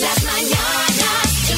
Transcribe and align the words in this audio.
Las 0.00 0.24
mañanas 0.24 1.50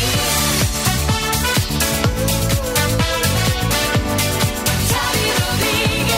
Rodríguez. 5.38 6.13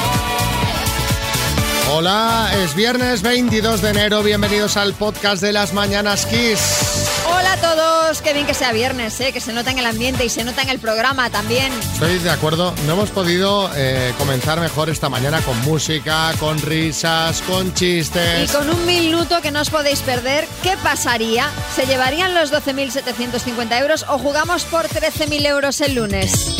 Hola, 1.92 2.50
es 2.64 2.74
viernes 2.74 3.21
22 3.21 3.82
de 3.82 3.90
enero. 3.90 4.22
Bienvenidos 4.22 4.79
al 4.79 4.95
podcast 4.95 5.42
de 5.42 5.52
las 5.52 5.74
Mañanas 5.74 6.24
Kiss. 6.24 6.83
Hola 7.27 7.52
a 7.54 7.56
todos, 7.56 8.22
qué 8.22 8.32
bien 8.32 8.46
que 8.46 8.54
sea 8.54 8.72
viernes, 8.72 9.18
¿eh? 9.20 9.32
que 9.32 9.41
se 9.41 9.52
nota 9.52 9.70
en 9.70 9.79
el 9.79 9.86
ambiente 9.86 10.24
y 10.24 10.29
se 10.29 10.45
nota 10.45 10.62
en 10.62 10.68
el 10.68 10.79
programa 10.79 11.30
también. 11.30 11.73
Estoy 11.95 12.18
de 12.18 12.30
acuerdo. 12.30 12.74
No 12.86 12.93
hemos 12.95 13.11
podido 13.11 13.70
eh, 13.74 14.12
comenzar 14.18 14.61
mejor 14.61 14.91
esta 14.91 15.09
mañana 15.09 15.41
con 15.41 15.59
música, 15.62 16.32
con 16.38 16.60
risas, 16.60 17.41
con 17.42 17.68
Y 17.68 17.73
chistes. 17.73 18.52
con 18.52 18.68
un 18.68 18.84
minuto 18.87 19.41
que 19.41 19.50
no 19.50 19.60
os 19.60 19.70
podéis 19.70 20.00
perder, 20.00 20.46
¿qué 20.62 20.77
pasaría? 20.82 21.48
¿Se 21.74 21.87
llevarían 21.87 22.34
los 22.34 22.52
12.750 22.52 23.80
euros 23.80 24.05
o 24.09 24.19
jugamos 24.19 24.64
por 24.64 24.86
13.000 24.88 25.47
euros 25.47 25.80
el 25.80 25.95
lunes? 25.95 26.56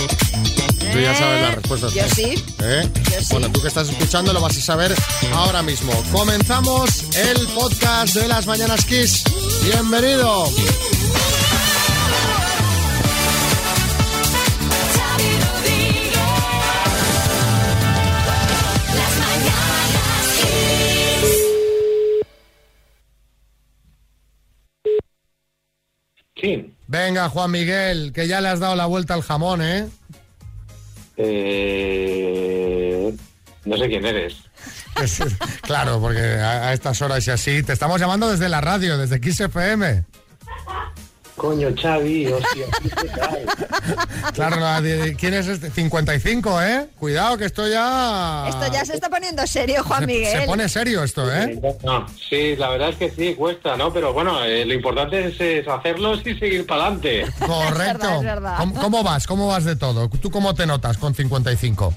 Tú 0.93 0.99
ya 1.01 1.15
sabes 1.15 1.41
la 1.43 1.49
¿Eh? 1.49 1.55
respuesta. 1.57 1.89
Yo 1.89 2.09
sí. 2.15 2.35
¿Eh? 2.63 2.89
Yo 3.13 3.21
sí. 3.21 3.27
Bueno, 3.31 3.51
tú 3.51 3.61
que 3.61 3.69
estás 3.69 3.89
escuchando 3.89 4.33
lo 4.33 4.41
vas 4.41 4.57
a 4.57 4.61
saber 4.61 4.95
ahora 5.33 5.63
mismo. 5.63 5.93
Comenzamos 6.13 7.05
el 7.17 7.47
podcast 7.49 8.15
de 8.15 8.29
las 8.29 8.47
Mañanas 8.47 8.85
Kiss. 8.85 9.25
Bienvenido. 9.65 10.47
Xavi 14.95 15.31
Rodríguez. 15.45 16.15
Las 18.95 19.13
mañanas 19.25 20.27
Kiss. 20.41 21.33
Sí. 26.41 26.75
Venga, 26.87 27.29
Juan 27.29 27.51
Miguel, 27.51 28.13
que 28.13 28.29
ya 28.29 28.41
le 28.41 28.49
has 28.49 28.61
dado 28.61 28.77
la 28.77 28.87
vuelta 28.87 29.15
al 29.15 29.23
jamón, 29.23 29.63
¿eh? 29.63 29.89
Eh, 31.17 33.15
no 33.65 33.77
sé 33.77 33.89
quién 33.89 34.05
eres. 34.05 34.37
Es- 35.03 35.21
claro, 35.63 36.01
porque 36.01 36.21
a, 36.21 36.73
estas 36.73 37.01
horas 37.03 37.27
y 37.27 37.31
así. 37.31 37.63
Te 37.63 37.73
estamos 37.73 38.01
llamando 38.01 38.31
desde 38.31 38.49
la 38.49 38.61
radio, 38.61 38.99
desde 38.99 39.21
Kiss 39.21 39.41
FM. 39.41 40.05
Coño, 41.45 41.69
Xavi, 41.77 42.27
hostia. 42.29 42.67
Claro, 44.33 44.57
¿quién 45.19 45.35
es 45.35 45.47
este? 45.47 45.69
55, 45.71 46.63
¿eh? 46.63 46.87
Cuidado, 46.99 47.37
que 47.37 47.45
esto 47.45 47.69
ya... 47.69 48.47
Esto 48.49 48.73
ya 48.73 48.83
se 48.87 48.95
está 48.95 49.11
poniendo 49.11 49.47
serio, 49.47 49.85
Juan 49.85 50.01
se, 50.01 50.07
Miguel. 50.07 50.41
se 50.41 50.47
pone 50.47 50.69
serio 50.71 51.05
esto, 51.05 51.31
¿eh? 51.31 51.61
No, 51.83 52.07
sí, 52.31 52.57
la 52.57 52.71
verdad 52.71 52.89
es 52.89 52.97
que 52.97 53.11
sí, 53.11 53.35
cuesta, 53.35 53.77
¿no? 53.77 53.93
Pero 53.93 54.15
bueno, 54.15 54.43
eh, 54.43 54.65
lo 54.65 54.73
importante 54.73 55.27
es, 55.29 55.39
es 55.39 55.69
hacerlos 55.69 56.27
y 56.27 56.35
seguir 56.39 56.67
para 56.67 56.87
adelante. 56.87 57.27
Correcto. 57.39 57.99
verdad, 57.99 58.17
es 58.17 58.25
verdad. 58.25 58.57
¿Cómo, 58.57 58.75
cómo 58.81 59.03
vas? 59.03 59.27
¿Cómo 59.27 59.47
vas 59.49 59.65
de 59.65 59.77
todo? 59.77 60.09
¿Tú 60.09 60.31
cómo 60.31 60.55
te 60.55 60.65
notas 60.65 60.97
con 60.97 61.15
55? 61.15 61.93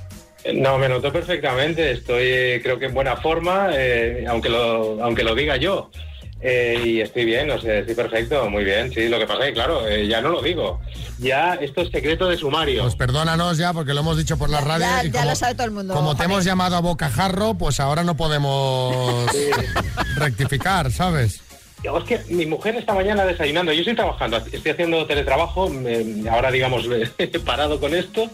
No, 0.56 0.78
me 0.78 0.89
noto 0.89 1.14
perfectamente, 1.14 1.92
estoy 1.92 2.23
eh, 2.23 2.59
creo 2.61 2.78
que 2.78 2.88
en 2.88 2.94
buena 2.94 3.16
forma, 3.16 3.70
eh, 3.72 4.26
aunque, 4.28 4.50
lo, 4.50 5.02
aunque 5.02 5.23
lo 5.23 5.34
diga 5.36 5.56
yo. 5.56 5.89
Eh, 6.40 6.80
y 6.86 7.02
estoy 7.02 7.26
bien, 7.26 7.50
o 7.50 7.60
sea, 7.60 7.80
estoy 7.80 7.96
perfecto, 7.96 8.48
muy 8.50 8.64
bien, 8.64 8.94
sí. 8.94 9.10
Lo 9.10 9.18
que 9.18 9.26
pasa 9.26 9.42
es 9.42 9.48
que, 9.48 9.54
claro, 9.56 9.88
eh, 9.88 10.08
ya 10.08 10.22
no 10.22 10.30
lo 10.30 10.42
digo. 10.42 10.80
Ya 11.18 11.56
esto 11.56 11.82
es 11.82 11.90
secreto 11.90 12.28
de 12.30 12.38
sumario. 12.38 12.84
Pues 12.84 12.96
perdónanos 12.96 13.58
ya, 13.58 13.74
porque 13.74 13.94
lo 13.96 14.02
hemos 14.02 14.18
dicho 14.18 14.38
por 14.38 14.50
la 14.50 14.62
radio. 14.62 14.86
ya- 14.86 15.04
y 15.04 15.08
ya 15.12 15.20
como, 15.22 15.32
lo 15.32 15.36
sabe 15.36 15.56
todo 15.56 15.66
el 15.66 15.72
mundo, 15.72 15.94
Como 15.96 16.16
te 16.16 16.26
hemos 16.26 16.46
llamado 16.46 16.76
a 16.76 16.80
bocajarro, 16.82 17.56
pues 17.56 17.80
ahora 17.80 18.04
no 18.04 18.16
podemos 18.16 19.26
rectificar, 20.16 20.92
¿sabes? 20.92 21.42
Es 21.84 22.04
que 22.06 22.20
mi 22.34 22.46
mujer 22.46 22.76
esta 22.76 22.94
mañana 22.94 23.24
desayunando, 23.24 23.72
yo 23.72 23.80
estoy 23.80 23.96
trabajando, 23.96 24.38
estoy 24.38 24.72
haciendo 24.72 25.06
teletrabajo, 25.06 25.70
me- 25.70 26.28
ahora 26.30 26.52
digamos 26.52 26.86
he 27.18 27.28
parado 27.40 27.80
con 27.80 27.94
esto 27.96 28.30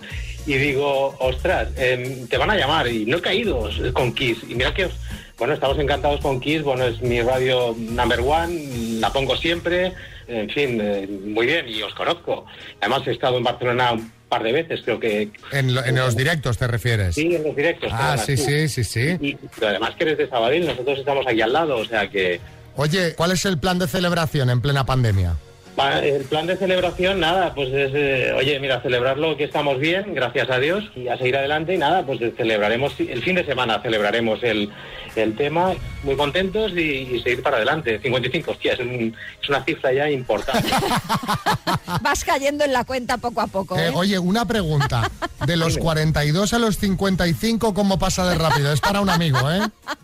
y 0.46 0.56
digo, 0.56 1.16
ostras, 1.20 1.70
em, 1.78 2.28
te 2.28 2.38
van 2.38 2.50
a 2.50 2.56
llamar 2.58 2.88
y 2.88 3.06
no 3.06 3.18
he 3.18 3.22
caído 3.22 3.70
con 3.94 4.14
Kiss. 4.14 4.40
Y 4.50 4.56
mira 4.56 4.74
que, 4.74 4.90
bueno, 5.38 5.54
estamos 5.54 5.78
encantados 5.80 6.22
con 6.22 6.40
Kiss, 6.40 6.62
bueno, 6.64 6.86
es 6.86 7.02
mi 7.02 7.22
radio 7.22 7.76
number 7.78 8.20
one, 8.22 9.00
la 9.00 9.12
pongo 9.12 9.36
siempre, 9.36 9.94
en 10.28 10.50
fin, 10.50 10.80
eh, 10.82 11.08
muy 11.26 11.46
bien 11.46 11.68
y 11.68 11.82
os 11.82 11.94
conozco. 11.94 12.46
Además 12.82 13.02
he 13.08 13.12
estado 13.12 13.38
en 13.38 13.44
Barcelona 13.44 13.92
un 13.94 14.12
par 14.30 14.44
de 14.44 14.52
veces, 14.52 14.82
creo 14.84 15.00
que... 15.00 15.30
En, 15.52 15.74
lo- 15.74 15.84
en 15.84 15.96
los 15.96 16.16
directos 16.16 16.58
te 16.58 16.68
refieres. 16.68 17.16
Sí, 17.16 17.36
en 17.36 17.44
los 17.44 17.56
directos. 17.56 17.92
Ah, 17.94 18.18
sí, 18.18 18.38
sí, 18.38 18.68
sí, 18.70 18.84
sí. 18.84 19.18
Y, 19.20 19.36
pero 19.56 19.68
además 19.70 19.96
que 19.96 20.04
eres 20.06 20.18
de 20.18 20.30
Sabadell, 20.30 20.66
nosotros 20.66 21.00
estamos 21.00 21.26
aquí 21.28 21.42
al 21.42 21.54
lado, 21.54 21.78
o 21.78 21.86
sea 21.86 22.10
que... 22.10 22.40
Oye, 22.76 23.14
¿cuál 23.16 23.32
es 23.32 23.46
el 23.46 23.58
plan 23.60 23.78
de 23.78 23.88
celebración 23.88 24.50
en 24.50 24.62
plena 24.62 24.86
pandemia? 24.86 25.36
Va, 25.80 26.00
El 26.00 26.24
plan 26.26 26.46
de 26.46 26.56
celebración, 26.56 27.20
nada, 27.20 27.56
pues 27.56 27.70
es, 27.74 27.92
eh, 27.96 28.32
oye, 28.38 28.60
mira, 28.60 28.82
celebrarlo 28.82 29.36
que 29.38 29.44
estamos 29.46 29.80
bien, 29.80 30.14
gracias 30.14 30.50
a 30.52 30.60
Dios, 30.60 30.84
y 30.96 31.08
a 31.08 31.18
seguir 31.18 31.36
adelante 31.36 31.74
y 31.74 31.78
nada, 31.80 32.06
pues 32.06 32.20
celebraremos, 32.38 32.94
el 33.00 33.24
fin 33.24 33.36
de 33.36 33.44
semana 33.46 33.82
celebraremos 33.82 34.44
el, 34.44 34.70
el 35.16 35.36
tema, 35.36 35.74
muy 36.04 36.16
contentos 36.16 36.74
y, 36.74 36.80
y 37.16 37.22
seguir 37.24 37.42
para 37.42 37.58
adelante. 37.58 38.00
55, 38.00 38.52
hostia, 38.52 38.74
es, 38.74 38.80
un- 38.82 39.16
es 39.42 39.50
una 39.50 39.64
cifra 39.64 39.92
ya 39.94 40.10
importante. 40.12 40.70
Vas 42.02 42.24
cayendo 42.24 42.64
en 42.64 42.74
la 42.74 42.84
cuenta 42.84 43.18
poco 43.18 43.42
a 43.42 43.48
poco. 43.48 43.78
Eh, 43.78 43.88
¿eh? 43.88 43.92
oye, 43.96 44.20
una 44.20 44.46
pregunta. 44.46 45.10
De 45.48 45.58
los 45.58 45.78
42 45.78 46.54
a 46.54 46.60
los 46.60 46.78
55, 46.78 47.74
¿cómo 47.74 48.00
pasa 48.00 48.30
de 48.30 48.36
rápido? 48.38 48.72
Es 48.72 48.80
para 48.80 49.02
un 49.02 49.10
amigo, 49.10 49.40
¿eh? 49.52 49.60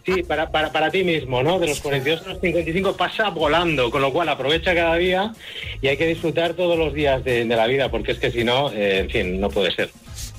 Sí, 0.06 0.24
para, 0.24 0.50
para, 0.52 0.72
para 0.72 0.90
ti 0.90 1.03
mismo, 1.03 1.41
¿no? 1.44 1.59
De 1.59 1.68
los 1.68 1.79
42 1.79 2.25
a 2.25 2.29
los 2.31 2.41
55 2.41 2.97
pasa 2.97 3.29
volando, 3.29 3.90
con 3.90 4.02
lo 4.02 4.12
cual 4.12 4.28
aprovecha 4.29 4.75
cada 4.75 4.96
día 4.96 5.31
y 5.81 5.88
hay 5.88 5.97
que 5.97 6.08
disfrutar 6.08 6.53
todos 6.53 6.78
los 6.78 6.94
días 6.94 7.24
de, 7.24 7.46
de 7.46 7.56
la 7.56 7.68
vida, 7.68 7.90
porque 7.90 8.12
es 8.12 8.20
que 8.20 8.31
si 8.31 8.44
no, 8.44 8.72
eh, 8.72 9.00
en 9.00 9.09
fin, 9.09 9.40
no 9.40 9.50
puede 9.50 9.72
ser. 9.72 9.90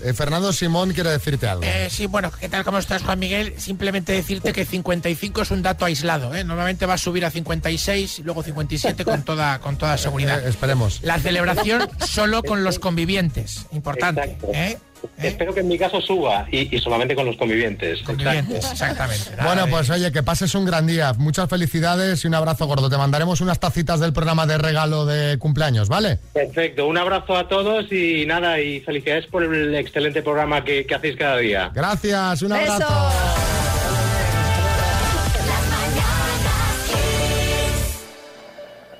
Eh, 0.02 0.14
Fernando 0.14 0.52
Simón 0.52 0.92
quiere 0.92 1.10
decirte 1.10 1.46
algo. 1.46 1.62
Eh, 1.64 1.88
sí, 1.90 2.06
bueno, 2.06 2.30
¿qué 2.38 2.48
tal? 2.48 2.64
¿Cómo 2.64 2.78
estás, 2.78 3.02
Juan 3.02 3.18
Miguel? 3.18 3.54
Simplemente 3.58 4.12
decirte 4.12 4.52
que 4.52 4.64
55 4.64 5.42
es 5.42 5.50
un 5.50 5.62
dato 5.62 5.84
aislado, 5.84 6.34
¿eh? 6.34 6.44
Normalmente 6.44 6.86
va 6.86 6.94
a 6.94 6.98
subir 6.98 7.24
a 7.24 7.30
56 7.30 8.18
y 8.20 8.22
luego 8.22 8.42
57 8.42 9.04
con 9.04 9.24
toda, 9.24 9.58
con 9.60 9.76
toda 9.76 9.98
seguridad. 9.98 10.44
Eh, 10.44 10.48
esperemos. 10.48 11.00
La 11.02 11.18
celebración 11.18 11.88
solo 12.06 12.42
con 12.42 12.64
los 12.64 12.78
convivientes, 12.78 13.66
importante, 13.72 14.22
Exacto. 14.22 14.80
¿Eh? 15.18 15.28
Espero 15.28 15.54
que 15.54 15.60
en 15.60 15.68
mi 15.68 15.78
caso 15.78 16.00
suba 16.00 16.46
y, 16.50 16.74
y 16.74 16.78
solamente 16.80 17.14
con 17.14 17.26
los 17.26 17.36
convivientes. 17.36 18.00
Exactamente. 18.00 19.30
Bueno, 19.42 19.66
pues 19.68 19.90
oye, 19.90 20.12
que 20.12 20.22
pases 20.22 20.54
un 20.54 20.64
gran 20.64 20.86
día. 20.86 21.12
Muchas 21.14 21.48
felicidades 21.48 22.24
y 22.24 22.28
un 22.28 22.34
abrazo 22.34 22.66
gordo. 22.66 22.88
Te 22.90 22.96
mandaremos 22.96 23.40
unas 23.40 23.58
tacitas 23.58 24.00
del 24.00 24.12
programa 24.12 24.46
de 24.46 24.58
regalo 24.58 25.06
de 25.06 25.38
cumpleaños, 25.38 25.88
¿vale? 25.88 26.18
Perfecto, 26.32 26.86
un 26.86 26.98
abrazo 26.98 27.36
a 27.36 27.48
todos 27.48 27.90
y 27.92 28.26
nada, 28.26 28.60
y 28.60 28.80
felicidades 28.80 29.26
por 29.26 29.42
el 29.42 29.74
excelente 29.74 30.22
programa 30.22 30.64
que, 30.64 30.86
que 30.86 30.94
hacéis 30.94 31.16
cada 31.16 31.38
día. 31.38 31.70
Gracias, 31.74 32.42
un 32.42 32.50
Besos. 32.50 32.80
abrazo. 32.80 33.10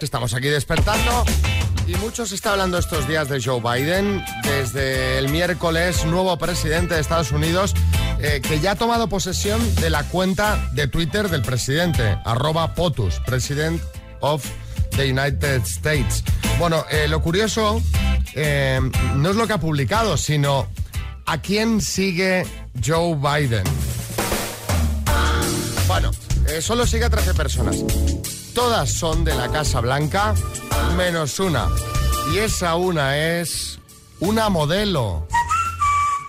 Estamos 0.01 0.33
aquí 0.35 0.49
despertando 0.49 1.25
y 1.91 1.97
mucho 1.97 2.23
está 2.23 2.53
hablando 2.53 2.79
estos 2.79 3.09
días 3.09 3.29
de 3.29 3.43
Joe 3.43 3.61
Biden. 3.61 4.23
Desde 4.45 5.19
el 5.19 5.29
miércoles, 5.29 6.05
nuevo 6.05 6.37
presidente 6.39 6.95
de 6.95 7.01
Estados 7.01 7.33
Unidos, 7.33 7.75
eh, 8.21 8.41
que 8.47 8.61
ya 8.61 8.73
ha 8.73 8.77
tomado 8.77 9.09
posesión 9.09 9.61
de 9.77 9.91
la 9.91 10.05
cuenta 10.05 10.71
de 10.73 10.87
Twitter 10.87 11.29
del 11.29 11.43
presidente, 11.43 12.19
arroba 12.25 12.75
POTUS, 12.75 13.21
President 13.27 13.83
of 14.21 14.45
the 14.97 15.11
United 15.11 15.63
States. 15.63 16.23
Bueno, 16.59 16.85
eh, 16.91 17.09
lo 17.09 17.23
curioso 17.23 17.83
eh, 18.35 18.81
no 19.17 19.31
es 19.31 19.37
lo 19.37 19.47
que 19.47 19.55
ha 19.55 19.61
publicado, 19.61 20.17
sino 20.17 20.69
a 21.27 21.39
quién 21.39 21.81
sigue 21.81 22.47
Joe 22.85 23.17
Biden. 23.17 23.65
Bueno, 25.89 26.11
solo 26.61 26.87
sigue 26.87 27.07
a 27.07 27.11
13 27.11 27.35
personas. 27.35 27.77
Todas 28.55 28.91
son 28.93 29.25
de 29.25 29.35
la 29.35 29.49
Casa 29.51 29.81
Blanca, 29.81 30.35
menos 30.97 31.39
una. 31.39 31.69
Y 32.33 32.39
esa 32.39 32.75
una 32.77 33.17
es 33.17 33.79
una 34.21 34.49
modelo. 34.49 35.27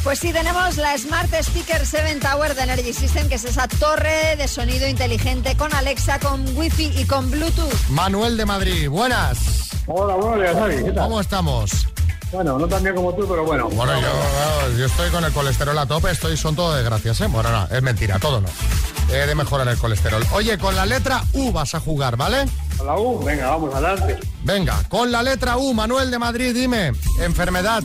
Pues 0.03 0.19
sí, 0.19 0.31
tenemos 0.31 0.77
la 0.77 0.97
Smart 0.97 1.31
Speaker 1.33 1.85
7 1.85 2.19
Tower 2.21 2.55
de 2.55 2.63
Energy 2.63 2.93
System, 2.93 3.27
que 3.27 3.35
es 3.35 3.43
esa 3.43 3.67
torre 3.67 4.35
de 4.37 4.47
sonido 4.47 4.87
inteligente 4.87 5.55
con 5.57 5.73
Alexa, 5.73 6.19
con 6.19 6.57
Wi-Fi 6.57 6.93
y 6.97 7.05
con 7.05 7.29
Bluetooth. 7.29 7.89
Manuel 7.89 8.37
de 8.37 8.45
Madrid, 8.45 8.89
buenas. 8.89 9.69
Hola, 9.87 10.15
buenos 10.15 10.39
días, 10.39 10.55
Javi. 10.55 10.75
¿Qué 10.77 10.91
tal? 10.91 11.03
¿Cómo 11.03 11.19
estamos? 11.19 11.87
Bueno, 12.31 12.57
no 12.57 12.67
tan 12.67 12.81
bien 12.83 12.95
como 12.95 13.13
tú, 13.13 13.27
pero 13.27 13.43
bueno. 13.43 13.69
Bueno, 13.69 13.99
yo, 13.99 14.77
yo 14.77 14.85
estoy 14.85 15.09
con 15.09 15.25
el 15.25 15.33
colesterol 15.33 15.77
a 15.77 15.85
tope, 15.85 16.11
estoy, 16.11 16.37
son 16.37 16.55
todo 16.55 16.75
desgracias, 16.75 17.19
¿eh? 17.21 17.27
Bueno, 17.27 17.49
no, 17.51 17.67
es 17.75 17.81
mentira, 17.81 18.19
todo 18.19 18.39
no. 18.39 18.47
He 19.11 19.25
de 19.25 19.33
mejorar 19.35 19.67
el 19.67 19.77
colesterol. 19.77 20.23
Oye, 20.33 20.57
con 20.57 20.75
la 20.75 20.85
letra 20.85 21.23
U 21.33 21.51
vas 21.51 21.73
a 21.73 21.79
jugar, 21.79 22.15
¿vale? 22.15 22.45
A 22.79 22.83
la 22.83 22.97
U, 22.97 23.19
venga, 23.23 23.49
vamos 23.49 23.73
adelante. 23.73 24.19
Venga, 24.43 24.83
con 24.87 25.11
la 25.11 25.23
letra 25.23 25.57
U, 25.57 25.73
Manuel 25.73 26.11
de 26.11 26.19
Madrid, 26.19 26.53
dime, 26.53 26.91
enfermedad, 27.21 27.81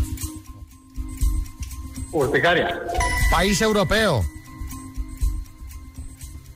Urticaria. 2.13 2.79
país 3.31 3.61
europeo, 3.63 4.23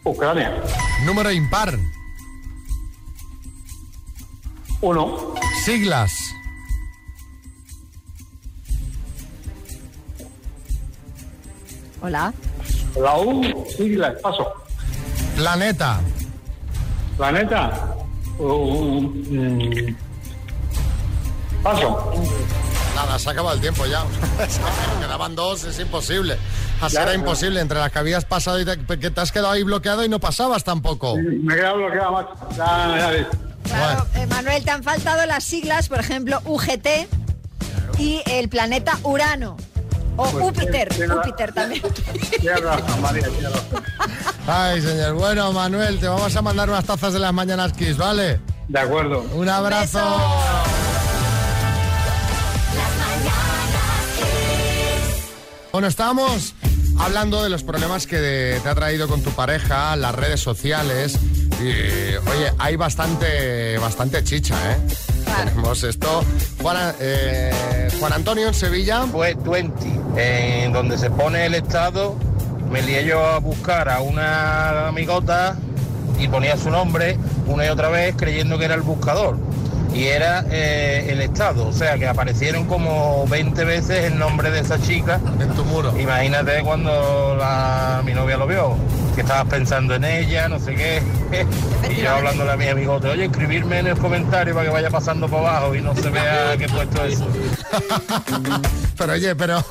Ucrania. 0.05 0.53
número 1.05 1.31
impar, 1.33 1.77
Uno. 4.83 5.35
siglas, 5.65 6.13
Hola. 12.01 12.33
La 13.01 13.19
U, 13.19 13.65
siglas, 13.77 14.15
paso. 14.23 14.47
Planeta, 15.39 16.01
Planeta. 17.17 17.95
Uh, 18.39 19.01
mm, 19.01 19.97
paso. 21.63 22.13
Nada, 22.95 23.19
se 23.19 23.29
ha 23.29 23.33
acabado 23.33 23.55
el 23.55 23.61
tiempo 23.61 23.87
ya. 23.87 24.05
Quedaban 25.01 25.35
dos, 25.37 25.65
es 25.65 25.79
imposible. 25.79 26.37
Así 26.81 26.95
Ya, 26.97 27.03
era 27.03 27.13
ya. 27.13 27.19
imposible, 27.19 27.61
entre 27.61 27.79
las 27.79 27.91
que 27.93 27.99
habías 28.01 28.25
pasado 28.25 28.61
y 28.61 28.65
te, 28.65 28.79
que 28.99 29.11
te 29.11 29.21
has 29.21 29.31
quedado 29.33 29.51
ahí 29.53 29.63
bloqueado 29.63 30.05
y 30.05 30.09
no 30.09 30.19
pasabas 30.21 30.65
tampoco. 30.65 31.17
Me 31.17 31.55
he 31.55 31.57
quedado 31.57 31.77
bloqueado, 31.79 32.13
macho. 32.13 32.31
Ya, 32.57 32.97
ya 32.99 33.11
ves. 33.11 33.27
Claro, 33.65 34.07
eh, 34.15 34.27
Manuel, 34.27 34.65
te 34.65 34.71
han 34.71 34.83
faltado 34.83 35.25
las 35.27 35.45
siglas, 35.45 35.89
por 35.89 36.01
ejemplo, 36.01 36.41
UGT 36.47 36.87
y 37.99 38.23
el 38.27 38.49
planeta 38.49 38.99
Urano. 39.03 39.57
O 40.21 40.25
Pues, 40.25 40.45
Júpiter, 40.45 40.89
Júpiter 41.09 41.53
también. 41.53 41.83
Razón, 42.63 43.01
María. 43.01 43.29
Ay, 44.49 44.83
señor. 44.83 45.15
Bueno, 45.15 45.53
Manuel, 45.53 46.01
te 46.01 46.09
vamos 46.09 46.35
a 46.35 46.43
mandar 46.43 46.69
unas 46.69 46.85
tazas 46.85 47.13
de 47.13 47.21
las 47.21 47.33
mañanas 47.33 47.73
Kiss, 47.73 47.97
¿vale? 47.97 48.41
De 48.67 48.79
acuerdo. 48.81 49.21
Un 49.35 49.49
abrazo. 49.49 49.99
Beso. 50.01 50.59
Bueno, 55.71 55.87
estábamos 55.87 56.55
hablando 56.99 57.43
de 57.45 57.51
los 57.51 57.63
problemas 57.63 58.09
que 58.09 58.59
te 58.61 58.69
ha 58.69 58.75
traído 58.75 59.07
con 59.07 59.23
tu 59.23 59.31
pareja, 59.31 59.95
las 59.95 60.15
redes 60.17 60.41
sociales. 60.41 61.17
Y, 61.61 61.69
oye, 62.29 62.53
hay 62.59 62.75
bastante, 62.75 63.79
bastante 63.79 64.25
chicha, 64.25 64.57
¿eh? 64.73 64.79
Claro. 65.29 65.51
Tenemos 65.51 65.83
esto. 65.85 66.25
Juan, 66.63 66.77
eh, 67.01 67.89
Juan 68.01 68.13
Antonio 68.13 68.49
en 68.49 68.55
Sevilla. 68.55 69.03
Fue 69.11 69.35
20, 69.35 69.73
en 70.65 70.73
donde 70.73 70.99
se 70.99 71.11
pone 71.11 71.47
el 71.47 71.55
estado, 71.55 72.17
me 72.71 72.83
lié 72.83 73.05
yo 73.05 73.25
a 73.27 73.39
buscar 73.39 73.89
a 73.89 74.01
una 74.01 74.89
amigota 74.89 75.57
y 76.19 76.29
ponía 76.29 76.57
su 76.57 76.71
nombre 76.71 77.17
una 77.47 77.65
y 77.65 77.69
otra 77.69 77.89
vez 77.89 78.15
creyendo 78.17 78.59
que 78.59 78.65
era 78.67 78.75
el 78.75 78.83
buscador. 78.83 79.39
Y 79.95 80.05
era 80.05 80.45
eh, 80.51 81.07
el 81.11 81.21
estado, 81.23 81.67
o 81.67 81.73
sea 81.73 81.97
que 81.99 82.07
aparecieron 82.07 82.67
como 82.67 83.27
20 83.27 83.65
veces 83.65 84.05
el 84.05 84.19
nombre 84.19 84.51
de 84.51 84.61
esa 84.61 84.79
chica. 84.81 85.19
En 85.41 85.49
tu 85.55 85.65
muro. 85.65 85.99
Imagínate 85.99 86.63
cuando 86.63 87.37
la- 87.39 88.03
mi 88.05 88.13
novia 88.13 88.37
lo 88.37 88.47
vio, 88.47 88.77
que 89.19 89.23
estabas 89.23 89.49
pensando 89.51 89.97
en 89.97 90.05
ella, 90.05 90.49
no 90.49 90.61
sé 90.61 90.77
qué. 90.77 91.03
Y 91.91 92.03
yo 92.03 92.11
hablándole 92.15 92.53
a 92.53 92.57
mi 92.57 92.69
amigote, 92.69 93.09
oye, 93.09 93.25
escribirme 93.25 93.79
en 93.81 93.89
el 93.89 93.99
comentario 93.99 94.55
para 94.55 94.67
que 94.67 94.73
vaya 94.73 94.91
pasando 94.91 95.27
por 95.29 95.41
abajo 95.41 95.75
y 95.75 95.81
no 95.81 95.95
se 95.97 96.09
vea 96.11 96.57
que 96.57 96.65
he 96.67 96.69
puesto 96.69 97.05
eso. 97.05 97.27
Pero 98.99 99.13
oye, 99.13 99.37
pero, 99.37 99.65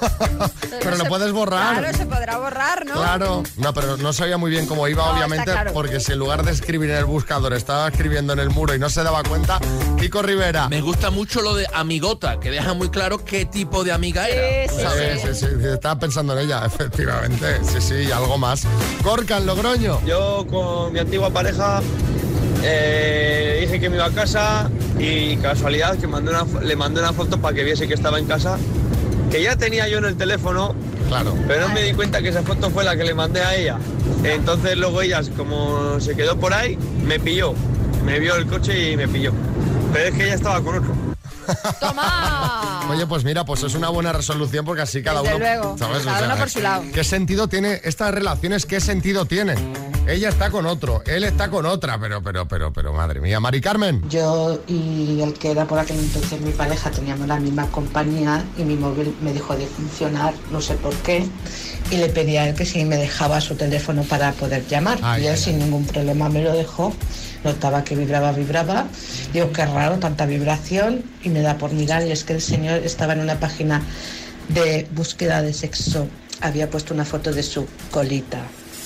pero 0.81 0.91
lo 0.91 1.03
se- 1.03 1.09
puedes 1.09 1.31
borrar. 1.33 1.79
Claro, 1.79 1.97
se 1.97 2.05
podrá 2.05 2.37
borrar, 2.37 2.85
¿no? 2.85 2.93
Claro, 2.93 3.43
no, 3.57 3.73
pero 3.73 3.97
no 3.97 4.13
sabía 4.13 4.37
muy 4.37 4.49
bien 4.49 4.65
cómo 4.67 4.87
iba, 4.87 5.03
No, 5.05 5.11
obviamente, 5.11 5.51
claro. 5.51 5.73
porque 5.73 5.99
si 5.99 6.13
en 6.13 6.19
lugar 6.19 6.43
de 6.43 6.51
escribir 6.53 6.89
en 6.91 6.97
el 6.97 7.05
buscador 7.05 7.53
estaba 7.53 7.89
escribiendo 7.89 8.31
en 8.31 8.39
el 8.39 8.49
muro 8.49 8.73
y 8.73 8.79
no 8.79 8.89
se 8.89 9.03
daba 9.03 9.23
cuenta, 9.23 9.59
Kiko 9.99 10.21
Rivera. 10.21 10.69
Me 10.69 10.79
gusta 10.79 11.09
mucho 11.11 11.41
lo 11.41 11.55
de 11.55 11.67
amigota, 11.73 12.39
que 12.39 12.49
deja 12.51 12.73
muy 12.73 12.89
claro 12.89 13.23
qué 13.25 13.43
tipo 13.45 13.83
de 13.83 13.91
amiga 13.91 14.29
era. 14.29 14.71
Sí, 14.71 14.79
sí, 14.79 14.85
Sí, 14.87 15.27
sí, 15.27 15.33
sí, 15.33 15.45
sí, 15.61 15.67
estaba 15.73 15.99
pensando 15.99 16.31
en 16.31 16.45
ella, 16.45 16.65
efectivamente. 16.65 17.59
Sí, 17.65 17.81
sí, 17.81 17.95
y 18.07 18.11
algo 18.11 18.37
más. 18.37 18.61
En 19.37 19.45
Logroño. 19.45 19.99
Yo 20.05 20.45
con 20.49 20.91
mi 20.93 20.99
antigua 20.99 21.29
pareja 21.29 21.81
eh, 22.63 23.59
dije 23.61 23.79
que 23.79 23.89
me 23.89 23.97
iba 23.97 24.05
a 24.05 24.11
casa 24.11 24.69
y 24.99 25.37
casualidad 25.37 25.95
que 25.97 26.07
mandé 26.07 26.31
una 26.31 26.45
le 26.63 26.75
mandé 26.75 27.01
una 27.01 27.13
foto 27.13 27.39
para 27.39 27.55
que 27.55 27.63
viese 27.63 27.87
que 27.87 27.93
estaba 27.93 28.17
en 28.17 28.25
casa, 28.25 28.57
que 29.29 29.43
ya 29.43 29.55
tenía 29.55 29.87
yo 29.87 29.99
en 29.99 30.05
el 30.05 30.15
teléfono, 30.17 30.73
Claro. 31.07 31.35
pero 31.47 31.67
no 31.67 31.73
me 31.73 31.83
di 31.83 31.93
cuenta 31.93 32.21
que 32.21 32.29
esa 32.29 32.41
foto 32.41 32.69
fue 32.71 32.83
la 32.83 32.97
que 32.97 33.03
le 33.03 33.13
mandé 33.13 33.41
a 33.41 33.55
ella. 33.55 33.77
Entonces 34.23 34.75
luego 34.75 35.01
ella, 35.01 35.21
como 35.37 35.99
se 35.99 36.15
quedó 36.15 36.37
por 36.37 36.53
ahí, 36.53 36.77
me 37.05 37.19
pilló, 37.19 37.53
me 38.03 38.19
vio 38.19 38.35
el 38.35 38.47
coche 38.47 38.91
y 38.93 38.97
me 38.97 39.07
pilló. 39.07 39.31
Pero 39.93 40.09
es 40.09 40.15
que 40.15 40.23
ella 40.25 40.33
estaba 40.35 40.61
con 40.61 40.77
otro. 40.79 41.06
¡Toma! 41.79 42.87
Oye, 42.89 43.05
pues 43.05 43.23
mira, 43.23 43.43
pues 43.45 43.63
es 43.63 43.75
una 43.75 43.89
buena 43.89 44.13
resolución 44.13 44.65
porque 44.65 44.81
así 44.81 45.01
cada 45.03 45.21
Desde 45.21 45.35
uno. 45.35 45.45
luego, 45.45 45.75
cada 45.77 46.25
uno 46.25 46.37
por 46.37 46.49
su 46.49 46.61
lado. 46.61 46.83
¿Qué 46.93 47.03
sentido 47.03 47.47
tiene 47.47 47.81
estas 47.83 48.13
relaciones? 48.13 48.65
¿Qué 48.65 48.79
sentido 48.79 49.25
tienen? 49.25 49.57
Ella 50.07 50.29
está 50.29 50.49
con 50.49 50.65
otro, 50.65 51.03
él 51.05 51.25
está 51.25 51.49
con 51.49 51.65
otra, 51.65 51.99
pero, 51.99 52.21
pero, 52.23 52.47
pero, 52.47 52.71
pero, 52.71 52.93
madre 52.93 53.19
mía. 53.19 53.41
Mari 53.41 53.59
Carmen. 53.59 54.07
Yo 54.09 54.57
y 54.65 55.19
el 55.21 55.33
que 55.33 55.51
era 55.51 55.65
por 55.65 55.79
aquel 55.79 55.99
entonces 55.99 56.39
mi 56.39 56.51
pareja 56.51 56.89
teníamos 56.91 57.27
la 57.27 57.39
misma 57.41 57.67
compañía 57.71 58.45
y 58.57 58.63
mi 58.63 58.75
móvil 58.77 59.13
me 59.21 59.33
dejó 59.33 59.57
de 59.57 59.67
funcionar, 59.67 60.33
no 60.49 60.61
sé 60.61 60.75
por 60.75 60.95
qué, 60.95 61.27
y 61.91 61.97
le 61.97 62.07
pedí 62.07 62.37
a 62.37 62.47
él 62.47 62.55
que 62.55 62.65
si 62.65 62.85
me 62.85 62.95
dejaba 62.95 63.41
su 63.41 63.55
teléfono 63.55 64.03
para 64.03 64.31
poder 64.31 64.65
llamar. 64.67 64.97
Ay, 65.01 65.23
y 65.23 65.27
él 65.27 65.33
ay, 65.33 65.37
sin 65.37 65.59
ningún 65.59 65.85
problema 65.85 66.29
me 66.29 66.41
lo 66.41 66.53
dejó, 66.53 66.93
notaba 67.47 67.83
que 67.83 67.95
vibraba, 67.95 68.31
vibraba. 68.31 68.85
Digo, 69.33 69.51
qué 69.51 69.65
raro, 69.65 69.97
tanta 69.97 70.25
vibración, 70.25 71.03
y 71.23 71.29
me 71.29 71.41
da 71.41 71.57
por 71.57 71.71
mirar, 71.71 72.05
y 72.05 72.11
es 72.11 72.23
que 72.23 72.33
el 72.33 72.41
señor 72.41 72.83
estaba 72.83 73.13
en 73.13 73.21
una 73.21 73.39
página 73.39 73.81
de 74.49 74.87
búsqueda 74.91 75.41
de 75.41 75.53
sexo, 75.53 76.07
había 76.41 76.69
puesto 76.69 76.93
una 76.93 77.05
foto 77.05 77.31
de 77.33 77.43
su 77.43 77.67
colita. 77.91 78.39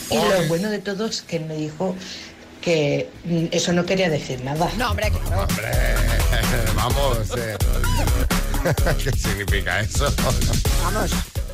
Y 0.10 0.16
lo 0.16 0.48
bueno 0.48 0.70
de 0.70 0.80
todo 0.80 1.06
es 1.08 1.22
que 1.22 1.38
él 1.38 1.46
me 1.46 1.56
dijo 1.56 1.96
que 2.62 3.10
mm, 3.26 3.46
eso 3.52 3.74
no 3.74 3.86
quería 3.86 4.10
decir 4.10 4.44
nada. 4.44 4.70
No, 4.78 4.92
hombre, 4.92 5.10
claro. 5.12 5.42
Hombre, 5.44 5.72
vamos. 6.76 7.18
eh. 7.38 7.56
¿Qué 9.04 9.12
significa 9.18 9.80
eso? 9.80 10.14
Vamos. 10.84 11.12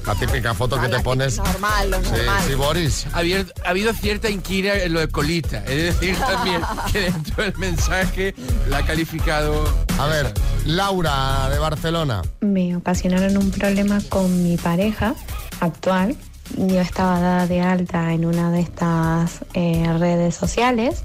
La 0.07 0.15
típica 0.15 0.53
foto 0.53 0.79
que 0.79 0.87
te 0.87 0.99
pones. 1.01 1.37
Normal, 1.37 1.91
lo 1.91 2.01
Sí, 2.01 2.11
normal. 2.15 2.43
sí, 2.47 2.55
Boris. 2.55 3.07
Ha 3.13 3.17
habido, 3.19 3.43
ha 3.65 3.69
habido 3.69 3.93
cierta 3.93 4.29
inquina 4.29 4.73
en 4.75 4.93
lo 4.93 5.01
de 5.01 5.09
colita. 5.09 5.63
Es 5.65 5.99
decir, 5.99 6.15
también 6.27 6.61
que 6.91 6.99
dentro 7.11 7.43
del 7.43 7.57
mensaje 7.57 8.33
la 8.69 8.77
ha 8.77 8.85
calificado. 8.85 9.65
A 9.99 10.07
ver, 10.07 10.33
Laura 10.65 11.49
de 11.49 11.59
Barcelona. 11.59 12.21
me 12.39 12.75
ocasionaron 12.75 13.35
un 13.37 13.51
problema 13.51 13.99
con 14.07 14.43
mi 14.43 14.55
pareja 14.57 15.13
actual. 15.59 16.15
Yo 16.55 16.79
estaba 16.79 17.19
dada 17.19 17.45
de 17.47 17.59
alta 17.59 18.13
en 18.13 18.23
una 18.25 18.49
de 18.51 18.61
estas 18.61 19.39
eh, 19.53 19.85
redes 19.99 20.35
sociales. 20.35 21.03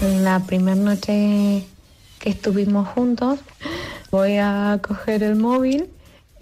La 0.00 0.40
primera 0.40 0.74
noche 0.74 1.64
que 2.18 2.30
estuvimos 2.30 2.88
juntos, 2.88 3.38
voy 4.10 4.38
a 4.38 4.80
coger 4.82 5.22
el 5.22 5.36
móvil 5.36 5.88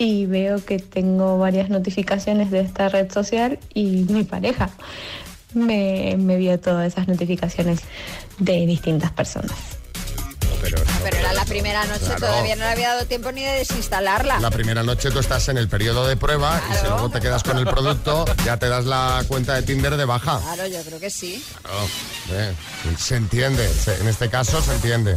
y 0.02 0.25
veo 0.25 0.64
que 0.64 0.78
tengo 0.78 1.37
varias 1.37 1.69
notificaciones 1.69 2.50
de 2.50 2.61
esta 2.61 2.88
red 2.88 3.12
social 3.12 3.59
y 3.75 4.07
mi 4.09 4.25
pareja 4.25 4.71
me, 5.52 6.16
me 6.19 6.37
vio 6.38 6.59
todas 6.59 6.87
esas 6.90 7.07
notificaciones 7.07 7.80
de 8.38 8.64
distintas 8.66 9.11
personas. 9.12 9.52
Pero, 10.62 10.78
Pero 11.04 11.16
era 11.19 11.33
la 11.35 11.45
primera 11.45 11.85
noche, 11.85 12.00
Claro. 12.07 12.21
todavía 12.21 12.57
no 12.57 12.64
le 12.64 12.71
había 12.71 12.88
dado 12.95 13.04
tiempo 13.07 13.30
ni 13.30 13.42
de 13.45 13.52
desinstalarla. 13.52 14.40
La 14.40 14.50
primera 14.50 14.83
noche 14.83 15.11
tú 15.11 15.19
estás 15.19 15.49
en 15.50 15.59
el 15.59 15.69
periodo 15.69 16.07
de 16.09 16.16
prueba 16.16 16.61
y 16.71 16.75
si 16.78 16.87
luego 16.87 17.11
te 17.11 17.21
quedas 17.21 17.42
con 17.42 17.59
el 17.59 17.66
producto, 17.66 18.25
ya 18.47 18.57
te 18.57 18.69
das 18.71 18.87
la 18.87 19.23
cuenta 19.28 19.54
de 19.54 19.62
Tinder 19.62 19.97
de 19.99 20.04
baja. 20.07 20.40
Claro, 20.42 20.66
yo 20.66 20.83
creo 20.83 20.99
que 20.99 21.11
sí. 21.11 21.45
Claro, 21.62 21.78
eh, 22.33 22.54
se 22.99 23.16
entiende, 23.16 23.69
se- 23.69 24.00
en 24.00 24.09
este 24.09 24.30
caso 24.30 24.62
se 24.62 24.73
entiende. 24.75 25.16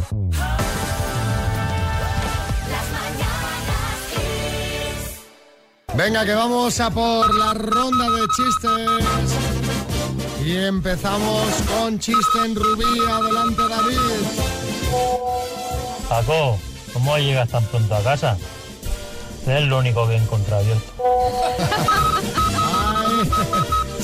Venga, 5.96 6.24
que 6.24 6.34
vamos 6.34 6.80
a 6.80 6.90
por 6.90 7.34
la 7.34 7.54
ronda 7.54 8.10
de 8.10 8.26
chistes. 8.36 9.32
Y 10.44 10.56
empezamos 10.56 11.48
con 11.68 11.98
chiste 11.98 12.38
en 12.44 12.56
rubí. 12.56 12.84
Adelante, 13.08 13.62
David. 13.68 13.98
Paco, 16.08 16.58
¿cómo 16.92 17.16
llegas 17.18 17.48
tan 17.48 17.64
pronto 17.66 17.94
a 17.94 18.02
casa? 18.02 18.36
Es 19.46 19.62
lo 19.64 19.78
único 19.78 20.08
que 20.08 20.14
he 20.14 20.16
encontrado 20.16 20.62
abierto. 20.62 20.92
Ay, 22.60 23.30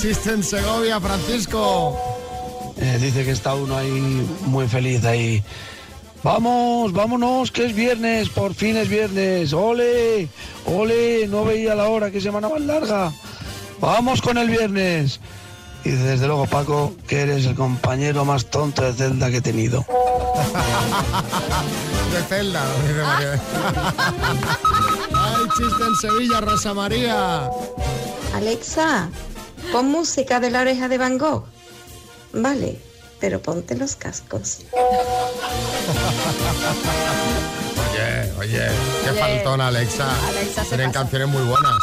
chiste 0.00 0.30
en 0.30 0.44
Segovia, 0.44 1.00
Francisco. 1.00 1.98
Eh, 2.76 2.98
dice 3.00 3.24
que 3.24 3.32
está 3.32 3.54
uno 3.54 3.76
ahí 3.76 4.26
muy 4.46 4.68
feliz 4.68 5.04
ahí. 5.04 5.42
Vamos, 6.22 6.92
vámonos, 6.92 7.50
que 7.50 7.66
es 7.66 7.74
viernes, 7.74 8.28
por 8.28 8.54
fin 8.54 8.76
es 8.76 8.88
viernes. 8.88 9.52
Ole, 9.54 10.28
ole, 10.66 11.26
no 11.28 11.44
veía 11.44 11.74
la 11.74 11.88
hora, 11.88 12.10
qué 12.10 12.20
semana 12.20 12.48
más 12.48 12.60
larga. 12.60 13.10
Vamos 13.80 14.20
con 14.20 14.36
el 14.36 14.50
viernes. 14.50 15.18
Y 15.82 15.90
desde 15.90 16.26
luego, 16.26 16.46
Paco, 16.46 16.92
que 17.08 17.22
eres 17.22 17.46
el 17.46 17.54
compañero 17.54 18.26
más 18.26 18.44
tonto 18.50 18.82
de 18.82 18.92
celda 18.92 19.30
que 19.30 19.38
he 19.38 19.40
tenido. 19.40 19.86
De 22.12 22.22
Celda, 22.24 22.64
dice 22.82 23.02
María. 23.02 23.32
Ay, 25.14 25.44
chiste 25.56 25.84
en 25.84 25.94
Sevilla, 25.94 26.40
Rosa 26.40 26.74
María. 26.74 27.48
Alexa, 28.34 29.08
pon 29.70 29.86
música 29.86 30.40
de 30.40 30.50
la 30.50 30.62
oreja 30.62 30.88
de 30.88 30.98
Van 30.98 31.18
Gogh. 31.18 31.44
Vale, 32.32 32.80
pero 33.20 33.40
ponte 33.40 33.76
los 33.76 33.96
cascos. 33.96 34.58
Oye, 37.92 38.32
oye, 38.38 38.68
qué 39.04 39.12
faltón, 39.18 39.60
Alexa. 39.60 40.08
Alexa 40.28 40.62
se 40.62 40.68
Tienen 40.70 40.88
pasa. 40.88 41.00
canciones 41.00 41.28
muy 41.28 41.42
buenas. 41.42 41.76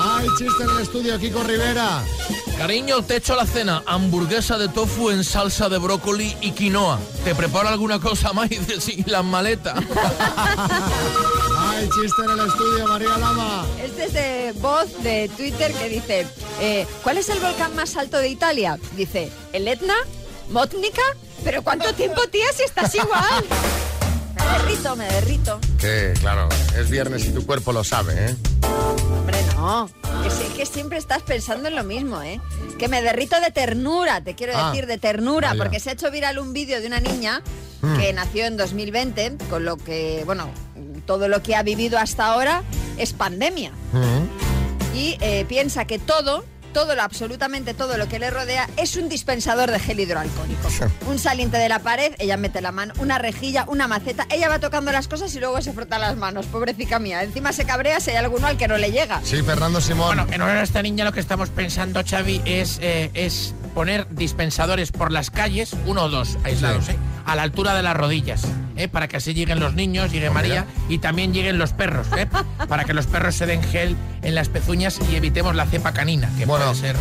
Ay, 0.00 0.28
chiste 0.38 0.62
en 0.62 0.70
el 0.70 0.78
estudio, 0.80 1.18
Kiko 1.18 1.42
Rivera. 1.42 2.02
Cariño, 2.56 3.02
te 3.02 3.16
echo 3.16 3.34
la 3.34 3.46
cena. 3.46 3.82
Hamburguesa 3.86 4.56
de 4.58 4.68
tofu 4.68 5.10
en 5.10 5.24
salsa 5.24 5.68
de 5.68 5.78
brócoli 5.78 6.36
y 6.40 6.52
quinoa. 6.52 6.98
¿Te 7.24 7.34
preparo 7.34 7.68
alguna 7.68 7.98
cosa 8.00 8.32
más? 8.32 8.50
Y 8.50 8.58
dices, 8.58 8.84
sí, 8.84 9.04
las 9.06 9.24
maletas. 9.24 9.74
Ay, 11.58 11.88
chiste 11.88 12.22
en 12.24 12.30
el 12.30 12.46
estudio, 12.48 12.86
María 12.88 13.18
Lama. 13.18 13.66
Este 13.84 14.04
es 14.04 14.12
de 14.12 14.52
voz 14.60 14.86
de 15.02 15.28
Twitter 15.36 15.72
que 15.74 15.88
dice, 15.88 16.26
eh, 16.60 16.86
¿cuál 17.02 17.18
es 17.18 17.28
el 17.28 17.40
volcán 17.40 17.74
más 17.76 17.96
alto 17.96 18.18
de 18.18 18.28
Italia? 18.28 18.78
Dice, 18.96 19.30
¿el 19.52 19.66
Etna? 19.68 19.94
¿Mótnica? 20.50 21.02
¿Pero 21.44 21.62
cuánto 21.62 21.92
tiempo, 21.94 22.20
tía, 22.30 22.46
si 22.54 22.62
estás 22.64 22.94
igual? 22.94 23.44
Me 24.36 24.58
derrito, 24.58 24.96
me 24.96 25.04
derrito. 25.06 25.60
Que, 25.78 26.14
claro, 26.20 26.48
es 26.76 26.88
viernes 26.90 27.24
y 27.26 27.30
tu 27.32 27.44
cuerpo 27.46 27.72
lo 27.72 27.84
sabe, 27.84 28.14
¿eh? 28.30 28.36
Hombre, 29.12 29.38
no. 29.54 29.88
Que, 30.22 30.30
sí, 30.30 30.44
que 30.56 30.66
siempre 30.66 30.98
estás 30.98 31.22
pensando 31.22 31.68
en 31.68 31.76
lo 31.76 31.84
mismo, 31.84 32.22
¿eh? 32.22 32.40
Que 32.78 32.88
me 32.88 33.02
derrito 33.02 33.38
de 33.40 33.50
ternura, 33.50 34.20
te 34.22 34.34
quiero 34.34 34.54
Ah, 34.56 34.70
decir, 34.70 34.86
de 34.86 34.98
ternura, 34.98 35.48
vaya. 35.50 35.62
porque 35.62 35.80
se 35.80 35.90
ha 35.90 35.92
hecho 35.92 36.10
viral 36.10 36.38
un 36.38 36.52
vídeo 36.52 36.80
de 36.80 36.86
una 36.86 37.00
niña 37.00 37.42
Mm. 37.80 37.96
que 37.98 38.12
nació 38.12 38.46
en 38.46 38.56
2020, 38.56 39.36
con 39.48 39.64
lo 39.64 39.76
que, 39.76 40.22
bueno, 40.26 40.50
todo 41.06 41.28
lo 41.28 41.42
que 41.44 41.54
ha 41.54 41.62
vivido 41.62 41.96
hasta 41.98 42.26
ahora 42.26 42.64
es 42.96 43.12
pandemia. 43.12 43.70
Y 44.94 45.16
eh, 45.20 45.44
piensa 45.48 45.84
que 45.84 46.00
todo, 46.00 46.44
todo, 46.78 46.94
lo, 46.94 47.02
absolutamente 47.02 47.74
todo 47.74 47.96
lo 47.96 48.08
que 48.08 48.20
le 48.20 48.30
rodea 48.30 48.70
es 48.76 48.94
un 48.94 49.08
dispensador 49.08 49.68
de 49.68 49.80
gel 49.80 49.98
hidroalcohólico. 49.98 50.68
Un 51.08 51.18
saliente 51.18 51.56
de 51.56 51.68
la 51.68 51.80
pared, 51.80 52.14
ella 52.20 52.36
mete 52.36 52.60
la 52.60 52.70
mano, 52.70 52.94
una 52.98 53.18
rejilla, 53.18 53.64
una 53.66 53.88
maceta, 53.88 54.28
ella 54.30 54.48
va 54.48 54.60
tocando 54.60 54.92
las 54.92 55.08
cosas 55.08 55.34
y 55.34 55.40
luego 55.40 55.60
se 55.60 55.72
frota 55.72 55.98
las 55.98 56.16
manos, 56.16 56.46
pobrecita 56.46 57.00
mía. 57.00 57.24
Encima 57.24 57.52
se 57.52 57.64
cabrea 57.64 57.98
si 57.98 58.12
hay 58.12 58.18
alguno 58.18 58.46
al 58.46 58.56
que 58.56 58.68
no 58.68 58.78
le 58.78 58.92
llega. 58.92 59.20
Sí, 59.24 59.42
Fernando 59.42 59.80
Simón. 59.80 60.18
Bueno, 60.18 60.26
en 60.30 60.40
honor 60.40 60.58
a 60.58 60.62
esta 60.62 60.80
niña 60.80 61.04
lo 61.04 61.10
que 61.10 61.18
estamos 61.18 61.50
pensando, 61.50 62.00
Xavi, 62.08 62.42
es, 62.44 62.78
eh, 62.80 63.10
es 63.12 63.54
poner 63.68 64.06
dispensadores 64.10 64.92
por 64.92 65.12
las 65.12 65.30
calles, 65.30 65.74
uno 65.86 66.04
o 66.04 66.08
dos 66.08 66.38
aislados, 66.44 66.88
¿eh? 66.88 66.96
a 67.24 67.36
la 67.36 67.42
altura 67.42 67.74
de 67.74 67.82
las 67.82 67.96
rodillas, 67.96 68.42
¿eh? 68.76 68.88
para 68.88 69.08
que 69.08 69.16
así 69.16 69.34
lleguen 69.34 69.60
los 69.60 69.74
niños, 69.74 70.12
llegue 70.12 70.30
María 70.30 70.66
y 70.88 70.98
también 70.98 71.32
lleguen 71.32 71.58
los 71.58 71.72
perros, 71.72 72.06
¿eh? 72.16 72.28
para 72.68 72.84
que 72.84 72.94
los 72.94 73.06
perros 73.06 73.34
se 73.34 73.46
den 73.46 73.62
gel 73.62 73.96
en 74.22 74.34
las 74.34 74.48
pezuñas 74.48 74.98
y 75.10 75.16
evitemos 75.16 75.54
la 75.54 75.66
cepa 75.66 75.92
canina, 75.92 76.30
que 76.38 76.46
puede 76.46 76.74
ser... 76.74 76.96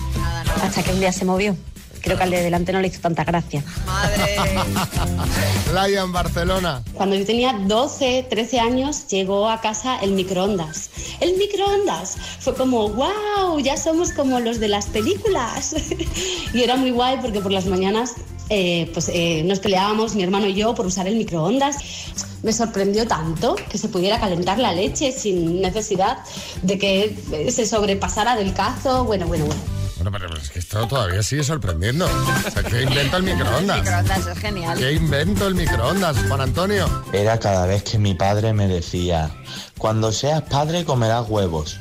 Hasta 0.60 0.82
que 0.82 0.90
un 0.90 0.98
día 0.98 1.12
se 1.12 1.24
movió. 1.24 1.56
Creo 2.02 2.16
que 2.16 2.24
al 2.24 2.30
de 2.30 2.42
delante 2.42 2.72
no 2.72 2.80
le 2.80 2.88
hizo 2.88 3.00
tanta 3.00 3.22
gracia. 3.22 3.62
Laia 5.72 6.00
en 6.02 6.12
Barcelona. 6.12 6.82
Cuando 6.94 7.14
yo 7.14 7.24
tenía 7.24 7.52
12, 7.52 8.26
13 8.28 8.58
años, 8.58 9.06
llegó 9.06 9.48
a 9.48 9.60
casa 9.60 9.98
el 10.00 10.10
microondas. 10.12 10.90
El 11.20 11.36
microondas. 11.36 12.16
Fue 12.40 12.54
como, 12.54 12.88
wow, 12.88 13.60
ya 13.60 13.76
somos 13.76 14.12
como 14.12 14.40
los 14.40 14.58
de 14.58 14.66
las 14.66 14.86
películas. 14.86 15.76
y 16.52 16.62
era 16.62 16.74
muy 16.74 16.90
guay 16.90 17.18
porque 17.22 17.40
por 17.40 17.52
las 17.52 17.66
mañanas 17.66 18.14
eh, 18.54 18.90
pues, 18.92 19.08
eh, 19.08 19.42
nos 19.46 19.60
peleábamos, 19.60 20.14
mi 20.14 20.22
hermano 20.22 20.46
y 20.46 20.52
yo, 20.52 20.74
por 20.74 20.84
usar 20.84 21.08
el 21.08 21.16
microondas. 21.16 21.76
Me 22.42 22.52
sorprendió 22.52 23.06
tanto 23.06 23.56
que 23.70 23.78
se 23.78 23.88
pudiera 23.88 24.20
calentar 24.20 24.58
la 24.58 24.74
leche 24.74 25.10
sin 25.10 25.62
necesidad 25.62 26.18
de 26.60 26.78
que 26.78 27.16
eh, 27.32 27.50
se 27.50 27.64
sobrepasara 27.64 28.36
del 28.36 28.52
cazo. 28.52 29.04
Bueno, 29.04 29.26
bueno, 29.26 29.46
bueno. 29.46 29.60
Bueno, 29.96 30.18
pero 30.18 30.36
es 30.36 30.50
que 30.50 30.58
esto 30.58 30.86
todavía 30.86 31.22
sigue 31.22 31.44
sorprendiendo. 31.44 32.04
O 32.04 32.50
sea, 32.50 32.62
¿qué 32.62 32.82
invento 32.82 33.16
el 33.16 33.22
microondas? 33.22 33.78
Microondas 33.78 34.26
es 34.26 34.38
genial. 34.38 34.78
¿Qué 34.78 34.92
invento 34.92 35.46
el 35.46 35.54
microondas, 35.54 36.16
Juan 36.28 36.40
Antonio? 36.42 37.04
Era 37.14 37.38
cada 37.38 37.64
vez 37.64 37.84
que 37.84 37.98
mi 37.98 38.12
padre 38.14 38.52
me 38.52 38.68
decía, 38.68 39.30
cuando 39.78 40.12
seas 40.12 40.42
padre 40.42 40.84
comerás 40.84 41.26
huevos. 41.26 41.78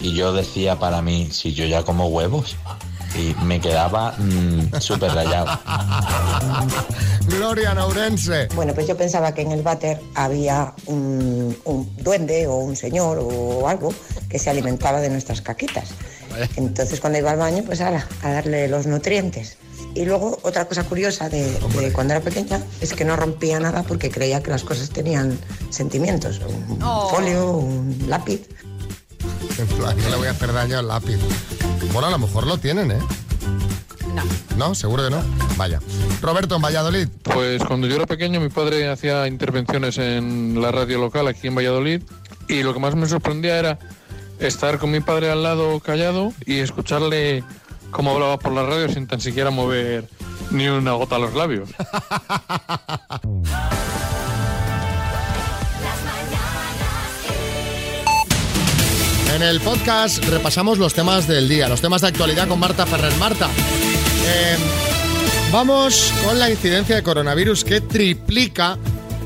Y 0.00 0.14
yo 0.14 0.32
decía 0.32 0.78
para 0.78 1.02
mí, 1.02 1.30
si 1.32 1.52
yo 1.52 1.64
ya 1.64 1.82
como 1.82 2.06
huevos. 2.06 2.54
Y 3.18 3.34
me 3.44 3.60
quedaba 3.60 4.12
mm, 4.18 4.78
súper 4.80 5.12
rayado. 5.12 5.46
Gloria 7.26 7.74
Naurense. 7.74 8.48
Bueno, 8.54 8.74
pues 8.74 8.86
yo 8.86 8.96
pensaba 8.96 9.32
que 9.34 9.42
en 9.42 9.52
el 9.52 9.62
váter 9.62 10.00
había 10.14 10.74
un, 10.86 11.56
un 11.64 11.96
duende 11.96 12.46
o 12.46 12.56
un 12.56 12.76
señor 12.76 13.18
o 13.20 13.68
algo 13.68 13.92
que 14.28 14.38
se 14.38 14.50
alimentaba 14.50 15.00
de 15.00 15.08
nuestras 15.10 15.40
caquitas. 15.40 15.88
Entonces 16.56 17.00
cuando 17.00 17.18
iba 17.18 17.30
al 17.30 17.38
baño, 17.38 17.62
pues 17.64 17.80
ahora, 17.80 18.06
a 18.22 18.30
darle 18.30 18.68
los 18.68 18.86
nutrientes. 18.86 19.56
Y 19.94 20.04
luego 20.04 20.38
otra 20.42 20.66
cosa 20.66 20.84
curiosa 20.84 21.30
de, 21.30 21.50
de 21.80 21.92
cuando 21.92 22.12
era 22.14 22.22
pequeña 22.22 22.60
es 22.82 22.92
que 22.92 23.04
no 23.06 23.16
rompía 23.16 23.58
nada 23.60 23.82
porque 23.82 24.10
creía 24.10 24.42
que 24.42 24.50
las 24.50 24.62
cosas 24.62 24.90
tenían 24.90 25.38
sentimientos. 25.70 26.40
Un 26.46 26.78
Oh. 26.82 27.08
folio, 27.08 27.52
un 27.52 28.04
lápiz. 28.06 28.46
En 29.58 29.66
plan, 29.68 29.96
yo 29.98 30.10
le 30.10 30.16
voy 30.16 30.26
a 30.26 30.32
hacer 30.32 30.52
daño 30.52 30.78
al 30.78 30.88
lápiz. 30.88 31.18
Bueno, 31.92 32.08
a 32.08 32.10
lo 32.10 32.18
mejor 32.18 32.46
lo 32.46 32.58
tienen, 32.58 32.90
¿eh? 32.90 32.98
No. 34.14 34.22
¿No? 34.56 34.74
¿Seguro 34.74 35.04
que 35.04 35.10
no? 35.10 35.22
Vaya. 35.56 35.80
Roberto, 36.20 36.56
en 36.56 36.62
Valladolid. 36.62 37.08
Pues 37.22 37.62
cuando 37.64 37.86
yo 37.86 37.96
era 37.96 38.06
pequeño 38.06 38.40
mi 38.40 38.48
padre 38.48 38.88
hacía 38.88 39.26
intervenciones 39.26 39.98
en 39.98 40.60
la 40.60 40.72
radio 40.72 40.98
local 40.98 41.28
aquí 41.28 41.48
en 41.48 41.54
Valladolid 41.54 42.02
y 42.48 42.62
lo 42.62 42.74
que 42.74 42.80
más 42.80 42.94
me 42.94 43.06
sorprendía 43.06 43.58
era 43.58 43.78
estar 44.38 44.78
con 44.78 44.90
mi 44.90 45.00
padre 45.00 45.30
al 45.30 45.42
lado 45.42 45.80
callado 45.80 46.32
y 46.44 46.58
escucharle 46.58 47.42
cómo 47.90 48.12
hablaba 48.12 48.38
por 48.38 48.52
la 48.52 48.64
radio 48.64 48.92
sin 48.92 49.06
tan 49.06 49.20
siquiera 49.20 49.50
mover 49.50 50.08
ni 50.50 50.68
una 50.68 50.92
gota 50.92 51.18
los 51.18 51.34
labios. 51.34 51.70
En 59.36 59.42
el 59.42 59.60
podcast 59.60 60.24
repasamos 60.24 60.78
los 60.78 60.94
temas 60.94 61.28
del 61.28 61.46
día, 61.46 61.68
los 61.68 61.82
temas 61.82 62.00
de 62.00 62.08
actualidad 62.08 62.48
con 62.48 62.58
Marta 62.58 62.86
Ferrer. 62.86 63.14
Marta, 63.18 63.50
eh, 64.24 64.56
vamos 65.52 66.10
con 66.24 66.38
la 66.38 66.48
incidencia 66.48 66.96
de 66.96 67.02
coronavirus 67.02 67.62
que 67.62 67.82
triplica 67.82 68.78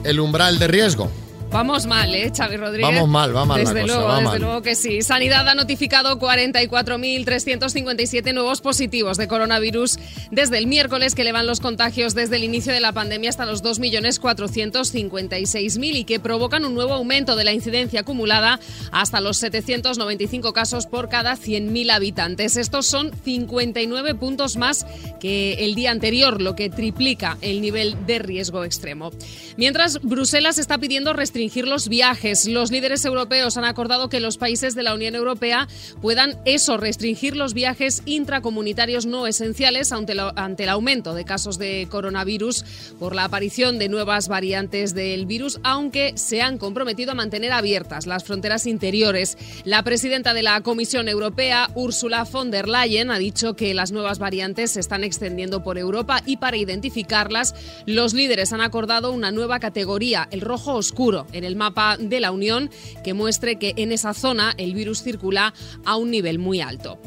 el 0.02 0.18
umbral 0.18 0.58
de 0.58 0.66
riesgo. 0.66 1.12
Vamos 1.52 1.86
mal, 1.86 2.14
¿eh, 2.14 2.30
Xavi 2.34 2.56
Rodríguez? 2.56 2.94
Vamos 2.94 3.08
mal, 3.08 3.36
va 3.36 3.44
mal 3.44 3.64
la 3.64 3.70
Desde 3.70 3.82
cosa, 3.82 3.94
luego, 3.94 4.08
va 4.08 4.14
desde 4.18 4.28
mal. 4.30 4.40
luego 4.40 4.62
que 4.62 4.76
sí. 4.76 5.02
Sanidad 5.02 5.48
ha 5.48 5.54
notificado 5.56 6.16
44.357 6.20 8.32
nuevos 8.32 8.60
positivos 8.60 9.16
de 9.16 9.26
coronavirus 9.26 9.98
desde 10.30 10.58
el 10.58 10.68
miércoles 10.68 11.16
que 11.16 11.22
elevan 11.22 11.48
los 11.48 11.58
contagios 11.58 12.14
desde 12.14 12.36
el 12.36 12.44
inicio 12.44 12.72
de 12.72 12.78
la 12.78 12.92
pandemia 12.92 13.30
hasta 13.30 13.46
los 13.46 13.64
2.456.000 13.64 15.96
y 15.96 16.04
que 16.04 16.20
provocan 16.20 16.64
un 16.64 16.74
nuevo 16.74 16.94
aumento 16.94 17.34
de 17.34 17.42
la 17.44 17.52
incidencia 17.52 18.02
acumulada 18.02 18.60
hasta 18.92 19.20
los 19.20 19.36
795 19.38 20.52
casos 20.52 20.86
por 20.86 21.08
cada 21.08 21.36
100.000 21.36 21.90
habitantes. 21.90 22.56
Estos 22.56 22.86
son 22.86 23.10
59 23.24 24.14
puntos 24.14 24.56
más 24.56 24.86
que 25.18 25.54
el 25.64 25.74
día 25.74 25.90
anterior, 25.90 26.40
lo 26.40 26.54
que 26.54 26.70
triplica 26.70 27.38
el 27.40 27.60
nivel 27.60 28.06
de 28.06 28.20
riesgo 28.20 28.62
extremo. 28.64 29.10
Mientras, 29.56 30.00
Bruselas 30.02 30.58
está 30.58 30.78
pidiendo 30.78 31.12
restringir 31.40 31.66
los 31.66 31.88
viajes. 31.88 32.46
Los 32.46 32.70
líderes 32.70 33.02
europeos 33.06 33.56
han 33.56 33.64
acordado 33.64 34.10
que 34.10 34.20
los 34.20 34.36
países 34.36 34.74
de 34.74 34.82
la 34.82 34.92
Unión 34.92 35.14
Europea 35.14 35.68
puedan 36.02 36.36
eso, 36.44 36.76
restringir 36.76 37.34
los 37.34 37.54
viajes 37.54 38.02
intracomunitarios 38.04 39.06
no 39.06 39.26
esenciales 39.26 39.90
ante, 39.90 40.14
ante 40.36 40.64
el 40.64 40.68
aumento 40.68 41.14
de 41.14 41.24
casos 41.24 41.56
de 41.56 41.88
coronavirus 41.90 42.62
por 42.98 43.14
la 43.14 43.24
aparición 43.24 43.78
de 43.78 43.88
nuevas 43.88 44.28
variantes 44.28 44.94
del 44.94 45.24
virus, 45.24 45.60
aunque 45.62 46.12
se 46.16 46.42
han 46.42 46.58
comprometido 46.58 47.12
a 47.12 47.14
mantener 47.14 47.52
abiertas 47.52 48.06
las 48.06 48.24
fronteras 48.24 48.66
interiores. 48.66 49.38
La 49.64 49.82
presidenta 49.82 50.34
de 50.34 50.42
la 50.42 50.60
Comisión 50.60 51.08
Europea, 51.08 51.70
Ursula 51.74 52.24
von 52.24 52.50
der 52.50 52.68
Leyen, 52.68 53.10
ha 53.10 53.18
dicho 53.18 53.56
que 53.56 53.72
las 53.72 53.92
nuevas 53.92 54.18
variantes 54.18 54.72
se 54.72 54.80
están 54.80 55.04
extendiendo 55.04 55.62
por 55.62 55.78
Europa 55.78 56.20
y 56.26 56.36
para 56.36 56.58
identificarlas, 56.58 57.54
los 57.86 58.12
líderes 58.12 58.52
han 58.52 58.60
acordado 58.60 59.10
una 59.10 59.30
nueva 59.30 59.58
categoría, 59.58 60.28
el 60.30 60.42
rojo 60.42 60.74
oscuro, 60.74 61.26
en 61.32 61.44
el 61.44 61.56
mapa 61.56 61.96
de 61.98 62.20
la 62.20 62.30
Unión, 62.30 62.70
que 63.04 63.14
muestre 63.14 63.56
que 63.56 63.74
en 63.76 63.92
esa 63.92 64.14
zona 64.14 64.54
el 64.58 64.74
virus 64.74 65.02
circula 65.02 65.54
a 65.84 65.96
un 65.96 66.10
nivel 66.10 66.38
muy 66.38 66.60
alto. 66.60 67.00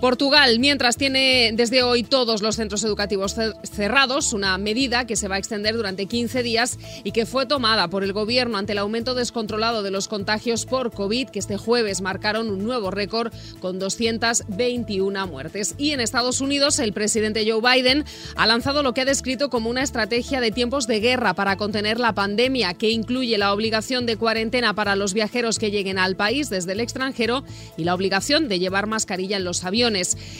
Portugal, 0.00 0.58
mientras 0.58 0.98
tiene 0.98 1.52
desde 1.54 1.82
hoy 1.82 2.02
todos 2.02 2.42
los 2.42 2.56
centros 2.56 2.84
educativos 2.84 3.36
cer- 3.36 3.54
cerrados, 3.66 4.34
una 4.34 4.58
medida 4.58 5.06
que 5.06 5.16
se 5.16 5.26
va 5.26 5.36
a 5.36 5.38
extender 5.38 5.74
durante 5.74 6.04
15 6.04 6.42
días 6.42 6.78
y 7.02 7.12
que 7.12 7.24
fue 7.24 7.46
tomada 7.46 7.88
por 7.88 8.04
el 8.04 8.12
gobierno 8.12 8.58
ante 8.58 8.72
el 8.72 8.78
aumento 8.78 9.14
descontrolado 9.14 9.82
de 9.82 9.90
los 9.90 10.06
contagios 10.06 10.66
por 10.66 10.92
COVID, 10.92 11.30
que 11.30 11.38
este 11.38 11.56
jueves 11.56 12.02
marcaron 12.02 12.50
un 12.50 12.62
nuevo 12.62 12.90
récord 12.90 13.32
con 13.60 13.78
221 13.78 15.26
muertes. 15.26 15.74
Y 15.78 15.92
en 15.92 16.00
Estados 16.00 16.42
Unidos, 16.42 16.78
el 16.78 16.92
presidente 16.92 17.50
Joe 17.50 17.62
Biden 17.62 18.04
ha 18.36 18.46
lanzado 18.46 18.82
lo 18.82 18.92
que 18.92 19.00
ha 19.00 19.06
descrito 19.06 19.48
como 19.48 19.70
una 19.70 19.82
estrategia 19.82 20.42
de 20.42 20.50
tiempos 20.50 20.86
de 20.86 21.00
guerra 21.00 21.32
para 21.32 21.56
contener 21.56 21.98
la 22.00 22.12
pandemia, 22.12 22.74
que 22.74 22.90
incluye 22.90 23.38
la 23.38 23.50
obligación 23.54 24.04
de 24.04 24.18
cuarentena 24.18 24.74
para 24.74 24.94
los 24.94 25.14
viajeros 25.14 25.58
que 25.58 25.70
lleguen 25.70 25.98
al 25.98 26.16
país 26.16 26.50
desde 26.50 26.72
el 26.72 26.80
extranjero 26.80 27.44
y 27.78 27.84
la 27.84 27.94
obligación 27.94 28.46
de 28.48 28.58
llevar 28.58 28.86
mascarilla 28.86 29.38
en 29.38 29.44
los 29.44 29.64
aviones. 29.64 29.85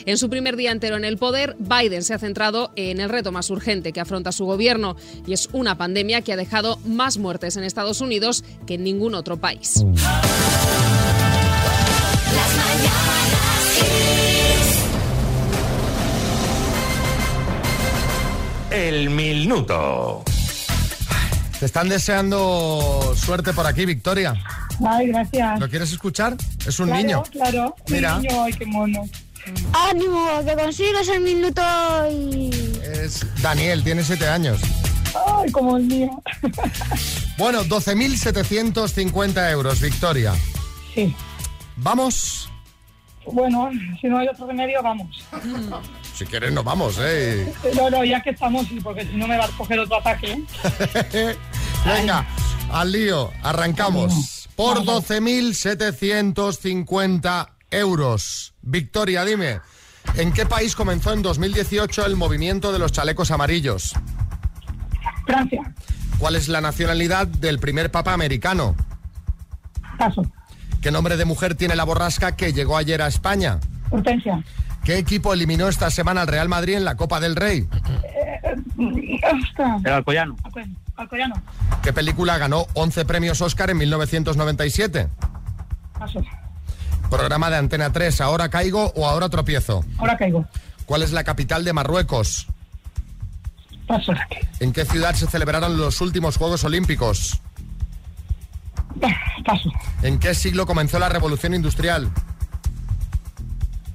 En 0.05 0.17
su 0.17 0.29
primer 0.29 0.57
día 0.57 0.71
entero 0.71 0.97
en 0.97 1.05
el 1.05 1.17
poder, 1.17 1.55
Biden 1.57 2.03
se 2.03 2.13
ha 2.13 2.19
centrado 2.19 2.71
en 2.75 2.99
el 2.99 3.07
reto 3.07 3.31
más 3.31 3.49
urgente 3.49 3.93
que 3.93 4.01
afronta 4.01 4.33
su 4.33 4.45
gobierno 4.45 4.97
y 5.25 5.31
es 5.31 5.47
una 5.53 5.77
pandemia 5.77 6.21
que 6.21 6.33
ha 6.33 6.35
dejado 6.35 6.79
más 6.85 7.17
muertes 7.17 7.55
en 7.55 7.63
Estados 7.63 8.01
Unidos 8.01 8.43
que 8.65 8.73
en 8.73 8.83
ningún 8.83 9.15
otro 9.15 9.37
país. 9.37 9.85
El 18.71 19.09
minuto. 19.09 20.23
Te 21.59 21.65
están 21.65 21.89
deseando 21.89 23.13
suerte 23.15 23.53
por 23.53 23.65
aquí, 23.65 23.85
Victoria. 23.85 24.35
Ay, 24.85 25.07
gracias. 25.07 25.59
¿Lo 25.59 25.67
quieres 25.69 25.91
escuchar? 25.91 26.35
Es 26.67 26.79
un 26.79 26.87
Claro, 26.87 27.01
niño. 27.01 27.23
Claro, 27.31 27.75
un 27.87 27.93
Mira. 27.93 28.19
niño, 28.19 28.43
ay, 28.43 28.53
qué 28.53 28.65
mono. 28.65 29.03
¡Ánimo! 29.73 30.43
¡Que 30.45 30.55
consigues 30.55 31.07
el 31.09 31.21
minuto 31.21 31.61
y... 32.11 32.49
Es 32.83 33.25
Daniel, 33.41 33.83
tiene 33.83 34.03
siete 34.03 34.27
años. 34.27 34.59
Ay, 35.27 35.51
como 35.51 35.77
el 35.77 35.83
mío. 35.83 36.09
Bueno, 37.37 37.63
12.750 37.63 39.51
euros, 39.51 39.81
Victoria. 39.81 40.33
Sí. 40.93 41.15
¿Vamos? 41.77 42.49
Bueno, 43.31 43.71
si 43.99 44.07
no 44.07 44.19
hay 44.19 44.27
otro 44.27 44.45
remedio, 44.47 44.81
vamos. 44.81 45.25
Si 46.15 46.25
quieres, 46.25 46.53
nos 46.53 46.63
vamos, 46.63 46.97
¿eh? 46.99 47.53
No, 47.75 47.89
no, 47.89 48.03
ya 48.03 48.21
que 48.23 48.29
estamos, 48.31 48.67
sí, 48.67 48.79
porque 48.81 49.05
si 49.05 49.15
no 49.15 49.27
me 49.27 49.37
va 49.37 49.45
a 49.45 49.49
coger 49.49 49.79
otro 49.79 49.97
ataque. 49.97 50.43
¿eh? 51.13 51.35
Venga, 51.85 52.25
al 52.71 52.91
lío, 52.91 53.31
arrancamos. 53.43 54.47
Por 54.55 54.83
12.750 54.83 57.49
euros. 57.71 58.53
Victoria, 58.61 59.23
dime, 59.25 59.59
¿en 60.15 60.31
qué 60.33 60.45
país 60.45 60.75
comenzó 60.75 61.13
en 61.13 61.21
2018 61.21 62.05
el 62.05 62.15
movimiento 62.15 62.71
de 62.71 62.79
los 62.79 62.91
chalecos 62.91 63.31
amarillos? 63.31 63.93
Francia. 65.25 65.61
¿Cuál 66.19 66.35
es 66.35 66.47
la 66.47 66.61
nacionalidad 66.61 67.27
del 67.27 67.59
primer 67.59 67.91
papa 67.91 68.13
americano? 68.13 68.75
Paso. 69.97 70.23
¿Qué 70.81 70.91
nombre 70.91 71.17
de 71.17 71.25
mujer 71.25 71.55
tiene 71.55 71.75
la 71.75 71.83
borrasca 71.83 72.35
que 72.35 72.53
llegó 72.53 72.77
ayer 72.77 73.01
a 73.01 73.07
España? 73.07 73.59
Hortensia. 73.89 74.43
¿Qué 74.83 74.97
equipo 74.97 75.33
eliminó 75.33 75.67
esta 75.67 75.89
semana 75.91 76.21
al 76.21 76.27
Real 76.27 76.47
Madrid 76.47 76.75
en 76.75 76.85
la 76.85 76.95
Copa 76.95 77.19
del 77.19 77.35
Rey? 77.35 77.67
Ostras. 79.41 79.81
El 79.83 79.91
Alcoyano. 79.91 80.35
Alcoy- 80.43 80.75
Alcoyano. 80.95 81.35
¿Qué 81.83 81.93
película 81.93 82.37
ganó 82.37 82.67
11 82.73 83.05
premios 83.05 83.41
Oscar 83.41 83.69
en 83.69 83.77
1997? 83.77 85.09
Paso. 85.99 86.21
Programa 87.09 87.49
de 87.49 87.57
Antena 87.57 87.91
3, 87.91 88.21
¿ahora 88.21 88.49
caigo 88.49 88.91
o 88.95 89.07
ahora 89.07 89.29
tropiezo? 89.29 89.83
Ahora 89.97 90.17
caigo. 90.17 90.45
¿Cuál 90.85 91.03
es 91.03 91.11
la 91.11 91.23
capital 91.23 91.63
de 91.63 91.73
Marruecos? 91.73 92.47
Paso. 93.87 94.13
¿En 94.59 94.73
qué 94.73 94.85
ciudad 94.85 95.15
se 95.15 95.27
celebraron 95.27 95.77
los 95.77 96.01
últimos 96.01 96.37
Juegos 96.37 96.63
Olímpicos? 96.63 97.41
Paso. 99.45 99.71
¿En 100.01 100.19
qué 100.19 100.33
siglo 100.33 100.65
comenzó 100.65 100.99
la 100.99 101.09
Revolución 101.09 101.53
Industrial? 101.53 102.09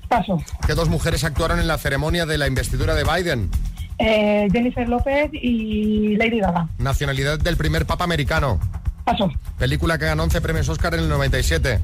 Paso. 0.08 0.42
¿Qué 0.66 0.74
dos 0.74 0.88
mujeres 0.88 1.24
actuaron 1.24 1.58
en 1.58 1.66
la 1.66 1.78
ceremonia 1.78 2.26
de 2.26 2.38
la 2.38 2.46
investidura 2.46 2.94
de 2.94 3.04
Biden? 3.04 3.50
Eh, 3.98 4.48
Jennifer 4.50 4.88
López 4.88 5.30
y 5.32 6.16
Lady 6.16 6.40
Gaga. 6.40 6.68
Nacionalidad 6.78 7.38
del 7.38 7.56
primer 7.56 7.86
papa 7.86 8.04
americano. 8.04 8.58
Paso. 9.04 9.30
Película 9.58 9.98
que 9.98 10.06
ganó 10.06 10.22
11 10.24 10.40
premios 10.40 10.68
Oscar 10.68 10.94
en 10.94 11.00
el 11.00 11.08
97. 11.08 11.80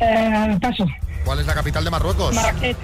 Eh, 0.00 0.58
paso. 0.60 0.86
¿Cuál 1.24 1.40
es 1.40 1.46
la 1.46 1.54
capital 1.54 1.84
de 1.84 1.90
Marruecos? 1.90 2.34
Marrakech. 2.34 2.76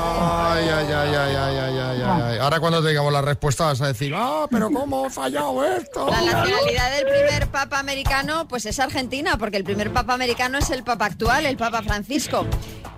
Ay, 0.00 0.68
ay, 0.68 0.86
ay, 0.92 1.14
ay, 1.14 1.36
ay, 1.36 1.56
ay, 1.56 1.78
ay, 1.78 2.22
ay. 2.22 2.38
Ahora 2.38 2.60
cuando 2.60 2.82
te 2.82 2.88
digamos 2.88 3.12
la 3.12 3.22
respuesta 3.22 3.66
vas 3.66 3.80
a 3.80 3.88
decir, 3.88 4.12
ah, 4.16 4.46
pero 4.50 4.70
¿cómo 4.70 5.06
ha 5.06 5.10
fallado 5.10 5.64
esto? 5.64 6.08
La 6.08 6.20
nacionalidad 6.20 6.90
del 6.96 7.06
primer 7.06 7.48
papa 7.48 7.78
americano, 7.78 8.46
pues 8.48 8.66
es 8.66 8.78
argentina, 8.80 9.36
porque 9.36 9.56
el 9.56 9.64
primer 9.64 9.92
papa 9.92 10.14
americano 10.14 10.58
es 10.58 10.70
el 10.70 10.82
papa 10.82 11.06
actual, 11.06 11.46
el 11.46 11.56
papa 11.56 11.82
Francisco. 11.82 12.46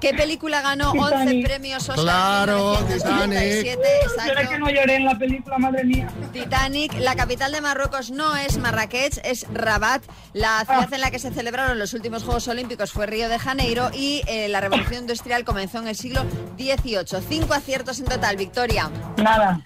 ¿Qué 0.03 0.13
película 0.15 0.63
ganó 0.63 0.91
11 0.91 1.43
premios 1.45 1.89
Oscar? 1.89 2.05
Claro, 2.05 2.77
Titanic. 2.89 3.79
Será 4.25 4.49
que 4.49 4.59
no 4.59 4.69
lloré 4.69 4.97
en 4.97 5.05
la 5.05 5.17
película, 5.17 5.59
madre 5.59 5.85
mía. 5.85 6.09
Titanic. 6.33 6.93
La 6.99 7.15
capital 7.15 7.53
de 7.53 7.61
Marruecos 7.61 8.11
no 8.11 8.37
es 8.37 8.59
Marrakech, 8.59 9.21
es 9.23 9.47
Rabat. 9.55 10.03
La 10.33 10.65
ciudad 10.65 10.89
ah. 10.91 10.95
en 10.97 11.01
la 11.01 11.13
que 11.13 11.21
se 11.21 11.31
celebraron 11.31 11.79
los 11.79 11.95
últimos 11.95 12.25
Juegos 12.25 12.49
Olímpicos 12.49 12.91
fue 12.91 13.07
Río 13.07 13.29
de 13.29 13.39
Janeiro 13.39 13.91
y 13.95 14.23
eh, 14.27 14.49
la 14.49 14.61
revolución 14.61 15.03
industrial 15.03 15.45
comenzó 15.45 15.79
en 15.79 15.87
el 15.87 15.95
siglo 15.95 16.25
XIX. 16.59 16.92
XVIII. 17.01 17.23
Cinco 17.29 17.55
aciertos 17.55 17.99
en 18.01 18.07
total, 18.07 18.37
Victoria. 18.37 18.91
Nada. 19.17 19.61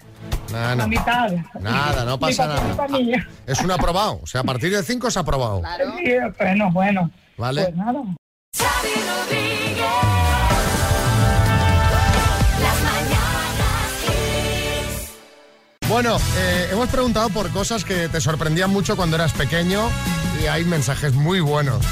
Nada, 0.51 0.75
La 0.75 0.83
no. 0.83 0.87
mitad. 0.87 1.29
Nada, 1.59 2.05
no 2.05 2.19
pasa 2.19 2.47
nada. 2.47 2.87
mí. 2.89 3.11
Es 3.45 3.59
un 3.61 3.71
aprobado. 3.71 4.19
O 4.23 4.27
sea, 4.27 4.41
a 4.41 4.43
partir 4.43 4.71
de 4.75 4.81
5 4.81 5.07
es 5.09 5.17
aprobado. 5.17 5.61
Sí, 6.03 6.13
bueno, 6.39 6.71
bueno. 6.71 7.11
¿Vale? 7.37 7.63
Pues 7.63 7.75
nada. 7.75 7.99
Bueno, 15.89 16.17
eh, 16.37 16.69
hemos 16.71 16.89
preguntado 16.89 17.29
por 17.29 17.49
cosas 17.51 17.85
que 17.85 18.09
te 18.09 18.19
sorprendían 18.19 18.69
mucho 18.69 18.97
cuando 18.97 19.15
eras 19.15 19.31
pequeño 19.33 19.89
y 20.43 20.47
hay 20.47 20.65
mensajes 20.65 21.13
muy 21.13 21.39
buenos. 21.39 21.83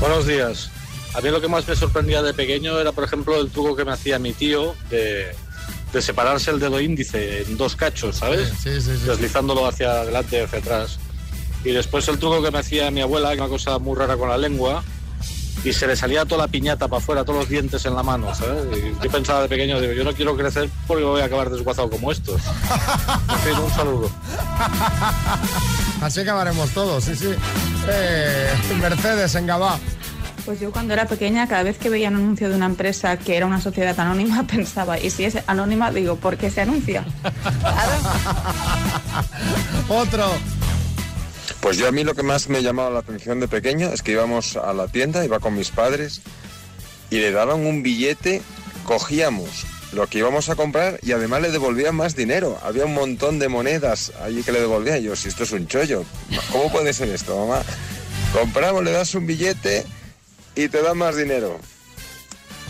Buenos 0.00 0.26
días. 0.26 0.70
A 1.14 1.20
mí 1.20 1.30
lo 1.30 1.40
que 1.40 1.48
más 1.48 1.66
me 1.68 1.76
sorprendía 1.76 2.22
de 2.22 2.32
pequeño 2.32 2.78
era, 2.78 2.92
por 2.92 3.04
ejemplo, 3.04 3.38
el 3.40 3.50
truco 3.50 3.76
que 3.76 3.84
me 3.84 3.92
hacía 3.92 4.18
mi 4.18 4.32
tío 4.32 4.74
de, 4.88 5.34
de 5.92 6.02
separarse 6.02 6.50
el 6.50 6.58
dedo 6.58 6.80
índice 6.80 7.42
en 7.42 7.56
dos 7.56 7.76
cachos, 7.76 8.16
¿sabes? 8.16 8.50
Deslizándolo 9.06 9.66
hacia 9.66 9.90
adelante 10.00 10.38
y 10.38 10.40
hacia 10.40 10.58
atrás. 10.58 10.98
Y 11.64 11.72
después 11.72 12.08
el 12.08 12.18
truco 12.18 12.42
que 12.42 12.50
me 12.50 12.58
hacía 12.58 12.90
mi 12.90 13.02
abuela, 13.02 13.30
una 13.32 13.48
cosa 13.48 13.78
muy 13.78 13.96
rara 13.96 14.16
con 14.16 14.28
la 14.28 14.38
lengua, 14.38 14.82
y 15.64 15.72
se 15.72 15.86
le 15.86 15.94
salía 15.94 16.24
toda 16.24 16.46
la 16.46 16.48
piñata 16.48 16.88
para 16.88 17.00
afuera, 17.00 17.24
todos 17.24 17.40
los 17.40 17.48
dientes 17.48 17.84
en 17.84 17.94
la 17.94 18.02
mano, 18.02 18.34
¿sabes? 18.34 18.64
Y 18.76 19.04
yo 19.04 19.10
pensaba 19.10 19.42
de 19.42 19.48
pequeño, 19.48 19.80
digo, 19.80 19.92
yo 19.92 20.02
no 20.02 20.12
quiero 20.12 20.36
crecer 20.36 20.68
porque 20.88 21.04
voy 21.04 21.20
a 21.20 21.26
acabar 21.26 21.50
desguazado 21.50 21.88
como 21.88 22.10
estos. 22.10 22.40
En 23.28 23.38
fin, 23.38 23.62
un 23.62 23.70
saludo. 23.70 24.10
Así 26.00 26.20
acabaremos 26.20 26.70
todos, 26.70 27.04
sí, 27.04 27.14
sí. 27.14 27.28
Eh, 27.88 28.50
Mercedes 28.80 29.34
en 29.36 29.46
Gabá. 29.46 29.78
Pues 30.44 30.58
yo 30.58 30.72
cuando 30.72 30.92
era 30.92 31.06
pequeña, 31.06 31.46
cada 31.46 31.62
vez 31.62 31.78
que 31.78 31.88
veía 31.88 32.08
un 32.08 32.16
anuncio 32.16 32.48
de 32.48 32.56
una 32.56 32.66
empresa 32.66 33.16
que 33.16 33.36
era 33.36 33.46
una 33.46 33.60
sociedad 33.60 33.98
anónima, 33.98 34.44
pensaba, 34.46 34.98
y 34.98 35.10
si 35.10 35.24
es 35.24 35.38
anónima, 35.46 35.92
digo, 35.92 36.16
¿por 36.16 36.36
qué 36.36 36.50
se 36.50 36.62
anuncia? 36.62 37.04
Otro. 39.88 40.26
Pues 41.60 41.76
yo 41.76 41.86
a 41.86 41.92
mí 41.92 42.02
lo 42.02 42.14
que 42.14 42.24
más 42.24 42.48
me 42.48 42.60
llamaba 42.60 42.90
la 42.90 42.98
atención 43.00 43.38
de 43.38 43.46
pequeño 43.46 43.92
es 43.92 44.02
que 44.02 44.12
íbamos 44.12 44.56
a 44.56 44.72
la 44.72 44.88
tienda, 44.88 45.24
iba 45.24 45.38
con 45.38 45.54
mis 45.54 45.70
padres 45.70 46.22
y 47.08 47.18
le 47.18 47.30
daban 47.30 47.64
un 47.64 47.84
billete, 47.84 48.42
cogíamos 48.84 49.64
lo 49.92 50.08
que 50.08 50.18
íbamos 50.18 50.48
a 50.48 50.56
comprar 50.56 50.98
y 51.02 51.12
además 51.12 51.42
le 51.42 51.52
devolvían 51.52 51.94
más 51.94 52.16
dinero. 52.16 52.58
Había 52.64 52.84
un 52.84 52.94
montón 52.94 53.38
de 53.38 53.48
monedas 53.48 54.12
allí 54.24 54.42
que 54.42 54.50
le 54.50 54.60
devolvían. 54.60 54.98
Y 54.98 55.02
yo, 55.02 55.14
si 55.14 55.28
esto 55.28 55.44
es 55.44 55.52
un 55.52 55.68
chollo, 55.68 56.04
¿cómo 56.50 56.72
puede 56.72 56.92
ser 56.92 57.10
esto, 57.10 57.38
mamá? 57.38 57.62
Compramos, 58.32 58.82
le 58.82 58.90
das 58.90 59.14
un 59.14 59.26
billete 59.26 59.84
y 60.54 60.68
te 60.68 60.82
dan 60.82 60.98
más 60.98 61.16
dinero. 61.16 61.58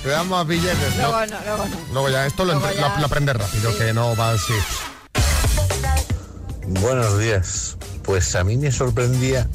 Te 0.03 0.09
dan 0.11 0.29
más 0.29 0.47
billetes, 0.47 0.97
¿no? 0.97 1.09
Luego 1.11 1.27
no, 1.27 1.41
luego 1.45 1.65
no. 1.69 1.77
Luego 1.93 2.09
ya, 2.11 2.27
esto 2.27 2.45
lo, 2.45 2.55
Luego 2.55 2.71
ya- 2.73 2.89
lo- 2.95 3.01
lo 3.01 3.07
aprendes 3.07 3.37
rápido, 3.37 3.77
que 3.79 3.93
no 3.93 4.17
va 4.17 4.33
así. 4.33 4.55
Buenos 6.67 7.19
días. 7.19 7.77
Pues 8.03 8.35
a 8.35 8.45
mí 8.45 8.57
me 8.57 8.73
sorprendía 8.73 9.47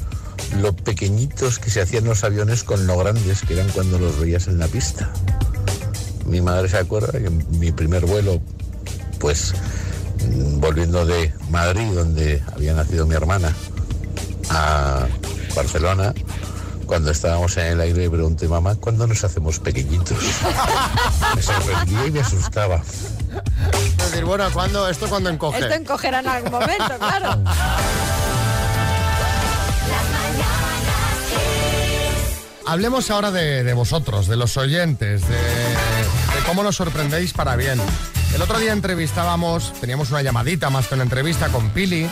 lo 0.60 0.74
pequeñitos 0.74 1.58
que 1.58 1.70
se 1.70 1.80
hacían 1.82 2.04
los 2.04 2.24
aviones 2.24 2.64
con 2.64 2.86
lo 2.86 2.96
grandes 2.96 3.42
que 3.42 3.54
eran 3.54 3.68
cuando 3.70 3.98
los 3.98 4.18
veías 4.18 4.46
en 4.48 4.58
la 4.58 4.68
pista. 4.68 5.10
Mi 6.24 6.40
madre 6.40 6.68
se 6.68 6.78
acuerda 6.78 7.12
que 7.18 7.28
mi 7.30 7.72
primer 7.72 8.06
vuelo, 8.06 8.40
pues 9.18 9.54
mm, 10.26 10.60
volviendo 10.60 11.04
de 11.04 11.32
Madrid, 11.50 11.92
donde 11.92 12.42
había 12.54 12.72
nacido 12.74 13.06
mi 13.06 13.14
hermana, 13.14 13.54
a 14.50 15.06
Barcelona, 15.54 16.14
cuando 16.88 17.12
estábamos 17.12 17.56
en 17.58 17.66
el 17.66 17.80
aire 17.82 18.10
pregunté, 18.10 18.48
mamá, 18.48 18.74
¿cuándo 18.74 19.06
nos 19.06 19.22
hacemos 19.22 19.60
pequeñitos? 19.60 20.18
Me 21.36 21.42
sorprendía 21.42 22.06
y 22.06 22.10
me 22.10 22.20
asustaba. 22.20 22.82
Es 23.72 24.10
decir, 24.10 24.24
bueno, 24.24 24.50
¿cuándo, 24.52 24.88
¿esto 24.88 25.06
cuando 25.06 25.28
encoge? 25.28 25.58
Esto 25.60 25.74
encogerá 25.74 26.20
en 26.20 26.28
algún 26.28 26.50
momento, 26.50 26.98
claro. 26.98 27.38
Hablemos 32.66 33.10
ahora 33.10 33.30
de, 33.30 33.64
de 33.64 33.72
vosotros, 33.74 34.26
de 34.26 34.36
los 34.36 34.56
oyentes, 34.56 35.26
de, 35.28 35.36
de 35.36 36.44
cómo 36.46 36.62
nos 36.62 36.76
sorprendéis 36.76 37.32
para 37.32 37.56
bien. 37.56 37.80
El 38.34 38.42
otro 38.42 38.58
día 38.58 38.72
entrevistábamos, 38.72 39.72
teníamos 39.80 40.10
una 40.10 40.20
llamadita 40.22 40.68
más 40.68 40.86
que 40.88 40.94
una 40.94 41.04
entrevista 41.04 41.48
con 41.48 41.70
Pili, 41.70 42.08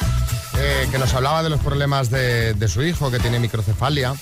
eh, 0.58 0.88
que 0.90 0.98
nos 0.98 1.12
hablaba 1.14 1.42
de 1.42 1.50
los 1.50 1.60
problemas 1.60 2.10
de, 2.10 2.54
de 2.54 2.68
su 2.68 2.82
hijo, 2.82 3.10
que 3.10 3.18
tiene 3.18 3.38
microcefalia. 3.38 4.14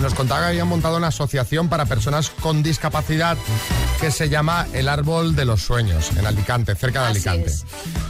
Nos 0.00 0.14
contaba 0.14 0.42
que 0.42 0.46
habían 0.48 0.68
montado 0.68 0.98
una 0.98 1.06
asociación 1.08 1.68
para 1.68 1.86
personas 1.86 2.28
con 2.28 2.62
discapacidad 2.62 3.38
que 4.00 4.10
se 4.10 4.28
llama 4.28 4.66
El 4.74 4.88
Árbol 4.90 5.34
de 5.34 5.46
los 5.46 5.62
Sueños, 5.62 6.10
en 6.18 6.26
Alicante, 6.26 6.74
cerca 6.74 7.02
de 7.02 7.08
Alicante. 7.08 7.52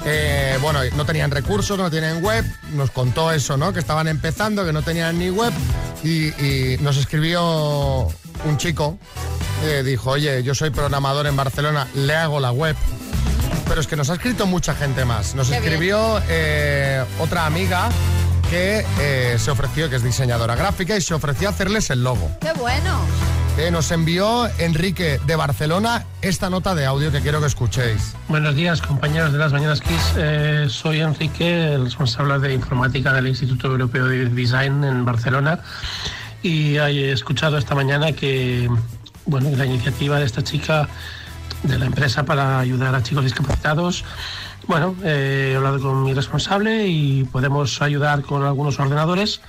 Eh, 0.04 0.58
bueno, 0.60 0.80
no 0.96 1.04
tenían 1.04 1.30
recursos, 1.30 1.78
no 1.78 1.88
tienen 1.88 2.24
web, 2.24 2.44
nos 2.72 2.90
contó 2.90 3.30
eso, 3.30 3.56
¿no? 3.56 3.72
Que 3.72 3.78
estaban 3.78 4.08
empezando, 4.08 4.64
que 4.64 4.72
no 4.72 4.82
tenían 4.82 5.18
ni 5.18 5.30
web 5.30 5.52
y, 6.02 6.26
y 6.44 6.78
nos 6.80 6.96
escribió 6.96 8.08
un 8.44 8.56
chico, 8.58 8.98
eh, 9.64 9.82
dijo, 9.84 10.10
oye, 10.10 10.42
yo 10.42 10.54
soy 10.54 10.70
programador 10.70 11.28
en 11.28 11.36
Barcelona, 11.36 11.86
le 11.94 12.14
hago 12.16 12.40
la 12.40 12.50
web. 12.50 12.76
Pero 13.68 13.80
es 13.80 13.86
que 13.86 13.96
nos 13.96 14.10
ha 14.10 14.14
escrito 14.14 14.46
mucha 14.46 14.74
gente 14.74 15.04
más. 15.04 15.34
Nos 15.34 15.48
Qué 15.48 15.56
escribió 15.56 16.20
eh, 16.28 17.04
otra 17.18 17.46
amiga 17.46 17.88
que 18.50 18.84
eh, 19.00 19.36
se 19.38 19.50
ofreció, 19.50 19.90
que 19.90 19.96
es 19.96 20.04
diseñadora 20.04 20.54
gráfica, 20.54 20.96
y 20.96 21.00
se 21.00 21.14
ofreció 21.14 21.48
a 21.48 21.50
hacerles 21.50 21.90
el 21.90 22.04
logo. 22.04 22.30
¡Qué 22.40 22.52
bueno! 22.52 23.00
Eh, 23.58 23.70
nos 23.70 23.90
envió 23.90 24.48
Enrique 24.58 25.18
de 25.26 25.34
Barcelona 25.34 26.04
esta 26.20 26.50
nota 26.50 26.74
de 26.74 26.84
audio 26.84 27.10
que 27.10 27.20
quiero 27.22 27.40
que 27.40 27.46
escuchéis. 27.46 28.14
Buenos 28.28 28.54
días, 28.54 28.82
compañeros 28.82 29.32
de 29.32 29.38
las 29.38 29.52
Mañanas 29.52 29.80
Kiss. 29.80 30.12
Eh, 30.16 30.66
soy 30.68 31.00
Enrique, 31.00 31.74
el 31.74 31.84
responsable 31.84 32.38
de 32.38 32.54
informática 32.54 33.14
del 33.14 33.26
Instituto 33.26 33.68
Europeo 33.68 34.06
de 34.06 34.26
Design 34.26 34.84
en 34.84 35.04
Barcelona. 35.04 35.60
Y 36.42 36.76
he 36.76 37.12
escuchado 37.12 37.56
esta 37.56 37.74
mañana 37.74 38.12
que 38.12 38.68
bueno, 39.24 39.50
la 39.56 39.66
iniciativa 39.66 40.18
de 40.18 40.26
esta 40.26 40.44
chica 40.44 40.88
de 41.62 41.78
la 41.78 41.86
empresa 41.86 42.24
para 42.24 42.58
ayudar 42.58 42.94
a 42.94 43.02
chicos 43.02 43.24
discapacitados. 43.24 44.04
Bueno, 44.66 44.94
eh, 45.04 45.50
he 45.52 45.56
hablado 45.56 45.80
con 45.80 46.02
mi 46.02 46.12
responsable 46.14 46.86
y 46.86 47.24
podemos 47.24 47.80
ayudar 47.82 48.22
con 48.22 48.44
algunos 48.44 48.78
ordenadores. 48.80 49.40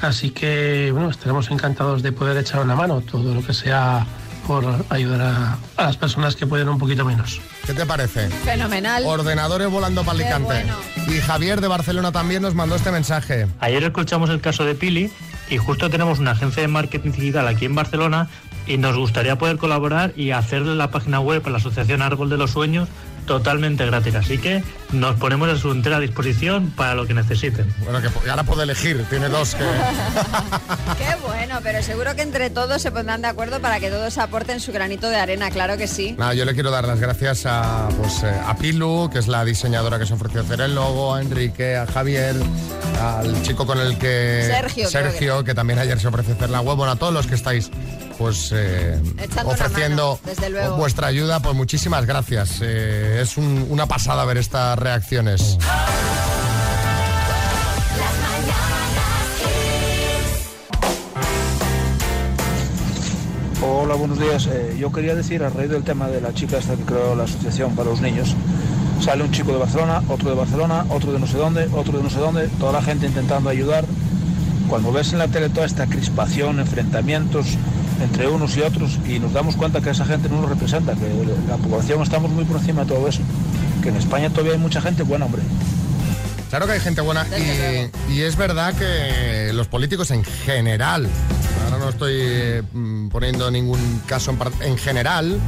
Así 0.00 0.30
que, 0.30 0.90
bueno, 0.92 1.10
estaremos 1.10 1.50
encantados 1.50 2.02
de 2.02 2.12
poder 2.12 2.36
echar 2.38 2.60
una 2.62 2.74
mano, 2.74 3.00
todo 3.02 3.34
lo 3.34 3.44
que 3.44 3.52
sea 3.52 4.06
por 4.46 4.64
ayudar 4.88 5.20
a, 5.20 5.58
a 5.76 5.84
las 5.84 5.96
personas 5.96 6.34
que 6.34 6.46
pueden 6.46 6.68
un 6.68 6.78
poquito 6.78 7.04
menos. 7.04 7.40
¿Qué 7.66 7.74
te 7.74 7.84
parece? 7.84 8.28
Fenomenal. 8.30 9.04
Ordenadores 9.04 9.68
volando 9.70 10.02
para 10.02 10.18
Alicante. 10.18 10.44
bueno. 10.44 10.74
Y 11.08 11.20
Javier 11.20 11.60
de 11.60 11.68
Barcelona 11.68 12.10
también 12.12 12.42
nos 12.42 12.54
mandó 12.54 12.74
este 12.76 12.90
mensaje. 12.90 13.46
Ayer 13.60 13.84
escuchamos 13.84 14.30
el 14.30 14.40
caso 14.40 14.64
de 14.64 14.74
Pili 14.74 15.10
y 15.50 15.58
justo 15.58 15.90
tenemos 15.90 16.18
una 16.18 16.30
agencia 16.32 16.62
de 16.62 16.68
marketing 16.68 17.10
digital 17.12 17.46
aquí 17.48 17.66
en 17.66 17.74
Barcelona 17.74 18.28
y 18.70 18.78
nos 18.78 18.96
gustaría 18.96 19.36
poder 19.36 19.58
colaborar 19.58 20.12
y 20.14 20.30
hacerle 20.30 20.76
la 20.76 20.92
página 20.92 21.18
web 21.18 21.42
a 21.44 21.50
la 21.50 21.56
Asociación 21.58 22.02
Árbol 22.02 22.30
de 22.30 22.36
los 22.36 22.52
Sueños 22.52 22.88
totalmente 23.26 23.84
gratis. 23.84 24.14
Así 24.14 24.38
que 24.38 24.62
nos 24.92 25.16
ponemos 25.16 25.48
a 25.48 25.56
su 25.56 25.72
entera 25.72 25.98
disposición 25.98 26.70
para 26.70 26.94
lo 26.94 27.04
que 27.04 27.14
necesiten. 27.14 27.72
Bueno, 27.84 28.00
que 28.00 28.30
ahora 28.30 28.44
puede 28.44 28.62
elegir, 28.62 29.04
tiene 29.10 29.28
dos 29.28 29.56
que... 29.56 29.64
Qué 30.98 31.16
bueno, 31.26 31.58
pero 31.64 31.82
seguro 31.82 32.14
que 32.14 32.22
entre 32.22 32.48
todos 32.50 32.80
se 32.80 32.92
pondrán 32.92 33.22
de 33.22 33.28
acuerdo 33.28 33.60
para 33.60 33.80
que 33.80 33.90
todos 33.90 34.18
aporten 34.18 34.60
su 34.60 34.70
granito 34.72 35.08
de 35.08 35.16
arena, 35.16 35.50
claro 35.50 35.76
que 35.76 35.88
sí. 35.88 36.14
Nada, 36.16 36.34
yo 36.34 36.44
le 36.44 36.54
quiero 36.54 36.70
dar 36.70 36.86
las 36.86 37.00
gracias 37.00 37.46
a, 37.46 37.88
pues, 38.00 38.22
eh, 38.22 38.32
a 38.46 38.56
Pilu, 38.56 39.10
que 39.12 39.18
es 39.18 39.26
la 39.26 39.44
diseñadora 39.44 39.98
que 39.98 40.06
se 40.06 40.14
ofreció 40.14 40.40
a 40.40 40.44
hacer 40.44 40.60
el 40.60 40.76
logo, 40.76 41.14
a 41.14 41.20
Enrique, 41.20 41.76
a 41.76 41.86
Javier, 41.86 42.36
al 43.00 43.42
chico 43.42 43.66
con 43.66 43.80
el 43.80 43.98
que... 43.98 44.44
Sergio, 44.46 44.88
Sergio, 44.88 45.44
que 45.44 45.54
también 45.54 45.80
ayer 45.80 45.98
se 45.98 46.06
ofreció 46.06 46.34
a 46.34 46.36
hacer 46.36 46.50
la 46.50 46.60
web. 46.60 46.76
Bueno, 46.76 46.92
a 46.92 46.96
todos 46.96 47.12
los 47.12 47.26
que 47.26 47.34
estáis 47.34 47.70
pues 48.20 48.50
eh, 48.54 49.00
ofreciendo 49.46 50.18
mano, 50.20 50.20
desde 50.26 50.50
luego. 50.50 50.76
vuestra 50.76 51.06
ayuda, 51.06 51.40
pues 51.40 51.54
muchísimas 51.54 52.04
gracias. 52.04 52.58
Eh, 52.60 53.20
es 53.22 53.38
un- 53.38 53.66
una 53.70 53.86
pasada 53.86 54.26
ver 54.26 54.36
estas 54.36 54.78
reacciones. 54.78 55.56
Hola, 63.62 63.94
buenos 63.94 64.18
días. 64.18 64.46
Eh, 64.50 64.76
yo 64.78 64.90
quería 64.90 65.14
decir, 65.14 65.42
a 65.42 65.50
raíz 65.50 65.70
del 65.70 65.82
tema 65.84 66.08
de 66.08 66.20
la 66.20 66.32
chica 66.32 66.58
esta 66.58 66.76
que 66.76 66.82
creó 66.84 67.14
la 67.14 67.24
asociación 67.24 67.74
para 67.76 67.90
los 67.90 68.00
niños, 68.00 68.34
sale 69.00 69.22
un 69.22 69.30
chico 69.32 69.52
de 69.52 69.58
Barcelona, 69.58 70.02
otro 70.08 70.30
de 70.30 70.36
Barcelona, 70.36 70.86
otro 70.88 71.12
de 71.12 71.18
no 71.18 71.26
sé 71.26 71.36
dónde, 71.36 71.68
otro 71.74 71.98
de 71.98 72.02
no 72.04 72.10
sé 72.10 72.18
dónde, 72.18 72.48
toda 72.58 72.72
la 72.72 72.82
gente 72.82 73.06
intentando 73.06 73.50
ayudar. 73.50 73.84
Cuando 74.68 74.92
ves 74.92 75.12
en 75.12 75.18
la 75.18 75.28
tele 75.28 75.48
toda 75.50 75.66
esta 75.66 75.86
crispación, 75.86 76.60
enfrentamientos 76.60 77.46
entre 78.00 78.28
unos 78.28 78.56
y 78.56 78.62
otros, 78.62 78.98
y 79.06 79.18
nos 79.18 79.32
damos 79.32 79.56
cuenta 79.56 79.80
que 79.80 79.90
esa 79.90 80.04
gente 80.04 80.28
no 80.28 80.40
nos 80.40 80.50
representa, 80.50 80.94
que 80.94 81.08
la 81.48 81.56
población 81.56 82.02
estamos 82.02 82.30
muy 82.30 82.44
por 82.44 82.56
encima 82.56 82.82
de 82.82 82.88
todo 82.94 83.08
eso, 83.08 83.20
que 83.82 83.90
en 83.90 83.96
España 83.96 84.30
todavía 84.30 84.52
hay 84.52 84.58
mucha 84.58 84.80
gente 84.80 85.02
buena, 85.02 85.26
hombre. 85.26 85.42
Claro 86.48 86.66
que 86.66 86.72
hay 86.72 86.80
gente 86.80 87.00
buena 87.00 87.24
y, 87.38 88.12
y 88.12 88.22
es 88.22 88.36
verdad 88.36 88.74
que 88.74 89.52
los 89.52 89.68
políticos 89.68 90.10
en 90.10 90.24
general, 90.24 91.08
ahora 91.64 91.78
no 91.78 91.90
estoy 91.90 92.62
mm, 92.72 93.08
poniendo 93.08 93.50
ningún 93.52 94.02
caso 94.06 94.32
en, 94.32 94.68
en 94.68 94.76
general, 94.76 95.38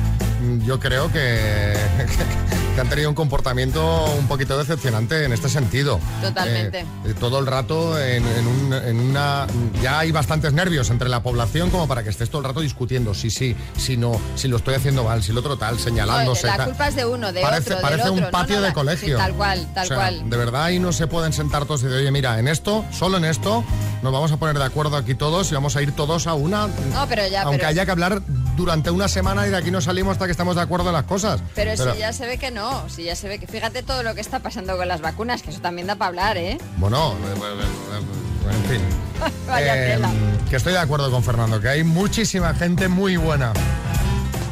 yo 0.65 0.79
creo 0.81 1.11
que, 1.13 1.73
que 2.75 2.81
han 2.81 2.89
tenido 2.89 3.09
un 3.09 3.15
comportamiento 3.15 4.05
un 4.19 4.27
poquito 4.29 4.57
decepcionante 4.59 5.25
en 5.25 5.33
este 5.33 5.49
sentido. 5.49 6.01
Totalmente. 6.23 6.81
Eh, 6.81 6.87
eh, 7.07 7.15
todo 7.19 7.39
el 7.39 7.47
rato 7.47 7.99
en, 8.01 8.27
en 8.27 8.47
un- 8.47 8.73
en 8.75 9.01
una... 9.01 9.47
Ya 9.83 9.99
hay 10.01 10.13
bastantes 10.13 10.53
nervios 10.53 10.91
entre 10.91 11.09
la 11.09 11.23
población 11.23 11.71
como 11.71 11.87
para 11.89 12.03
que 12.03 12.11
estés 12.11 12.31
todo 12.31 12.41
el 12.41 12.47
rato 12.49 12.61
discutiendo 12.61 13.15
si 13.15 13.31
sí, 13.31 13.57
si 13.77 13.97
no, 13.97 14.19
si 14.37 14.49
lo 14.49 14.57
estoy 14.57 14.75
haciendo 14.75 15.05
mal, 15.05 15.23
si 15.23 15.33
lo 15.33 15.41
otro 15.41 15.57
tal, 15.59 15.79
señalándose. 15.79 16.47
la 16.47 16.57
tal. 16.57 16.67
culpa 16.67 16.89
es 16.89 16.97
de 16.97 17.05
uno, 17.07 17.33
de 17.33 17.43
Parece- 17.43 17.73
otro, 17.75 17.83
parece 17.83 18.11
un 18.11 18.19
otro. 18.19 18.25
No, 18.27 18.31
patio 18.31 18.57
no, 18.57 18.63
de 18.63 18.69
la- 18.69 18.75
colegio. 18.75 19.17
sí, 19.19 19.23
tal 19.23 19.35
cual, 19.35 19.67
tal 19.75 19.85
O 19.85 19.89
sea, 19.89 19.97
cual. 19.97 20.31
De 20.31 20.37
verdad 20.37 20.65
ahí 20.65 20.79
no 20.79 20.93
se 20.93 21.07
pueden 21.07 21.33
sentar 21.33 21.65
todos 21.67 21.83
y 21.83 21.85
decir, 21.87 22.01
oye, 22.01 22.11
mira, 22.11 22.39
en 22.39 22.49
esto, 22.49 22.85
solo 22.93 23.17
en 23.19 23.25
esto, 23.25 23.65
nos 24.03 24.13
vamos 24.13 24.33
a 24.33 24.37
poner 24.39 24.59
de 24.59 24.65
acuerdo 24.65 24.97
aquí 24.97 25.15
todos 25.15 25.51
y 25.51 25.55
vamos 25.55 25.77
a 25.77 25.83
ir 25.83 25.93
todos 25.93 26.27
a 26.27 26.35
una... 26.35 26.67
No, 26.93 27.07
pero 27.09 27.27
ya, 27.29 27.43
aunque 27.43 27.59
pero- 27.59 27.69
haya 27.69 27.85
que 27.85 27.91
hablar 27.91 28.23
durante 28.57 28.91
una 28.91 29.09
semana 29.09 29.47
y 29.47 29.51
de 29.51 29.57
aquí 29.57 29.71
no 29.71 29.81
salimos 29.81 30.13
hasta 30.13 30.27
que 30.27 30.33
estamos 30.33 30.57
de 30.57 30.63
acuerdo 30.63 30.89
en 30.89 30.95
las 30.95 31.05
cosas. 31.05 31.41
Pero, 31.55 31.77
si 31.77 31.99
ya 31.99 32.13
se 32.13 32.27
ve 32.27 32.39
que 32.39 32.51
no, 32.51 32.89
si 32.89 33.05
ya 33.05 33.17
se 33.17 33.29
ve 33.29 33.39
que 33.39 33.47
fíjate 33.47 33.83
todo 33.83 34.03
lo 34.03 34.15
que 34.15 34.21
está 34.21 34.41
pasando 34.41 34.77
con 34.77 34.87
las 34.89 35.01
vacunas, 35.01 35.43
que 35.43 35.51
eso 35.51 35.61
también 35.61 35.87
da 35.87 35.97
para 35.97 36.09
hablar, 36.09 36.37
¿eh? 36.37 36.59
Bueno, 36.77 37.13
eh, 37.13 37.35
eh, 37.37 37.65
eh, 37.65 38.55
en 38.55 38.65
fin. 38.71 38.81
Vaya 39.49 39.77
Eh, 39.77 39.93
tela. 39.95 40.11
que 40.51 40.57
estoy 40.57 40.73
de 40.73 40.79
acuerdo 40.81 41.11
con 41.11 41.23
Fernando, 41.23 41.61
que 41.61 41.69
hay 41.69 41.85
muchísima 41.85 42.55
gente 42.55 42.89
muy 42.89 43.17
buena. 43.17 43.53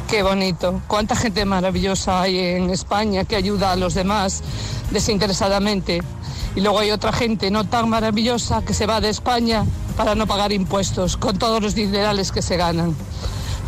Qué 0.09 0.23
bonito. 0.23 0.81
Cuánta 0.87 1.15
gente 1.15 1.45
maravillosa 1.45 2.21
hay 2.21 2.37
en 2.37 2.69
España 2.69 3.23
que 3.23 3.35
ayuda 3.37 3.71
a 3.71 3.75
los 3.77 3.93
demás 3.93 4.41
desinteresadamente. 4.91 6.01
Y 6.55 6.59
luego 6.61 6.79
hay 6.79 6.91
otra 6.91 7.13
gente 7.13 7.49
no 7.49 7.63
tan 7.65 7.87
maravillosa 7.87 8.61
que 8.61 8.73
se 8.73 8.85
va 8.85 8.99
de 8.99 9.07
España 9.09 9.63
para 9.95 10.15
no 10.15 10.27
pagar 10.27 10.51
impuestos 10.51 11.15
con 11.15 11.37
todos 11.39 11.61
los 11.61 11.75
dinerales 11.75 12.31
que 12.33 12.41
se 12.41 12.57
ganan. 12.57 12.93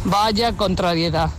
Vaya 0.06 0.54
contrariedad. 0.54 1.30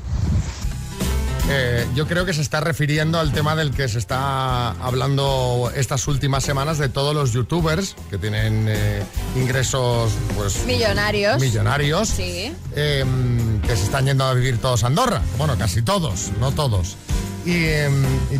Eh, 1.46 1.86
yo 1.94 2.06
creo 2.06 2.24
que 2.24 2.32
se 2.32 2.40
está 2.40 2.60
refiriendo 2.60 3.20
al 3.20 3.30
tema 3.32 3.54
del 3.54 3.70
que 3.70 3.86
se 3.86 3.98
está 3.98 4.70
hablando 4.82 5.70
estas 5.76 6.08
últimas 6.08 6.42
semanas 6.42 6.78
de 6.78 6.88
todos 6.88 7.14
los 7.14 7.32
youtubers 7.34 7.96
que 8.08 8.16
tienen 8.16 8.64
eh, 8.66 9.02
ingresos 9.36 10.10
pues 10.38 10.64
Millonarios. 10.64 11.38
millonarios 11.42 12.08
Sí. 12.08 12.50
eh, 12.74 13.04
que 13.66 13.76
se 13.76 13.84
están 13.84 14.06
yendo 14.06 14.24
a 14.24 14.32
vivir 14.32 14.56
todos 14.56 14.84
a 14.84 14.86
Andorra. 14.86 15.20
Bueno, 15.36 15.58
casi 15.58 15.82
todos, 15.82 16.30
no 16.40 16.50
todos. 16.52 16.96
Y 17.44 17.52
eh, 17.66 17.90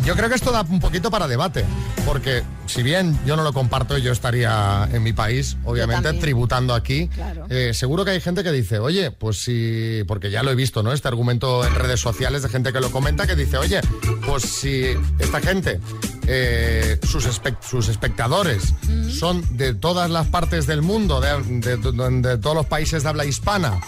yo 0.03 0.15
creo 0.15 0.29
que 0.29 0.35
esto 0.35 0.51
da 0.51 0.61
un 0.63 0.79
poquito 0.79 1.11
para 1.11 1.27
debate, 1.27 1.63
porque 2.07 2.41
si 2.65 2.81
bien 2.81 3.17
yo 3.25 3.35
no 3.35 3.43
lo 3.43 3.53
comparto, 3.53 3.97
yo 3.99 4.11
estaría 4.11 4.89
en 4.91 5.03
mi 5.03 5.13
país, 5.13 5.57
obviamente, 5.63 6.11
tributando 6.13 6.73
aquí. 6.73 7.07
Claro. 7.09 7.45
Eh, 7.49 7.71
seguro 7.75 8.03
que 8.03 8.11
hay 8.11 8.21
gente 8.21 8.43
que 8.43 8.51
dice, 8.51 8.79
oye, 8.79 9.11
pues 9.11 9.37
sí, 9.43 10.03
porque 10.07 10.31
ya 10.31 10.41
lo 10.41 10.49
he 10.51 10.55
visto, 10.55 10.81
¿no? 10.81 10.91
Este 10.91 11.07
argumento 11.07 11.63
en 11.65 11.75
redes 11.75 11.99
sociales 11.99 12.41
de 12.41 12.49
gente 12.49 12.73
que 12.73 12.79
lo 12.81 12.89
comenta, 12.91 13.27
que 13.27 13.35
dice, 13.35 13.57
oye, 13.59 13.79
pues 14.25 14.41
si 14.43 14.85
esta 15.19 15.39
gente, 15.39 15.79
eh, 16.27 16.99
sus, 17.07 17.27
espe- 17.27 17.57
sus 17.61 17.87
espectadores 17.89 18.73
son 19.11 19.43
de 19.55 19.75
todas 19.75 20.09
las 20.09 20.25
partes 20.27 20.65
del 20.65 20.81
mundo, 20.81 21.21
de, 21.21 21.29
de- 21.43 21.77
de- 21.77 22.21
de 22.21 22.37
todos 22.39 22.55
los 22.55 22.65
países 22.65 23.03
de 23.03 23.09
habla 23.09 23.25
hispana, 23.25 23.79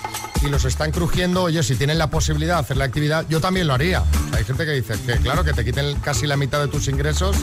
y 0.42 0.50
los 0.50 0.66
están 0.66 0.92
crujiendo, 0.92 1.44
oye, 1.44 1.64
si 1.64 1.76
tienen 1.76 1.98
la 1.98 2.10
posibilidad 2.10 2.56
de 2.56 2.62
hacer 2.62 2.78
la 2.78 2.86
actividad, 2.86 3.26
yo 3.30 3.42
también 3.42 3.68
lo 3.68 3.74
haría. 3.74 4.04
Hay 4.34 4.44
gente 4.44 4.66
que 4.66 4.72
dice 4.72 4.94
que, 5.06 5.18
claro, 5.18 5.44
que 5.44 5.54
te 5.54 5.64
quiten 5.66 5.96
casi 6.00 6.28
la 6.28 6.38
mitad 6.38 6.60
de 6.60 6.68
tus 6.68 6.88
ingresos, 6.88 7.36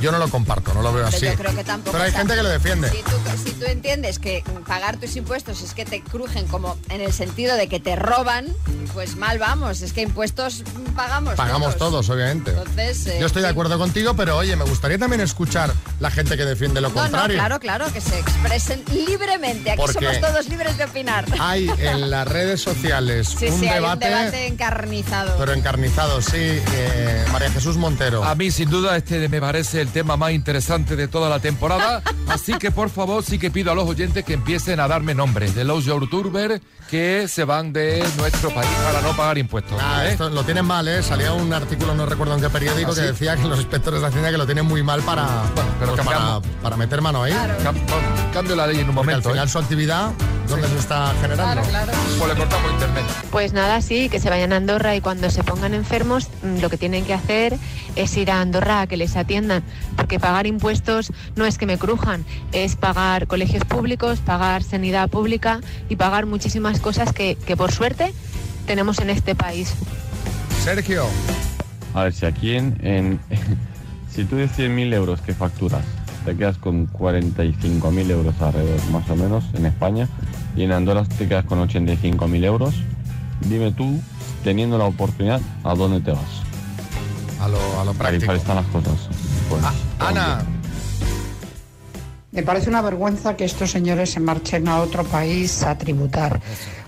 yo 0.00 0.10
no 0.12 0.18
lo 0.18 0.28
comparto, 0.28 0.72
no 0.74 0.82
lo 0.82 0.92
veo 0.92 1.04
Pero 1.04 1.16
así. 1.16 1.26
yo 1.26 1.34
creo 1.34 1.54
que 1.54 1.64
tampoco 1.64 1.92
Pero 1.92 2.04
hay 2.04 2.12
gente 2.12 2.34
que 2.34 2.42
lo 2.42 2.48
defiende. 2.48 2.90
Si 2.90 3.02
tú, 3.02 3.10
si 3.44 3.50
tú 3.52 3.64
entiendes 3.66 4.18
que 4.18 4.42
pagar 4.66 4.96
tus 4.98 5.14
impuestos 5.16 5.62
es 5.62 5.74
que 5.74 5.84
te 5.84 6.00
crujen 6.02 6.46
como 6.48 6.76
en 6.88 7.00
el 7.00 7.12
sentido 7.12 7.56
de 7.56 7.68
que 7.68 7.80
te 7.80 7.96
roban, 7.96 8.46
pues 8.94 9.16
mal 9.16 9.38
vamos. 9.38 9.82
Es 9.82 9.92
que 9.92 10.02
impuestos 10.02 10.64
pagamos. 10.96 11.34
Pagamos 11.34 11.76
todos, 11.76 12.08
obviamente. 12.10 12.50
Entonces, 12.50 13.06
eh, 13.06 13.18
Yo 13.20 13.26
estoy 13.26 13.42
de 13.42 13.48
acuerdo 13.48 13.78
contigo, 13.78 14.14
pero 14.14 14.36
oye, 14.36 14.56
me 14.56 14.64
gustaría 14.64 14.98
también 14.98 15.20
escuchar 15.20 15.72
la 16.00 16.10
gente 16.10 16.36
que 16.36 16.44
defiende 16.44 16.80
lo 16.80 16.88
No, 16.88 16.94
no, 16.96 17.00
contrario. 17.02 17.36
claro, 17.36 17.60
claro, 17.60 17.92
que 17.92 18.00
se 18.00 18.18
expresen 18.18 18.82
libremente. 18.92 19.70
Aquí 19.70 19.80
Porque- 19.80 19.92
somos 20.04 20.20
todos 20.20 20.48
libres 20.48 20.76
de 20.78 20.84
opinar. 20.84 21.24
Hay 21.38 21.70
en 21.78 22.10
las 22.10 22.26
redes 22.40 22.60
sociales 22.62 23.28
Sí, 23.38 23.46
un, 23.46 23.58
sí, 23.60 23.66
hay 23.68 23.74
debate, 23.74 24.06
un 24.06 24.12
debate 24.14 24.46
encarnizado. 24.46 25.36
pero 25.38 25.52
encarnizado, 25.52 26.20
sí. 26.22 26.36
eh, 26.36 27.24
María 27.32 27.50
Jesús 27.50 27.76
Montero. 27.76 28.24
A 28.24 28.34
mí, 28.34 28.50
sin 28.50 28.70
duda, 28.70 28.96
este 28.96 29.28
me 29.28 29.40
parece 29.40 29.80
el 29.80 29.88
tema 29.88 30.16
más 30.16 30.32
interesante 30.32 30.96
de 30.96 31.08
toda 31.08 31.28
la 31.28 31.38
temporada. 31.40 32.02
Así 32.28 32.54
que, 32.54 32.70
por 32.70 32.90
favor, 32.90 33.22
sí 33.24 33.38
que 33.38 33.50
pido 33.50 33.72
a 33.72 33.74
los 33.74 33.88
oyentes 33.88 34.24
que 34.24 34.34
empiecen 34.34 34.80
a 34.80 34.88
darme 34.88 35.14
nombres 35.14 35.54
de 35.54 35.64
los 35.64 35.84
youtubers 35.84 36.60
que 36.90 37.26
se 37.28 37.44
van 37.44 37.72
de 37.72 38.04
nuestro 38.16 38.50
país 38.52 38.70
para 38.84 39.00
no 39.00 39.16
pagar 39.16 39.38
impuestos. 39.38 39.78
Ah, 39.80 40.06
¿eh? 40.06 40.10
esto 40.12 40.28
lo 40.28 40.42
tienen 40.44 40.64
mal, 40.64 40.86
¿eh? 40.88 41.02
Salía 41.02 41.32
un 41.32 41.52
artículo, 41.52 41.94
no 41.94 42.04
recuerdo 42.06 42.34
en 42.34 42.40
qué 42.40 42.50
periódico, 42.50 42.90
¿Ah, 42.90 42.94
que 42.94 43.00
sí? 43.02 43.06
decía 43.06 43.36
que 43.36 43.44
los 43.46 43.58
inspectores 43.60 44.00
de 44.00 44.06
Hacienda 44.08 44.30
que 44.30 44.38
lo 44.38 44.46
tienen 44.46 44.66
muy 44.66 44.82
mal 44.82 45.00
para, 45.02 45.26
pero 45.78 45.94
pues 45.94 46.04
para, 46.06 46.40
para 46.62 46.76
meter 46.76 47.00
mano 47.00 47.22
ahí. 47.22 47.32
Cambio 48.32 48.56
la 48.56 48.66
ley 48.66 48.80
en 48.80 48.88
un 48.88 48.94
Porque 48.94 49.10
momento. 49.10 49.28
al 49.28 49.34
final 49.34 49.46
¿eh? 49.48 49.50
su 49.50 49.58
actividad, 49.58 50.10
¿dónde 50.48 50.68
se 50.68 50.78
está 50.78 51.12
generando? 51.20 51.62
Pues 52.18 52.29
le 52.30 52.36
cortamos 52.36 52.72
internet. 52.72 53.04
Pues 53.30 53.52
nada, 53.52 53.80
sí, 53.80 54.08
que 54.08 54.20
se 54.20 54.28
vayan 54.30 54.52
a 54.52 54.56
Andorra 54.56 54.94
y 54.96 55.00
cuando 55.00 55.30
se 55.30 55.42
pongan 55.44 55.74
enfermos 55.74 56.28
mm, 56.42 56.60
lo 56.60 56.70
que 56.70 56.76
tienen 56.76 57.04
que 57.04 57.14
hacer 57.14 57.56
es 57.96 58.16
ir 58.16 58.30
a 58.30 58.40
Andorra 58.40 58.80
a 58.82 58.86
que 58.86 58.96
les 58.96 59.16
atiendan, 59.16 59.62
porque 59.96 60.18
pagar 60.18 60.46
impuestos 60.46 61.12
no 61.36 61.44
es 61.46 61.58
que 61.58 61.66
me 61.66 61.78
crujan, 61.78 62.24
es 62.52 62.76
pagar 62.76 63.26
colegios 63.26 63.64
públicos, 63.64 64.18
pagar 64.20 64.62
sanidad 64.62 65.08
pública 65.08 65.60
y 65.88 65.96
pagar 65.96 66.26
muchísimas 66.26 66.80
cosas 66.80 67.12
que, 67.12 67.36
que 67.46 67.56
por 67.56 67.72
suerte 67.72 68.12
tenemos 68.66 68.98
en 69.00 69.10
este 69.10 69.34
país. 69.34 69.72
Sergio. 70.62 71.04
A 71.94 72.04
ver, 72.04 72.12
si 72.12 72.26
aquí 72.26 72.56
en, 72.56 72.76
en- 72.82 73.20
si 74.14 74.24
tú 74.24 74.36
de 74.36 74.48
100.000 74.48 74.92
euros 74.94 75.20
que 75.20 75.34
facturas, 75.34 75.84
te 76.24 76.36
quedas 76.36 76.58
con 76.58 76.86
45.000 76.92 78.10
euros 78.10 78.34
alrededor, 78.40 78.80
más 78.90 79.08
o 79.08 79.16
menos, 79.16 79.44
en 79.54 79.66
España, 79.66 80.06
y 80.56 80.62
en 80.62 80.72
Andorra 80.72 81.04
te 81.04 81.28
quedas 81.28 81.44
con 81.44 81.66
85.000 81.66 82.44
euros, 82.44 82.74
dime 83.48 83.72
tú, 83.72 84.00
teniendo 84.44 84.78
la 84.78 84.84
oportunidad, 84.84 85.40
¿a 85.64 85.74
dónde 85.74 86.00
te 86.00 86.12
vas? 86.12 86.42
A 87.40 87.48
lo, 87.48 87.80
a 87.80 87.84
lo 87.84 87.94
práctico. 87.94 88.32
están 88.32 88.56
las 88.56 88.66
cosas. 88.66 89.08
Pues, 89.48 89.62
Ana. 89.98 90.44
Me 92.32 92.42
parece 92.42 92.68
una 92.68 92.80
vergüenza 92.80 93.36
que 93.36 93.44
estos 93.44 93.70
señores 93.70 94.10
se 94.10 94.20
marchen 94.20 94.68
a 94.68 94.78
otro 94.80 95.04
país 95.04 95.64
a 95.64 95.76
tributar, 95.78 96.40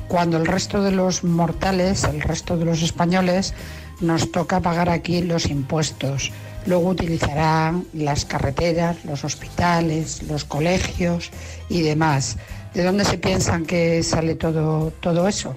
cuando 0.06 0.36
el 0.36 0.46
resto 0.46 0.82
de 0.82 0.92
los 0.92 1.24
mortales, 1.24 2.04
el 2.04 2.20
resto 2.20 2.56
de 2.56 2.64
los 2.64 2.82
españoles, 2.82 3.54
nos 4.00 4.30
toca 4.32 4.60
pagar 4.60 4.88
aquí 4.88 5.22
los 5.22 5.46
impuestos. 5.46 6.32
Luego 6.66 6.90
utilizarán 6.90 7.86
las 7.92 8.24
carreteras, 8.24 9.04
los 9.04 9.24
hospitales, 9.24 10.22
los 10.24 10.44
colegios 10.44 11.30
y 11.68 11.82
demás. 11.82 12.36
¿De 12.74 12.84
dónde 12.84 13.04
se 13.04 13.18
piensan 13.18 13.66
que 13.66 14.02
sale 14.02 14.34
todo, 14.34 14.92
todo 15.00 15.28
eso? 15.28 15.54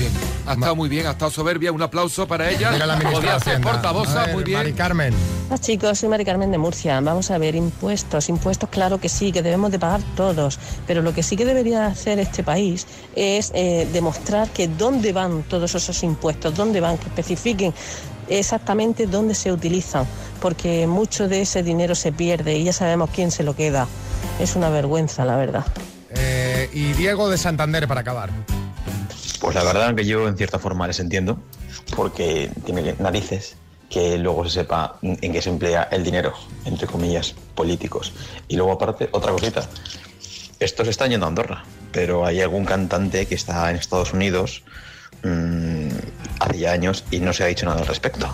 Bien. 0.00 0.12
Ha 0.46 0.54
estado 0.54 0.76
muy 0.76 0.88
bien, 0.88 1.06
ha 1.06 1.10
estado 1.10 1.30
soberbia. 1.30 1.70
Un 1.72 1.82
aplauso 1.82 2.26
para 2.26 2.48
ella. 2.48 2.70
Mira 2.70 2.86
la 2.86 2.96
ministra 2.96 3.38
ver, 3.38 4.32
muy 4.32 4.44
bien. 4.44 4.58
Mari 4.58 4.72
Carmen. 4.72 5.14
Hola 5.48 5.58
chicos, 5.58 5.98
soy 5.98 6.08
Mari 6.08 6.24
Carmen 6.24 6.50
de 6.50 6.56
Murcia. 6.56 6.98
Vamos 7.02 7.30
a 7.30 7.36
ver, 7.36 7.54
impuestos, 7.54 8.30
impuestos, 8.30 8.70
claro 8.70 8.98
que 8.98 9.10
sí, 9.10 9.30
que 9.30 9.42
debemos 9.42 9.70
de 9.70 9.78
pagar 9.78 10.00
todos, 10.16 10.58
pero 10.86 11.02
lo 11.02 11.12
que 11.12 11.22
sí 11.22 11.36
que 11.36 11.44
debería 11.44 11.86
hacer 11.86 12.18
este 12.18 12.42
país 12.42 12.86
es 13.14 13.52
eh, 13.54 13.86
demostrar 13.92 14.48
que 14.48 14.68
dónde 14.68 15.12
van 15.12 15.42
todos 15.42 15.74
esos 15.74 16.02
impuestos, 16.02 16.54
dónde 16.54 16.80
van, 16.80 16.96
que 16.96 17.08
especifiquen 17.08 17.74
exactamente 18.28 19.06
dónde 19.06 19.34
se 19.34 19.52
utilizan, 19.52 20.06
porque 20.40 20.86
mucho 20.86 21.28
de 21.28 21.42
ese 21.42 21.62
dinero 21.62 21.94
se 21.94 22.10
pierde 22.10 22.56
y 22.56 22.64
ya 22.64 22.72
sabemos 22.72 23.10
quién 23.10 23.30
se 23.30 23.42
lo 23.42 23.54
queda. 23.54 23.86
Es 24.38 24.56
una 24.56 24.70
vergüenza, 24.70 25.26
la 25.26 25.36
verdad. 25.36 25.66
Eh, 26.08 26.70
y 26.72 26.94
Diego 26.94 27.28
de 27.28 27.36
Santander 27.36 27.86
para 27.86 28.00
acabar. 28.00 28.30
Pues 29.40 29.54
la 29.54 29.64
verdad 29.64 29.94
que 29.94 30.04
yo 30.04 30.28
en 30.28 30.36
cierta 30.36 30.58
forma 30.58 30.86
les 30.86 31.00
entiendo, 31.00 31.38
porque 31.96 32.50
tiene 32.64 32.94
narices 32.98 33.56
que 33.88 34.18
luego 34.18 34.44
se 34.44 34.50
sepa 34.50 34.96
en 35.02 35.32
qué 35.32 35.42
se 35.42 35.50
emplea 35.50 35.88
el 35.90 36.04
dinero, 36.04 36.34
entre 36.64 36.86
comillas, 36.86 37.34
políticos. 37.54 38.12
Y 38.46 38.56
luego 38.56 38.72
aparte, 38.72 39.08
otra 39.10 39.32
cosita, 39.32 39.68
estos 40.60 40.86
están 40.86 41.10
yendo 41.10 41.26
a 41.26 41.30
Andorra, 41.30 41.64
pero 41.90 42.24
hay 42.24 42.40
algún 42.40 42.64
cantante 42.64 43.26
que 43.26 43.34
está 43.34 43.70
en 43.70 43.76
Estados 43.76 44.12
Unidos 44.12 44.62
mm, 45.24 45.88
hace 46.38 46.58
ya 46.58 46.72
años 46.72 47.04
y 47.10 47.18
no 47.20 47.32
se 47.32 47.42
ha 47.42 47.46
dicho 47.46 47.66
nada 47.66 47.80
al 47.80 47.86
respecto. 47.86 48.28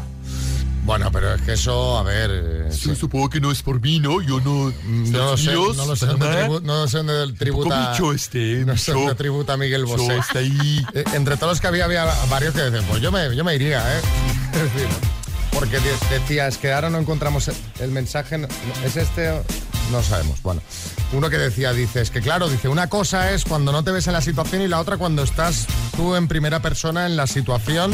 Bueno, 0.86 1.10
pero 1.10 1.34
es 1.34 1.42
que 1.42 1.52
eso, 1.54 1.98
a 1.98 2.02
ver... 2.04 2.30
eh, 2.32 2.68
Sí, 2.70 2.94
supongo 2.94 3.28
que 3.28 3.40
no 3.40 3.50
es 3.50 3.60
por 3.60 3.80
mí, 3.80 3.98
¿no? 3.98 4.22
Yo 4.22 4.40
no... 4.40 4.72
No 4.86 5.18
lo 5.32 5.36
sé, 5.36 5.52
no 5.52 5.84
lo 5.84 5.96
sé 5.96 6.06
tribu- 6.06 6.62
no 6.62 6.82
lo 6.82 6.88
sé 6.88 6.98
dónde 6.98 7.32
tributa. 7.36 7.90
bicho 7.90 8.12
este, 8.12 8.64
no 8.64 8.76
sé 8.76 8.92
dónde 8.92 9.14
tributa 9.16 9.56
Miguel 9.56 9.84
Bosé. 9.84 10.16
está 10.18 10.38
ahí. 10.38 10.86
Eh, 10.94 11.02
Entre 11.14 11.36
todos 11.36 11.52
los 11.54 11.60
que 11.60 11.66
había, 11.66 11.84
había 11.86 12.04
varios 12.30 12.54
que 12.54 12.62
decían, 12.62 12.84
pues 12.88 13.02
yo 13.02 13.10
me, 13.10 13.34
yo 13.34 13.42
me 13.44 13.54
iría, 13.56 13.82
¿eh? 13.98 14.00
Porque 15.52 15.78
de- 15.80 15.96
decía, 16.18 16.46
es 16.46 16.58
que 16.58 16.72
ahora 16.72 16.88
no 16.90 16.98
encontramos 16.98 17.50
el- 17.80 17.90
mensaje. 17.90 18.46
¿Es 18.84 18.96
este? 18.96 19.40
No 19.90 20.02
sabemos. 20.02 20.40
Bueno, 20.42 20.60
uno 21.12 21.30
que 21.30 21.38
decía, 21.38 21.72
dice, 21.72 22.00
es 22.02 22.10
que 22.10 22.20
claro, 22.20 22.48
dice, 22.48 22.68
una 22.68 22.88
cosa 22.88 23.32
es 23.32 23.44
cuando 23.44 23.72
no 23.72 23.82
te 23.82 23.90
ves 23.90 24.06
en 24.06 24.12
la 24.12 24.20
situación 24.20 24.62
y 24.62 24.68
la 24.68 24.80
otra 24.80 24.98
cuando 24.98 25.22
estás 25.22 25.66
tú 25.96 26.14
en 26.14 26.28
primera 26.28 26.60
persona 26.60 27.06
en 27.06 27.16
la 27.16 27.26
situación. 27.26 27.92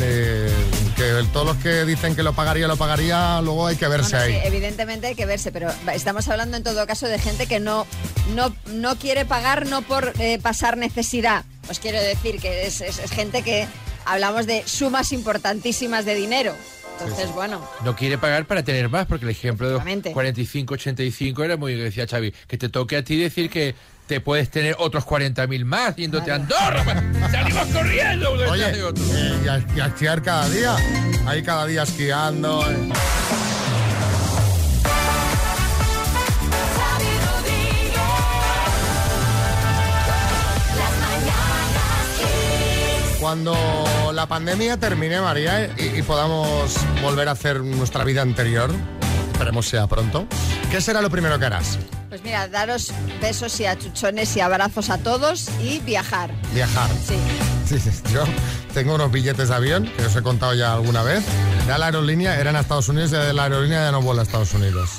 eh, 0.00 0.50
que 0.98 1.24
todos 1.32 1.46
los 1.46 1.56
que 1.58 1.84
dicen 1.84 2.14
que 2.16 2.22
lo 2.22 2.32
pagaría, 2.34 2.66
lo 2.66 2.76
pagaría, 2.76 3.40
luego 3.40 3.66
hay 3.68 3.76
que 3.76 3.86
verse 3.88 4.16
Bueno, 4.16 4.26
sí, 4.26 4.32
ahí. 4.40 4.46
evidentemente 4.46 5.06
hay 5.06 5.14
que 5.14 5.24
verse, 5.26 5.52
pero 5.52 5.70
estamos 5.94 6.28
hablando 6.28 6.56
en 6.56 6.62
todo 6.64 6.86
caso 6.86 7.06
de 7.06 7.18
gente 7.18 7.46
que 7.46 7.60
no, 7.60 7.86
no, 8.34 8.54
no 8.66 8.96
quiere 8.96 9.24
pagar 9.24 9.66
no 9.66 9.82
por 9.82 10.12
eh, 10.18 10.38
pasar 10.42 10.76
necesidad. 10.76 11.44
Os 11.70 11.78
quiero 11.78 12.00
decir 12.02 12.40
que 12.40 12.66
es, 12.66 12.80
es- 12.80 12.98
es 12.98 13.10
gente 13.12 13.42
que 13.42 13.66
hablamos 14.04 14.46
de 14.46 14.62
sumas 14.66 15.12
importantísimas 15.12 16.04
de 16.04 16.14
dinero. 16.16 16.54
Entonces, 17.00 17.32
bueno, 17.32 17.64
No 17.84 17.94
quiere 17.94 18.18
pagar 18.18 18.44
para 18.46 18.64
tener 18.64 18.88
más, 18.88 19.06
porque 19.06 19.24
el 19.24 19.30
ejemplo 19.30 19.68
de 19.68 19.74
Exactamente. 19.76 20.12
45-85 20.12 21.44
era 21.44 21.56
muy, 21.56 21.74
decía 21.76 22.06
Xavi, 22.08 22.32
que 22.48 22.58
te 22.58 22.68
toque 22.68 22.96
a 22.96 23.04
ti 23.04 23.16
decir 23.16 23.48
que 23.50 23.76
te 24.08 24.20
puedes 24.20 24.48
tener 24.50 24.74
otros 24.78 25.04
40.000 25.04 25.64
más 25.64 25.94
yéndote 25.94 26.32
a 26.32 26.36
Andorra. 26.36 26.82
pues, 26.82 27.30
¡Salimos 27.30 27.66
corriendo! 27.68 28.30
Oye, 28.32 28.64
detrás 28.64 28.72
de 28.72 28.82
otro. 28.82 29.04
eh, 29.14 29.38
y, 29.44 29.48
a, 29.48 29.62
y 29.76 29.80
a 29.80 29.86
esquiar 29.86 30.22
cada 30.22 30.48
día. 30.48 30.76
Ahí 31.26 31.42
cada 31.42 31.66
día 31.66 31.82
esquiando. 31.84 32.68
eh. 32.68 32.88
Cuando 43.20 43.54
la 44.12 44.26
pandemia 44.26 44.76
termine, 44.76 45.20
María, 45.20 45.66
y, 45.76 45.98
y 45.98 46.02
podamos 46.02 46.74
volver 47.02 47.28
a 47.28 47.32
hacer 47.32 47.60
nuestra 47.60 48.04
vida 48.04 48.22
anterior, 48.22 48.70
esperemos 49.38 49.68
sea 49.68 49.86
pronto, 49.86 50.26
¿qué 50.68 50.80
será 50.80 51.00
lo 51.00 51.10
primero 51.10 51.38
que 51.38 51.46
harás? 51.46 51.78
pues 52.08 52.24
mira, 52.24 52.48
daros 52.48 52.92
besos 53.20 53.60
y 53.60 53.66
achuchones 53.66 54.34
y 54.36 54.40
abrazos 54.40 54.90
a 54.90 54.98
todos 54.98 55.48
y 55.62 55.78
viajar. 55.80 56.32
Viajar. 56.52 56.90
Sí. 57.06 57.14
Sí, 57.66 57.78
sí, 57.78 57.90
yo 58.12 58.24
tengo 58.74 58.94
unos 58.94 59.12
billetes 59.12 59.50
de 59.50 59.54
avión, 59.54 59.92
que 59.96 60.06
os 60.06 60.16
he 60.16 60.22
contado 60.22 60.54
ya 60.54 60.72
alguna 60.72 61.02
vez. 61.02 61.22
Ya 61.68 61.78
la 61.78 61.86
aerolínea 61.86 62.40
eran 62.40 62.56
a 62.56 62.60
Estados 62.60 62.88
Unidos 62.88 63.12
y 63.12 63.16
de 63.16 63.32
la 63.34 63.44
aerolínea 63.44 63.84
ya 63.84 63.92
no 63.92 64.00
vuela 64.00 64.22
a 64.22 64.24
Estados 64.24 64.54
Unidos. 64.54 64.90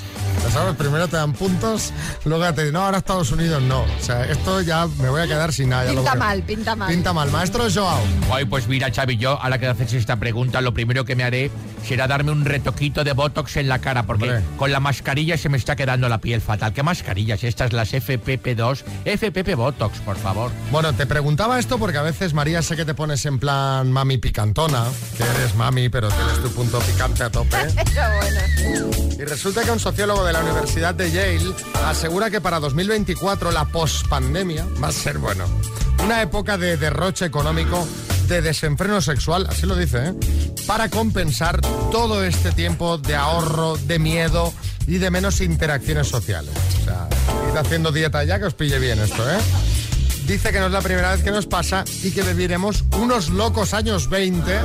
Ya 0.43 0.49
sabes, 0.51 0.75
primero 0.75 1.07
te 1.07 1.17
dan 1.17 1.33
puntos, 1.33 1.91
luego 2.25 2.43
te 2.53 2.61
dicen, 2.61 2.73
no, 2.73 2.81
ahora 2.85 2.97
Estados 2.99 3.31
Unidos 3.31 3.61
no. 3.61 3.81
O 3.81 4.01
sea, 4.01 4.25
esto 4.25 4.61
ya 4.61 4.87
me 4.99 5.09
voy 5.09 5.21
a 5.21 5.27
quedar 5.27 5.51
sin 5.53 5.69
nada. 5.69 5.83
lo 5.91 6.01
Pinta 6.01 6.15
mal, 6.15 6.43
pinta 6.43 6.75
mal. 6.75 6.89
Pinta 6.89 7.13
mal. 7.13 7.29
Maestro 7.31 7.65
Joao. 7.71 7.99
Ay, 8.31 8.45
pues 8.45 8.67
mira, 8.67 8.89
Xavi, 8.91 9.17
yo 9.17 9.41
a 9.41 9.49
la 9.49 9.59
que 9.59 9.67
haces 9.67 9.93
esta 9.93 10.15
pregunta, 10.15 10.61
lo 10.61 10.73
primero 10.73 11.05
que 11.05 11.15
me 11.15 11.23
haré 11.23 11.51
será 11.85 12.07
darme 12.07 12.31
un 12.31 12.45
retoquito 12.45 13.03
de 13.03 13.13
Botox 13.13 13.57
en 13.57 13.67
la 13.69 13.79
cara, 13.79 14.03
porque 14.03 14.25
Hombre. 14.25 14.43
con 14.57 14.71
la 14.71 14.79
mascarilla 14.79 15.37
se 15.37 15.49
me 15.49 15.57
está 15.57 15.75
quedando 15.75 16.09
la 16.09 16.19
piel 16.19 16.41
fatal. 16.41 16.73
¿Qué 16.73 16.83
mascarillas? 16.83 17.43
Estas, 17.43 17.73
las 17.73 17.93
FPP2. 17.93 18.83
FPP 19.05 19.55
Botox, 19.55 19.99
por 19.99 20.17
favor. 20.17 20.51
Bueno, 20.71 20.93
te 20.93 21.05
preguntaba 21.05 21.59
esto 21.59 21.77
porque 21.77 21.97
a 21.97 22.01
veces, 22.03 22.33
María, 22.33 22.61
sé 22.61 22.75
que 22.75 22.85
te 22.85 22.93
pones 22.93 23.25
en 23.25 23.39
plan 23.39 23.91
mami 23.91 24.17
picantona, 24.17 24.85
que 25.17 25.23
eres 25.23 25.55
mami, 25.55 25.89
pero 25.89 26.09
tienes 26.09 26.41
tu 26.41 26.49
punto 26.51 26.79
picante 26.79 27.23
a 27.23 27.29
tope. 27.29 27.57
Y 29.19 29.25
resulta 29.25 29.63
que 29.63 29.71
un 29.71 29.79
sociólogo 29.81 30.23
de 30.23 30.28
la 30.33 30.41
Universidad 30.41 30.93
de 30.95 31.11
Yale 31.11 31.53
asegura 31.85 32.29
que 32.29 32.41
para 32.41 32.59
2024 32.59 33.51
la 33.51 33.65
pospandemia 33.65 34.65
va 34.81 34.89
a 34.89 34.91
ser, 34.91 35.17
bueno, 35.17 35.45
una 36.03 36.21
época 36.21 36.57
de 36.57 36.77
derroche 36.77 37.25
económico, 37.25 37.87
de 38.27 38.41
desenfreno 38.41 39.01
sexual, 39.01 39.47
así 39.49 39.65
lo 39.65 39.75
dice, 39.75 40.09
¿eh? 40.09 40.13
para 40.67 40.89
compensar 40.89 41.61
todo 41.91 42.23
este 42.23 42.51
tiempo 42.51 42.97
de 42.97 43.15
ahorro, 43.15 43.77
de 43.77 43.97
miedo 43.97 44.53
y 44.87 44.97
de 44.97 45.09
menos 45.09 45.41
interacciones 45.41 46.07
sociales. 46.07 46.53
O 47.53 47.57
haciendo 47.57 47.91
dieta 47.91 48.23
ya 48.23 48.39
que 48.39 48.45
os 48.45 48.53
pille 48.53 48.79
bien 48.79 48.99
esto, 48.99 49.29
¿eh? 49.29 49.37
Dice 50.25 50.51
que 50.51 50.59
no 50.59 50.67
es 50.67 50.71
la 50.71 50.81
primera 50.81 51.11
vez 51.11 51.23
que 51.23 51.31
nos 51.31 51.47
pasa 51.47 51.83
y 52.03 52.11
que 52.11 52.21
viviremos 52.21 52.83
unos 52.97 53.29
locos 53.29 53.73
años 53.73 54.09
20 54.09 54.59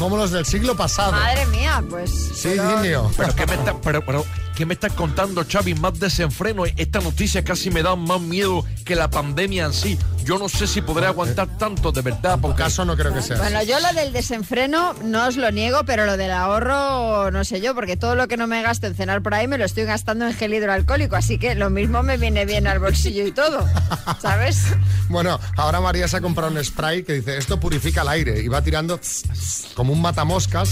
como 0.00 0.16
los 0.16 0.30
del 0.30 0.46
siglo 0.46 0.74
pasado. 0.74 1.12
Madre 1.12 1.44
mía, 1.46 1.84
pues... 1.90 2.10
Sí, 2.10 2.48
pero- 2.56 2.80
Dinio. 2.80 3.10
Pero 3.18 3.36
¿qué 3.36 3.46
me 3.46 3.52
está, 3.54 3.80
pero, 3.82 4.04
pero, 4.04 4.24
¿qué 4.56 4.64
me 4.64 4.72
estás 4.72 4.94
contando, 4.94 5.44
Xavi? 5.46 5.74
Más 5.74 6.00
desenfreno. 6.00 6.64
Esta 6.64 7.00
noticia 7.00 7.44
casi 7.44 7.70
me 7.70 7.82
da 7.82 7.94
más 7.96 8.18
miedo 8.20 8.64
que 8.86 8.96
la 8.96 9.10
pandemia 9.10 9.66
en 9.66 9.74
sí. 9.74 9.98
Yo 10.30 10.38
no 10.38 10.48
sé 10.48 10.68
si 10.68 10.80
podré 10.80 11.06
aguantar 11.06 11.48
tanto, 11.58 11.90
de 11.90 12.02
verdad. 12.02 12.38
Porque... 12.40 12.62
caso 12.62 12.84
no 12.84 12.96
creo 12.96 13.12
que 13.12 13.20
sea. 13.20 13.36
Bueno, 13.38 13.64
yo 13.64 13.80
lo 13.80 13.92
del 13.94 14.12
desenfreno 14.12 14.92
no 15.02 15.26
os 15.26 15.36
lo 15.36 15.50
niego, 15.50 15.82
pero 15.84 16.06
lo 16.06 16.16
del 16.16 16.30
ahorro 16.30 17.32
no 17.32 17.42
sé 17.42 17.60
yo, 17.60 17.74
porque 17.74 17.96
todo 17.96 18.14
lo 18.14 18.28
que 18.28 18.36
no 18.36 18.46
me 18.46 18.62
gasto 18.62 18.86
en 18.86 18.94
cenar 18.94 19.22
por 19.22 19.34
ahí 19.34 19.48
me 19.48 19.58
lo 19.58 19.64
estoy 19.64 19.86
gastando 19.86 20.26
en 20.28 20.32
gel 20.32 20.54
hidroalcohólico, 20.54 21.16
así 21.16 21.36
que 21.36 21.56
lo 21.56 21.68
mismo 21.68 22.04
me 22.04 22.16
viene 22.16 22.44
bien 22.44 22.68
al 22.68 22.78
bolsillo 22.78 23.26
y 23.26 23.32
todo, 23.32 23.66
¿sabes? 24.22 24.62
Bueno, 25.08 25.40
ahora 25.56 25.80
María 25.80 26.06
se 26.06 26.18
ha 26.18 26.20
comprado 26.20 26.52
un 26.52 26.64
spray 26.64 27.02
que 27.02 27.14
dice 27.14 27.36
esto 27.36 27.58
purifica 27.58 28.02
el 28.02 28.08
aire 28.08 28.40
y 28.40 28.46
va 28.46 28.62
tirando 28.62 28.98
tss, 28.98 29.24
tss, 29.32 29.66
como 29.74 29.92
un 29.92 30.00
matamoscas 30.00 30.70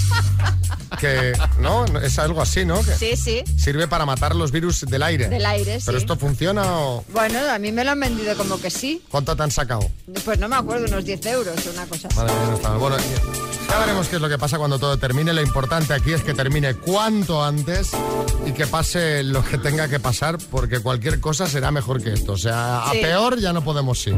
que, 1.01 1.33
¿no? 1.61 1.85
Es 2.01 2.19
algo 2.19 2.41
así, 2.41 2.65
¿no? 2.65 2.81
Que 2.83 2.95
Sí, 2.95 3.17
sí, 3.17 3.45
sirve 3.57 3.89
para 3.89 4.07
matar 4.07 4.35
los 4.37 4.53
virus 4.53 4.83
del 4.83 5.03
aire. 5.03 5.29
del 5.29 5.45
aire, 5.45 5.81
sí. 5.81 5.87
¿Pero 5.87 5.99
esto 5.99 6.17
funciona 6.17 6.63
o 6.79 7.05
Bueno, 7.13 7.39
a 7.51 7.59
mí 7.59 7.73
me 7.73 7.85
lo 7.85 7.91
han 7.91 8.01
vendido 8.01 8.37
como 8.37 8.61
que 8.61 8.71
sí. 8.71 9.03
cuánto 9.11 9.35
te 9.37 9.43
han 9.49 9.51
sacado? 9.51 9.91
Pues 10.25 10.39
no 10.39 10.49
me 10.49 10.57
acuerdo, 10.57 10.87
unos 10.87 11.05
10 11.05 11.27
euros 11.27 11.67
o 11.67 11.71
una 11.71 11.87
cosa 11.87 12.09
así. 12.09 12.17
Madre 12.17 12.33
mía, 12.35 12.47
no 12.51 12.57
está 12.57 12.69
mal. 12.71 12.79
Bueno, 12.79 12.97
ya 13.69 13.79
veremos 13.79 14.09
qué 14.09 14.17
es 14.17 14.23
lo 14.23 14.29
que 14.29 14.39
pasa 14.39 14.59
cuando 14.59 14.79
todo 14.79 14.97
termine. 14.99 15.33
Lo 15.33 15.43
importante 15.43 15.95
aquí 15.95 16.13
es 16.13 16.23
que 16.23 16.35
termine 16.35 16.75
cuanto 16.75 17.43
antes 17.43 17.91
y 18.47 18.53
que 18.53 18.67
pase 18.67 19.23
lo 19.25 19.43
que 19.45 19.59
tenga 19.59 19.89
que 19.89 20.01
pasar, 20.01 20.39
porque 20.51 20.81
cualquier 20.81 21.21
cosa 21.21 21.47
será 21.47 21.71
mejor 21.71 22.03
que 22.03 22.13
esto. 22.13 22.33
O 22.33 22.39
sea, 22.39 22.85
a 22.85 22.93
Sí. 22.93 22.99
peor 23.03 23.39
ya 23.39 23.53
no 23.53 23.63
podemos 23.65 24.07
ir. 24.07 24.17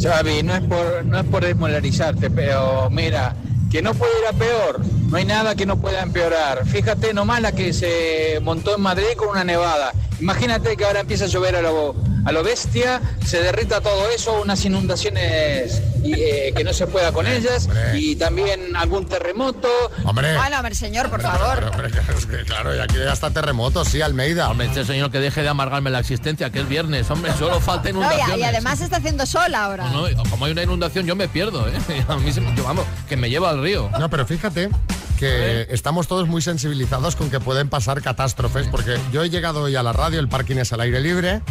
Xavi, 0.00 0.42
no 0.42 0.54
es 0.54 0.62
por, 0.62 1.04
no 1.04 1.18
es 1.18 1.24
por 1.26 1.44
desmolarizarte, 1.44 2.30
pero 2.30 2.88
mira, 2.90 3.34
que 3.70 3.82
no 3.82 3.94
puede 3.94 4.12
ir 4.20 4.26
a 4.28 4.32
peor. 4.32 4.80
No 5.08 5.16
hay 5.16 5.24
nada 5.24 5.54
que 5.54 5.66
no 5.66 5.76
pueda 5.80 6.02
empeorar. 6.02 6.66
Fíjate 6.66 7.12
nomás 7.14 7.40
la 7.42 7.52
que 7.52 7.72
se 7.72 8.38
montó 8.42 8.74
en 8.76 8.80
Madrid 8.82 9.08
con 9.16 9.28
una 9.28 9.44
nevada. 9.44 9.92
Imagínate 10.20 10.76
que 10.76 10.84
ahora 10.84 11.00
empieza 11.00 11.24
a 11.24 11.28
llover 11.28 11.56
a 11.56 11.62
lo, 11.62 11.94
a 12.24 12.32
lo 12.32 12.42
bestia, 12.42 13.00
se 13.24 13.42
derrita 13.42 13.80
todo 13.80 14.08
eso, 14.10 14.40
unas 14.42 14.64
inundaciones 14.64 15.82
y, 16.02 16.14
eh, 16.14 16.52
que 16.56 16.64
no 16.64 16.72
se 16.72 16.86
pueda 16.86 17.12
con 17.12 17.26
ellas 17.26 17.68
y 17.94 18.16
también 18.16 18.76
algún 18.76 19.06
terremoto. 19.06 19.68
Hombre. 20.04 20.36
Bueno, 20.36 20.56
hombre, 20.56 20.74
señor, 20.74 21.10
por 21.10 21.22
favor. 21.22 21.70
Es 22.16 22.26
que, 22.26 22.44
claro, 22.44 22.74
y 22.74 22.78
aquí 22.78 22.96
ya 22.96 23.12
está 23.12 23.30
terremoto, 23.30 23.84
sí, 23.84 24.02
Almeida. 24.02 24.50
Hombre, 24.50 24.66
este 24.66 24.84
señor 24.84 25.10
que 25.10 25.18
deje 25.18 25.42
de 25.42 25.48
amargarme 25.48 25.90
la 25.90 26.00
existencia, 26.00 26.50
que 26.50 26.60
es 26.60 26.68
viernes, 26.68 27.10
hombre, 27.10 27.32
solo 27.38 27.60
falta 27.60 27.90
No, 27.90 28.00
y, 28.00 28.04
inundaciones. 28.04 28.38
y 28.38 28.42
además 28.44 28.80
está 28.80 28.96
haciendo 28.98 29.26
sol 29.26 29.54
ahora. 29.54 29.84
No, 29.90 30.08
no, 30.08 30.22
como 30.24 30.44
hay 30.44 30.52
una 30.52 30.62
inundación 30.62 31.06
yo 31.06 31.16
me 31.16 31.28
pierdo, 31.28 31.66
¿eh? 31.68 31.72
A 32.08 32.16
mí 32.16 32.32
se 32.32 32.40
me, 32.40 32.54
vamos, 32.60 32.84
que 33.08 33.16
me 33.16 33.30
lleva 33.30 33.50
al 33.50 33.62
río. 33.62 33.90
No, 33.98 34.10
pero 34.10 34.26
fíjate 34.26 34.70
que 35.18 35.66
estamos 35.68 36.08
todos 36.08 36.28
muy 36.28 36.40
sensibilizados 36.40 37.14
con 37.14 37.28
que 37.30 37.40
pueden 37.40 37.68
pasar 37.68 38.00
catástrofes, 38.00 38.68
porque 38.68 38.98
yo 39.12 39.22
he 39.22 39.28
llegado 39.28 39.62
hoy 39.62 39.76
a 39.76 39.82
la 39.82 39.92
radio, 39.92 40.18
el 40.18 40.28
parking 40.28 40.56
es 40.56 40.72
al 40.72 40.80
aire 40.80 40.98
libre, 41.00 41.42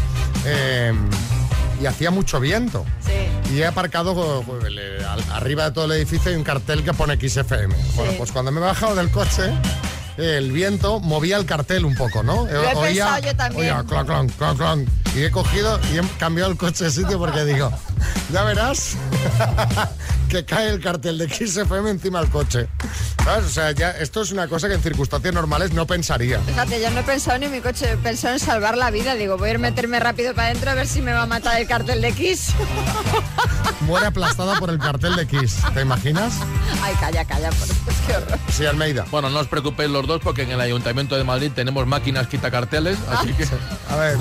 eh, 0.46 0.94
y 1.82 1.86
hacía 1.86 2.12
mucho 2.12 2.40
viento. 2.40 2.86
Y 3.54 3.60
he 3.60 3.66
aparcado 3.66 4.44
arriba 5.32 5.66
de 5.66 5.72
todo 5.72 5.86
el 5.86 5.94
edificio 5.94 6.32
hay 6.32 6.38
un 6.38 6.44
cartel 6.44 6.84
que 6.84 6.94
pone 6.94 7.16
XFM. 7.16 7.76
Bueno, 7.96 8.14
pues 8.18 8.32
cuando 8.32 8.52
me 8.52 8.60
he 8.60 8.64
bajado 8.64 8.96
del 8.96 9.10
coche, 9.10 9.52
el 10.18 10.52
viento 10.52 11.00
movía 11.00 11.38
el 11.38 11.46
cartel 11.46 11.86
un 11.86 11.96
poco, 11.96 12.22
¿no? 12.22 12.46
Lo 12.46 12.64
he 12.64 12.76
pensado 12.76 13.20
yo 13.20 13.36
también. 13.36 13.74
oía 13.74 13.84
clon, 13.84 14.06
clon, 14.06 14.28
clon, 14.30 14.58
clon. 14.58 14.86
Y 15.16 15.24
he 15.24 15.32
cogido 15.32 15.80
y 15.92 15.98
he 15.98 16.02
cambiado 16.20 16.52
el 16.52 16.58
coche 16.58 16.84
de 16.84 16.92
sitio 16.92 17.18
porque 17.18 17.44
digo, 17.46 17.72
ya 18.32 18.44
verás 18.44 18.96
que 20.30 20.46
cae 20.46 20.70
el 20.70 20.82
cartel 20.82 21.18
de 21.18 21.28
XFM 21.28 21.90
encima 21.90 22.22
del 22.22 22.30
coche. 22.30 22.68
¿Sabes? 23.24 23.46
O 23.46 23.50
sea, 23.50 23.72
ya 23.72 23.92
esto 23.92 24.22
es 24.22 24.32
una 24.32 24.48
cosa 24.48 24.68
que 24.68 24.76
en 24.76 24.82
circunstancias 24.82 25.34
normales 25.34 25.74
no 25.74 25.86
pensaría. 25.88 26.40
Fíjate, 26.42 26.82
yo 26.82 26.90
no 26.92 27.00
he 27.00 27.04
pensado 27.04 27.38
ni 27.40 27.46
en 27.46 27.52
mi 27.52 27.62
coche, 27.62 27.92
he 27.92 27.98
pensado 27.98 28.34
en 28.36 28.40
salvar 28.40 28.78
la 28.78 28.92
vida. 28.92 29.16
Digo, 29.16 29.38
voy 29.38 29.48
a 29.48 29.52
ir 29.52 29.56
a 29.58 29.60
meterme 29.60 30.00
rápido 30.00 30.34
para 30.34 30.48
adentro 30.48 30.72
a 30.72 30.76
ver 30.76 30.88
si 30.88 31.02
me 31.02 31.14
va 31.14 31.24
a 31.24 31.26
matar 31.26 31.60
el 31.60 31.68
cartel 31.68 32.02
de 32.02 32.12
Kiss. 32.14 32.54
Muere 33.82 34.08
aplastada 34.08 34.60
por 34.60 34.70
el 34.70 34.78
cartel 34.78 35.16
de 35.16 35.28
Kiss. 35.28 35.58
¿Te 35.74 35.82
imaginas? 35.82 36.34
Ay, 36.84 36.94
calla, 37.00 37.26
calla, 37.26 37.50
por 37.50 37.68
Dios, 37.68 37.78
qué 38.06 38.16
horror. 38.16 38.40
Sí, 38.52 38.66
Almeida. 38.66 39.06
Bueno, 39.10 39.30
no 39.30 39.40
os 39.40 39.48
preocupéis 39.48 39.90
los 39.90 40.06
dos 40.06 40.22
porque 40.24 40.44
en 40.44 40.52
el 40.52 40.62
Ayuntamiento 40.62 41.16
de 41.18 41.24
Madrid 41.24 41.52
tenemos 41.54 41.88
máquinas 41.88 42.28
quitacarteles, 42.28 42.98
así 43.10 43.34
que... 43.34 43.48
A 43.90 43.96
ver. 43.96 44.18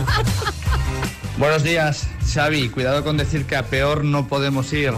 Buenos 1.38 1.62
días, 1.62 2.08
Xavi. 2.34 2.68
Cuidado 2.68 3.04
con 3.04 3.16
decir 3.16 3.46
que 3.46 3.54
a 3.54 3.62
peor 3.62 4.04
no 4.04 4.26
podemos 4.26 4.72
ir. 4.72 4.92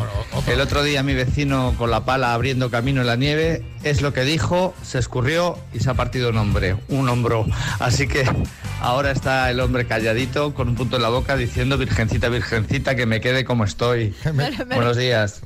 El 0.46 0.60
otro 0.62 0.82
día 0.82 1.02
mi 1.02 1.12
vecino 1.12 1.74
con 1.76 1.90
la 1.90 2.06
pala 2.06 2.32
abriendo 2.32 2.70
camino 2.70 3.02
en 3.02 3.08
la 3.08 3.16
nieve 3.16 3.62
es 3.82 4.00
lo 4.00 4.14
que 4.14 4.22
dijo, 4.22 4.74
se 4.82 4.98
escurrió 4.98 5.58
y 5.74 5.80
se 5.80 5.90
ha 5.90 5.94
partido 5.94 6.30
un 6.30 6.38
hombre, 6.38 6.76
un 6.88 7.10
hombro. 7.10 7.44
Así 7.78 8.08
que 8.08 8.24
ahora 8.80 9.10
está 9.10 9.50
el 9.50 9.60
hombre 9.60 9.86
calladito 9.86 10.54
con 10.54 10.70
un 10.70 10.76
punto 10.76 10.96
en 10.96 11.02
la 11.02 11.10
boca 11.10 11.36
diciendo 11.36 11.76
virgencita, 11.76 12.30
virgencita, 12.30 12.94
que 12.94 13.04
me 13.04 13.20
quede 13.20 13.44
como 13.44 13.64
estoy. 13.64 14.14
Buenos 14.66 14.96
días. 14.96 15.42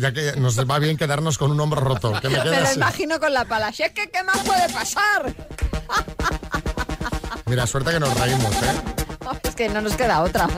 Ya 0.00 0.12
que 0.12 0.34
nos 0.38 0.56
va 0.70 0.78
bien 0.78 0.96
quedarnos 0.96 1.36
con 1.36 1.50
un 1.50 1.58
hombro 1.58 1.80
roto. 1.80 2.12
Que 2.20 2.28
me, 2.28 2.40
quede 2.40 2.50
Me 2.58 2.60
lo 2.60 2.72
imagino 2.74 3.18
con 3.18 3.34
la 3.34 3.44
pala. 3.44 3.72
Si 3.72 3.82
es 3.82 3.90
que, 3.90 4.08
¿qué 4.08 4.22
más 4.22 4.38
puede 4.38 4.68
pasar? 4.68 5.34
Mira, 7.46 7.66
suerte 7.66 7.90
que 7.90 7.98
nos 7.98 8.20
reímos, 8.20 8.54
¿eh? 8.54 8.97
Es 9.42 9.54
que 9.54 9.68
no 9.68 9.80
nos 9.80 9.94
queda 9.96 10.22
otra. 10.22 10.48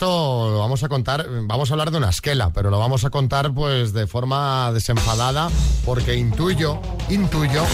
Esto 0.00 0.48
lo 0.50 0.58
vamos 0.60 0.82
a 0.82 0.88
contar, 0.88 1.26
vamos 1.42 1.70
a 1.70 1.74
hablar 1.74 1.90
de 1.90 1.98
una 1.98 2.08
esquela, 2.08 2.50
pero 2.54 2.70
lo 2.70 2.78
vamos 2.78 3.04
a 3.04 3.10
contar 3.10 3.52
pues 3.52 3.92
de 3.92 4.06
forma 4.06 4.72
desenfadada 4.72 5.50
porque 5.84 6.14
intuyo, 6.14 6.80
intuyo 7.10 7.66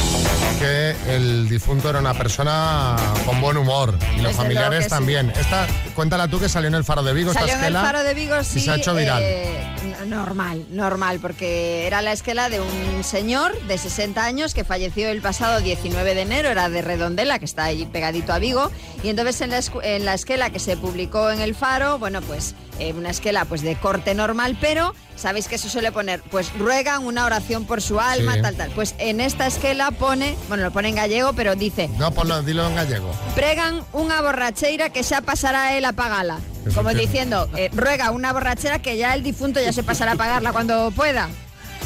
que 0.58 0.96
el 1.08 1.48
difunto 1.48 1.88
era 1.88 2.00
una 2.00 2.14
persona 2.14 2.96
con 3.24 3.40
buen 3.40 3.56
humor 3.56 3.96
y 4.14 4.22
los 4.22 4.32
Desde 4.32 4.34
familiares 4.42 4.84
sí. 4.84 4.90
también. 4.90 5.32
Esta, 5.38 5.68
cuéntala 5.94 6.26
tú 6.26 6.40
que 6.40 6.48
salió 6.48 6.66
en 6.66 6.74
el 6.74 6.82
Faro 6.82 7.04
de 7.04 7.14
Vigo 7.14 7.32
Salió 7.32 7.46
esta 7.46 7.58
en 7.60 7.64
el 7.64 7.76
esquela 7.76 7.86
Faro 7.86 8.02
de 8.02 8.14
Vigo, 8.14 8.42
sí. 8.42 8.58
y 8.58 8.62
se 8.62 8.70
ha 8.72 8.74
hecho 8.74 8.92
viral. 8.96 9.22
eh, 9.22 9.76
normal, 10.08 10.66
normal, 10.70 11.18
porque 11.20 11.86
era 11.86 12.02
la 12.02 12.12
esquela 12.12 12.48
de 12.48 12.60
un 12.60 13.04
señor 13.04 13.56
de 13.66 13.78
60 13.78 14.24
años 14.24 14.54
que 14.54 14.64
falleció 14.64 15.08
el 15.10 15.20
pasado 15.20 15.60
19 15.60 16.14
de 16.14 16.22
enero, 16.22 16.48
era 16.48 16.68
de 16.68 16.82
Redondela, 16.82 17.38
que 17.38 17.44
está 17.44 17.64
ahí 17.64 17.86
pegadito 17.86 18.32
a 18.32 18.38
Vigo, 18.38 18.70
y 19.02 19.10
entonces 19.10 19.40
en 19.42 19.50
la, 19.50 19.60
en 19.82 20.04
la 20.04 20.14
esquela 20.14 20.50
que 20.50 20.58
se 20.58 20.76
publicó 20.76 21.30
en 21.30 21.40
el 21.40 21.54
Faro, 21.54 21.98
bueno, 21.98 22.15
pues 22.20 22.54
eh, 22.78 22.92
una 22.92 23.10
esquela 23.10 23.44
pues 23.44 23.62
de 23.62 23.74
corte 23.76 24.14
normal, 24.14 24.56
pero 24.60 24.94
sabéis 25.16 25.48
que 25.48 25.58
se 25.58 25.68
suele 25.68 25.92
poner, 25.92 26.22
pues 26.30 26.52
ruegan 26.58 27.04
una 27.06 27.24
oración 27.24 27.64
por 27.64 27.80
su 27.82 28.00
alma, 28.00 28.34
Sí. 28.34 28.42
tal, 28.42 28.56
tal. 28.56 28.70
Pues 28.72 28.94
en 28.98 29.20
esta 29.20 29.46
esquela 29.46 29.90
pone, 29.90 30.36
bueno, 30.48 30.64
lo 30.64 30.70
pone 30.70 30.88
en 30.90 30.96
gallego, 30.96 31.32
pero 31.32 31.54
dice, 31.56 31.88
No, 31.98 32.10
ponlo, 32.12 32.42
dilo 32.42 32.66
en 32.66 32.74
gallego. 32.76 33.10
pregan 33.34 33.80
unha 33.96 34.20
borracheira 34.20 34.90
que 34.90 35.02
xa 35.02 35.20
pasará 35.22 35.76
él 35.76 35.84
a 35.84 35.92
pagala. 35.92 36.38
Como 36.74 36.90
diciendo, 36.92 37.48
eh, 37.56 37.70
ruega 37.72 38.10
una 38.10 38.32
borrachera 38.32 38.80
que 38.82 38.96
ya 38.98 39.14
el 39.14 39.22
difunto 39.22 39.60
ya 39.62 39.72
se 39.72 39.82
pasará 39.86 40.12
a 40.12 40.16
pagarla 40.16 40.50
cuando 40.52 40.90
pueda. 40.90 41.30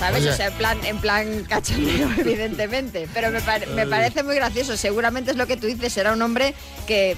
¿Sabes? 0.00 0.22
Oye. 0.22 0.30
O 0.30 0.36
sea, 0.36 0.46
en 0.48 0.54
plan, 0.54 0.78
en 0.84 0.98
plan 0.98 1.44
cachondeo, 1.48 2.08
evidentemente. 2.18 3.06
Pero 3.14 3.30
me, 3.30 3.40
pare- 3.40 3.66
me 3.66 3.86
parece 3.86 4.22
muy 4.24 4.34
gracioso. 4.34 4.76
Seguramente 4.76 5.30
es 5.30 5.36
lo 5.36 5.46
que 5.46 5.56
tú 5.56 5.66
dices. 5.68 5.96
Era 5.96 6.12
un 6.12 6.22
hombre 6.22 6.54
que 6.88 7.16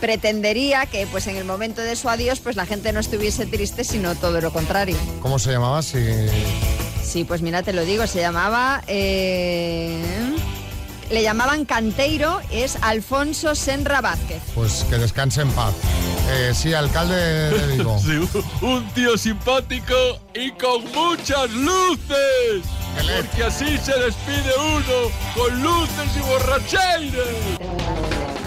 pretendería 0.00 0.84
que 0.86 1.06
pues 1.06 1.26
en 1.28 1.36
el 1.36 1.44
momento 1.44 1.80
de 1.80 1.96
su 1.96 2.08
adiós 2.10 2.40
pues 2.40 2.56
la 2.56 2.66
gente 2.66 2.92
no 2.92 3.00
estuviese 3.00 3.46
triste, 3.46 3.84
sino 3.84 4.14
todo 4.16 4.40
lo 4.40 4.52
contrario. 4.52 4.96
¿Cómo 5.22 5.38
se 5.38 5.52
llamaba? 5.52 5.80
Si... 5.82 5.98
Sí, 7.02 7.24
pues 7.24 7.40
mira, 7.40 7.62
te 7.62 7.72
lo 7.72 7.84
digo, 7.84 8.06
se 8.06 8.18
llamaba... 8.20 8.82
eh, 8.88 10.02
le 11.10 11.22
llamaban 11.22 11.64
Canteiro, 11.66 12.40
es 12.50 12.76
Alfonso 12.80 13.54
Senra 13.54 14.00
Vázquez. 14.00 14.40
Pues 14.54 14.84
que 14.90 14.96
descanse 14.96 15.42
en 15.42 15.50
paz. 15.50 15.74
Eh, 16.30 16.52
sí, 16.54 16.72
alcalde 16.74 17.14
de 17.16 17.66
Vigo. 17.76 17.98
Sí, 17.98 18.28
un 18.62 18.88
tío 18.90 19.16
simpático 19.18 19.94
y 20.34 20.50
con 20.52 20.84
muchas 20.92 21.50
luces. 21.50 22.62
Porque 22.94 23.44
así 23.44 23.76
se 23.78 23.98
despide 23.98 24.52
uno, 24.58 25.10
con 25.34 25.62
luces 25.62 26.16
y 26.16 26.20
borracheires. 26.20 27.58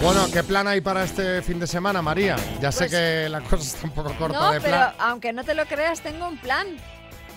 Bueno, 0.02 0.26
¿qué 0.32 0.42
plan 0.42 0.66
hay 0.68 0.80
para 0.80 1.04
este 1.04 1.42
fin 1.42 1.58
de 1.60 1.66
semana, 1.66 2.02
María? 2.02 2.36
Ya 2.60 2.70
sé 2.72 2.88
que 2.88 3.28
la 3.28 3.40
cosa 3.40 3.62
está 3.64 3.86
un 3.86 3.92
poco 3.92 4.14
corta 4.16 4.38
No, 4.38 4.52
de 4.52 4.60
pero 4.60 4.76
plan. 4.76 4.94
aunque 5.00 5.32
no 5.32 5.44
te 5.44 5.54
lo 5.54 5.66
creas, 5.66 6.00
tengo 6.00 6.26
un 6.28 6.38
plan. 6.38 6.66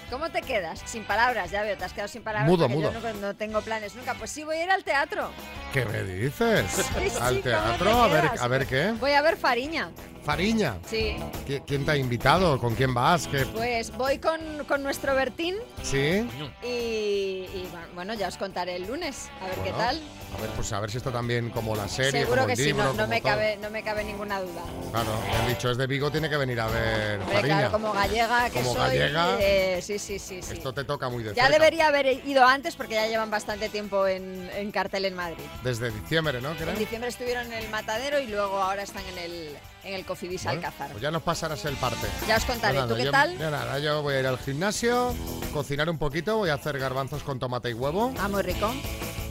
¿Cómo 0.09 0.29
te 0.29 0.41
quedas? 0.41 0.81
Sin 0.85 1.05
palabras, 1.05 1.51
ya 1.51 1.63
veo, 1.63 1.77
te 1.77 1.85
has 1.85 1.93
quedado 1.93 2.09
sin 2.09 2.21
palabras. 2.21 2.49
Mudo, 2.49 2.67
porque 2.67 2.81
yo 2.83 2.91
mudo. 2.91 3.13
no, 3.13 3.27
no 3.27 3.35
tengo 3.35 3.61
planes 3.61 3.95
nunca. 3.95 4.13
Pues 4.15 4.29
sí, 4.29 4.43
voy 4.43 4.57
a 4.57 4.63
ir 4.65 4.69
al 4.71 4.83
teatro. 4.83 5.31
¿Qué 5.73 5.85
me 5.85 6.03
dices? 6.03 6.65
Sí, 6.99 7.09
sí, 7.09 7.17
¿Al 7.21 7.35
¿cómo 7.35 7.41
teatro? 7.43 7.85
te 7.85 7.91
A 7.91 8.07
ver, 8.07 8.31
a 8.41 8.47
ver 8.47 8.67
qué. 8.67 8.93
Voy 8.99 9.11
a 9.13 9.21
ver 9.21 9.37
Fariña. 9.37 9.89
Fariña. 10.23 10.75
Sí. 10.87 11.15
¿Qui- 11.47 11.63
¿Quién 11.65 11.85
te 11.85 11.91
ha 11.91 11.95
invitado? 11.97 12.59
¿Con 12.59 12.75
quién 12.75 12.93
vas? 12.93 13.27
¿Qué? 13.27 13.45
Pues 13.47 13.91
voy 13.97 14.19
con, 14.19 14.39
con 14.67 14.83
nuestro 14.83 15.15
Bertín 15.15 15.55
¿Sí? 15.83 16.27
y, 16.63 16.67
y, 16.67 17.69
bueno, 17.95 18.13
ya 18.13 18.27
os 18.27 18.37
contaré 18.37 18.75
el 18.75 18.85
lunes. 18.87 19.29
A 19.41 19.45
ver 19.47 19.55
qué 19.63 19.71
tal. 19.71 19.99
A 20.37 20.41
ver, 20.41 20.49
pues 20.51 20.71
a 20.71 20.79
ver 20.79 20.89
si 20.89 20.97
está 20.97 21.11
también 21.11 21.49
como 21.49 21.75
la 21.75 21.87
serie, 21.89 22.21
Seguro 22.21 22.43
como 22.43 22.47
que 22.47 22.53
el 22.53 22.57
sí, 22.69 22.73
no, 22.73 22.83
no 22.85 22.91
como 22.93 23.07
me 23.07 23.19
todo. 23.19 23.31
cabe, 23.31 23.57
no 23.57 23.69
me 23.69 23.83
cabe 23.83 24.03
ninguna 24.05 24.39
duda. 24.39 24.61
Claro, 24.91 25.09
me 25.29 25.35
han 25.37 25.47
dicho, 25.49 25.69
es 25.71 25.77
de 25.77 25.87
Vigo, 25.87 26.09
tiene 26.09 26.29
que 26.29 26.37
venir 26.37 26.59
a 26.61 26.67
ver 26.67 27.19
Hombre, 27.19 27.35
Fariña. 27.35 27.57
claro, 27.57 27.71
como 27.73 27.91
gallega 27.91 28.49
que 28.49 28.61
Como 28.61 28.73
soy. 28.73 28.97
gallega, 28.97 29.37
eh, 29.41 29.81
sí, 29.81 29.99
sí, 29.99 30.19
sí, 30.19 30.41
sí. 30.41 30.53
Esto 30.53 30.73
te 30.73 30.85
toca 30.85 31.09
muy 31.09 31.23
de 31.23 31.33
Ya 31.33 31.43
cerca. 31.47 31.57
debería 31.59 31.87
haber 31.87 32.05
ido 32.25 32.45
antes 32.45 32.75
porque 32.77 32.93
ya 32.93 33.07
llevan 33.07 33.29
bastante 33.29 33.67
tiempo 33.67 34.07
en, 34.07 34.49
en 34.55 34.71
cartel 34.71 35.03
en 35.05 35.15
Madrid. 35.15 35.43
Desde 35.63 35.91
diciembre, 35.91 36.39
¿no? 36.41 36.51
En 36.51 36.77
diciembre 36.77 37.09
estuvieron 37.09 37.47
en 37.47 37.53
el 37.63 37.69
Matadero 37.69 38.19
y 38.19 38.27
luego 38.27 38.57
ahora 38.61 38.83
están 38.83 39.03
en 39.07 39.17
el, 39.17 39.57
en 39.83 39.93
el 39.93 40.05
Cofidis 40.05 40.43
Bueno, 40.43 40.59
Alcázar. 40.59 40.91
Pues 40.91 41.01
ya 41.01 41.11
nos 41.11 41.21
pasarás 41.23 41.63
el 41.65 41.75
parte. 41.75 42.07
Ya 42.27 42.37
os 42.37 42.45
contaré. 42.45 42.77
Yo 42.77 42.87
¿Tú 42.87 42.95
qué 42.95 43.05
yo- 43.05 43.11
tal? 43.11 43.37
yo 43.37 43.49
nada, 43.51 43.79
yo 43.79 44.01
voy 44.01 44.15
a 44.15 44.19
ir 44.19 44.27
al 44.27 44.37
gimnasio, 44.37 45.13
cocinar 45.53 45.89
un 45.89 45.97
poquito, 45.97 46.37
voy 46.37 46.49
a 46.49 46.55
hacer 46.55 46.77
garbanzos 46.79 47.23
con 47.23 47.39
tomate 47.39 47.69
y 47.69 47.73
huevo. 47.73 48.13
Ah, 48.19 48.27
muy 48.27 48.41
rico. 48.41 48.71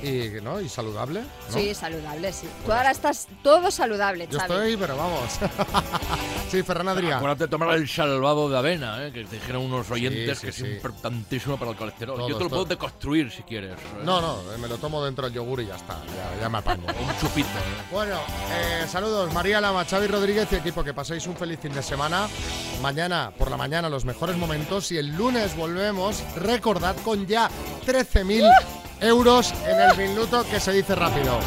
Y, 0.02 0.40
¿no? 0.42 0.60
y 0.60 0.68
saludable. 0.68 1.20
¿no? 1.20 1.54
Sí, 1.54 1.74
saludable, 1.74 2.32
sí. 2.32 2.48
Tú 2.64 2.72
ahora 2.72 2.90
estás 2.90 3.28
todo 3.42 3.70
saludable, 3.70 4.28
Yo 4.30 4.38
Xavi. 4.38 4.52
estoy, 4.52 4.76
pero 4.76 4.96
vamos. 4.96 5.38
sí, 6.50 6.62
Ferran 6.62 6.88
Adrià. 6.88 7.16
Acuérdate 7.16 7.44
de 7.44 7.48
tomar 7.48 7.74
el 7.76 7.88
salvado 7.88 8.48
de 8.48 8.56
avena, 8.58 9.06
¿eh? 9.06 9.12
que 9.12 9.24
te 9.24 9.36
dijeron 9.36 9.62
unos 9.62 9.90
oyentes 9.90 10.38
sí, 10.38 10.46
que 10.46 10.52
sí. 10.52 10.64
es 10.64 10.72
importantísimo 10.74 11.56
para 11.58 11.72
el 11.72 11.76
colesterol. 11.76 12.16
Todo, 12.16 12.28
Yo 12.28 12.36
te 12.38 12.44
lo 12.44 12.48
todo. 12.50 12.58
puedo 12.60 12.64
deconstruir 12.70 13.30
si 13.30 13.42
quieres. 13.42 13.72
¿eh? 13.72 14.02
No, 14.04 14.20
no, 14.20 14.38
me 14.58 14.68
lo 14.68 14.78
tomo 14.78 15.04
dentro 15.04 15.24
del 15.26 15.34
yogur 15.34 15.60
y 15.60 15.66
ya 15.66 15.76
está. 15.76 15.98
Ya, 16.06 16.40
ya 16.42 16.48
me 16.48 16.58
apaño. 16.58 16.84
Un 16.88 17.20
chupito. 17.20 17.48
¿eh? 17.48 17.82
Bueno, 17.90 18.16
eh, 18.52 18.86
saludos 18.88 19.32
María 19.32 19.60
Lama, 19.60 19.84
Xavi 19.84 20.06
Rodríguez 20.06 20.48
y 20.52 20.56
equipo, 20.56 20.82
que 20.82 20.94
paséis 20.94 21.26
un 21.26 21.36
feliz 21.36 21.60
fin 21.60 21.72
de 21.72 21.82
semana. 21.82 22.28
Mañana, 22.80 23.32
por 23.36 23.50
la 23.50 23.56
mañana, 23.56 23.88
los 23.88 24.04
mejores 24.04 24.36
momentos 24.36 24.90
y 24.92 24.98
el 24.98 25.14
lunes 25.14 25.54
volvemos, 25.56 26.22
recordad, 26.36 26.96
con 27.04 27.26
ya 27.26 27.50
13.000 27.86 28.50
euros 29.00 29.54
en 29.66 29.80
el 29.80 29.96
minuto 29.96 30.44
que 30.44 30.60
se 30.60 30.72
dice 30.72 30.94
rápido. 30.94 31.38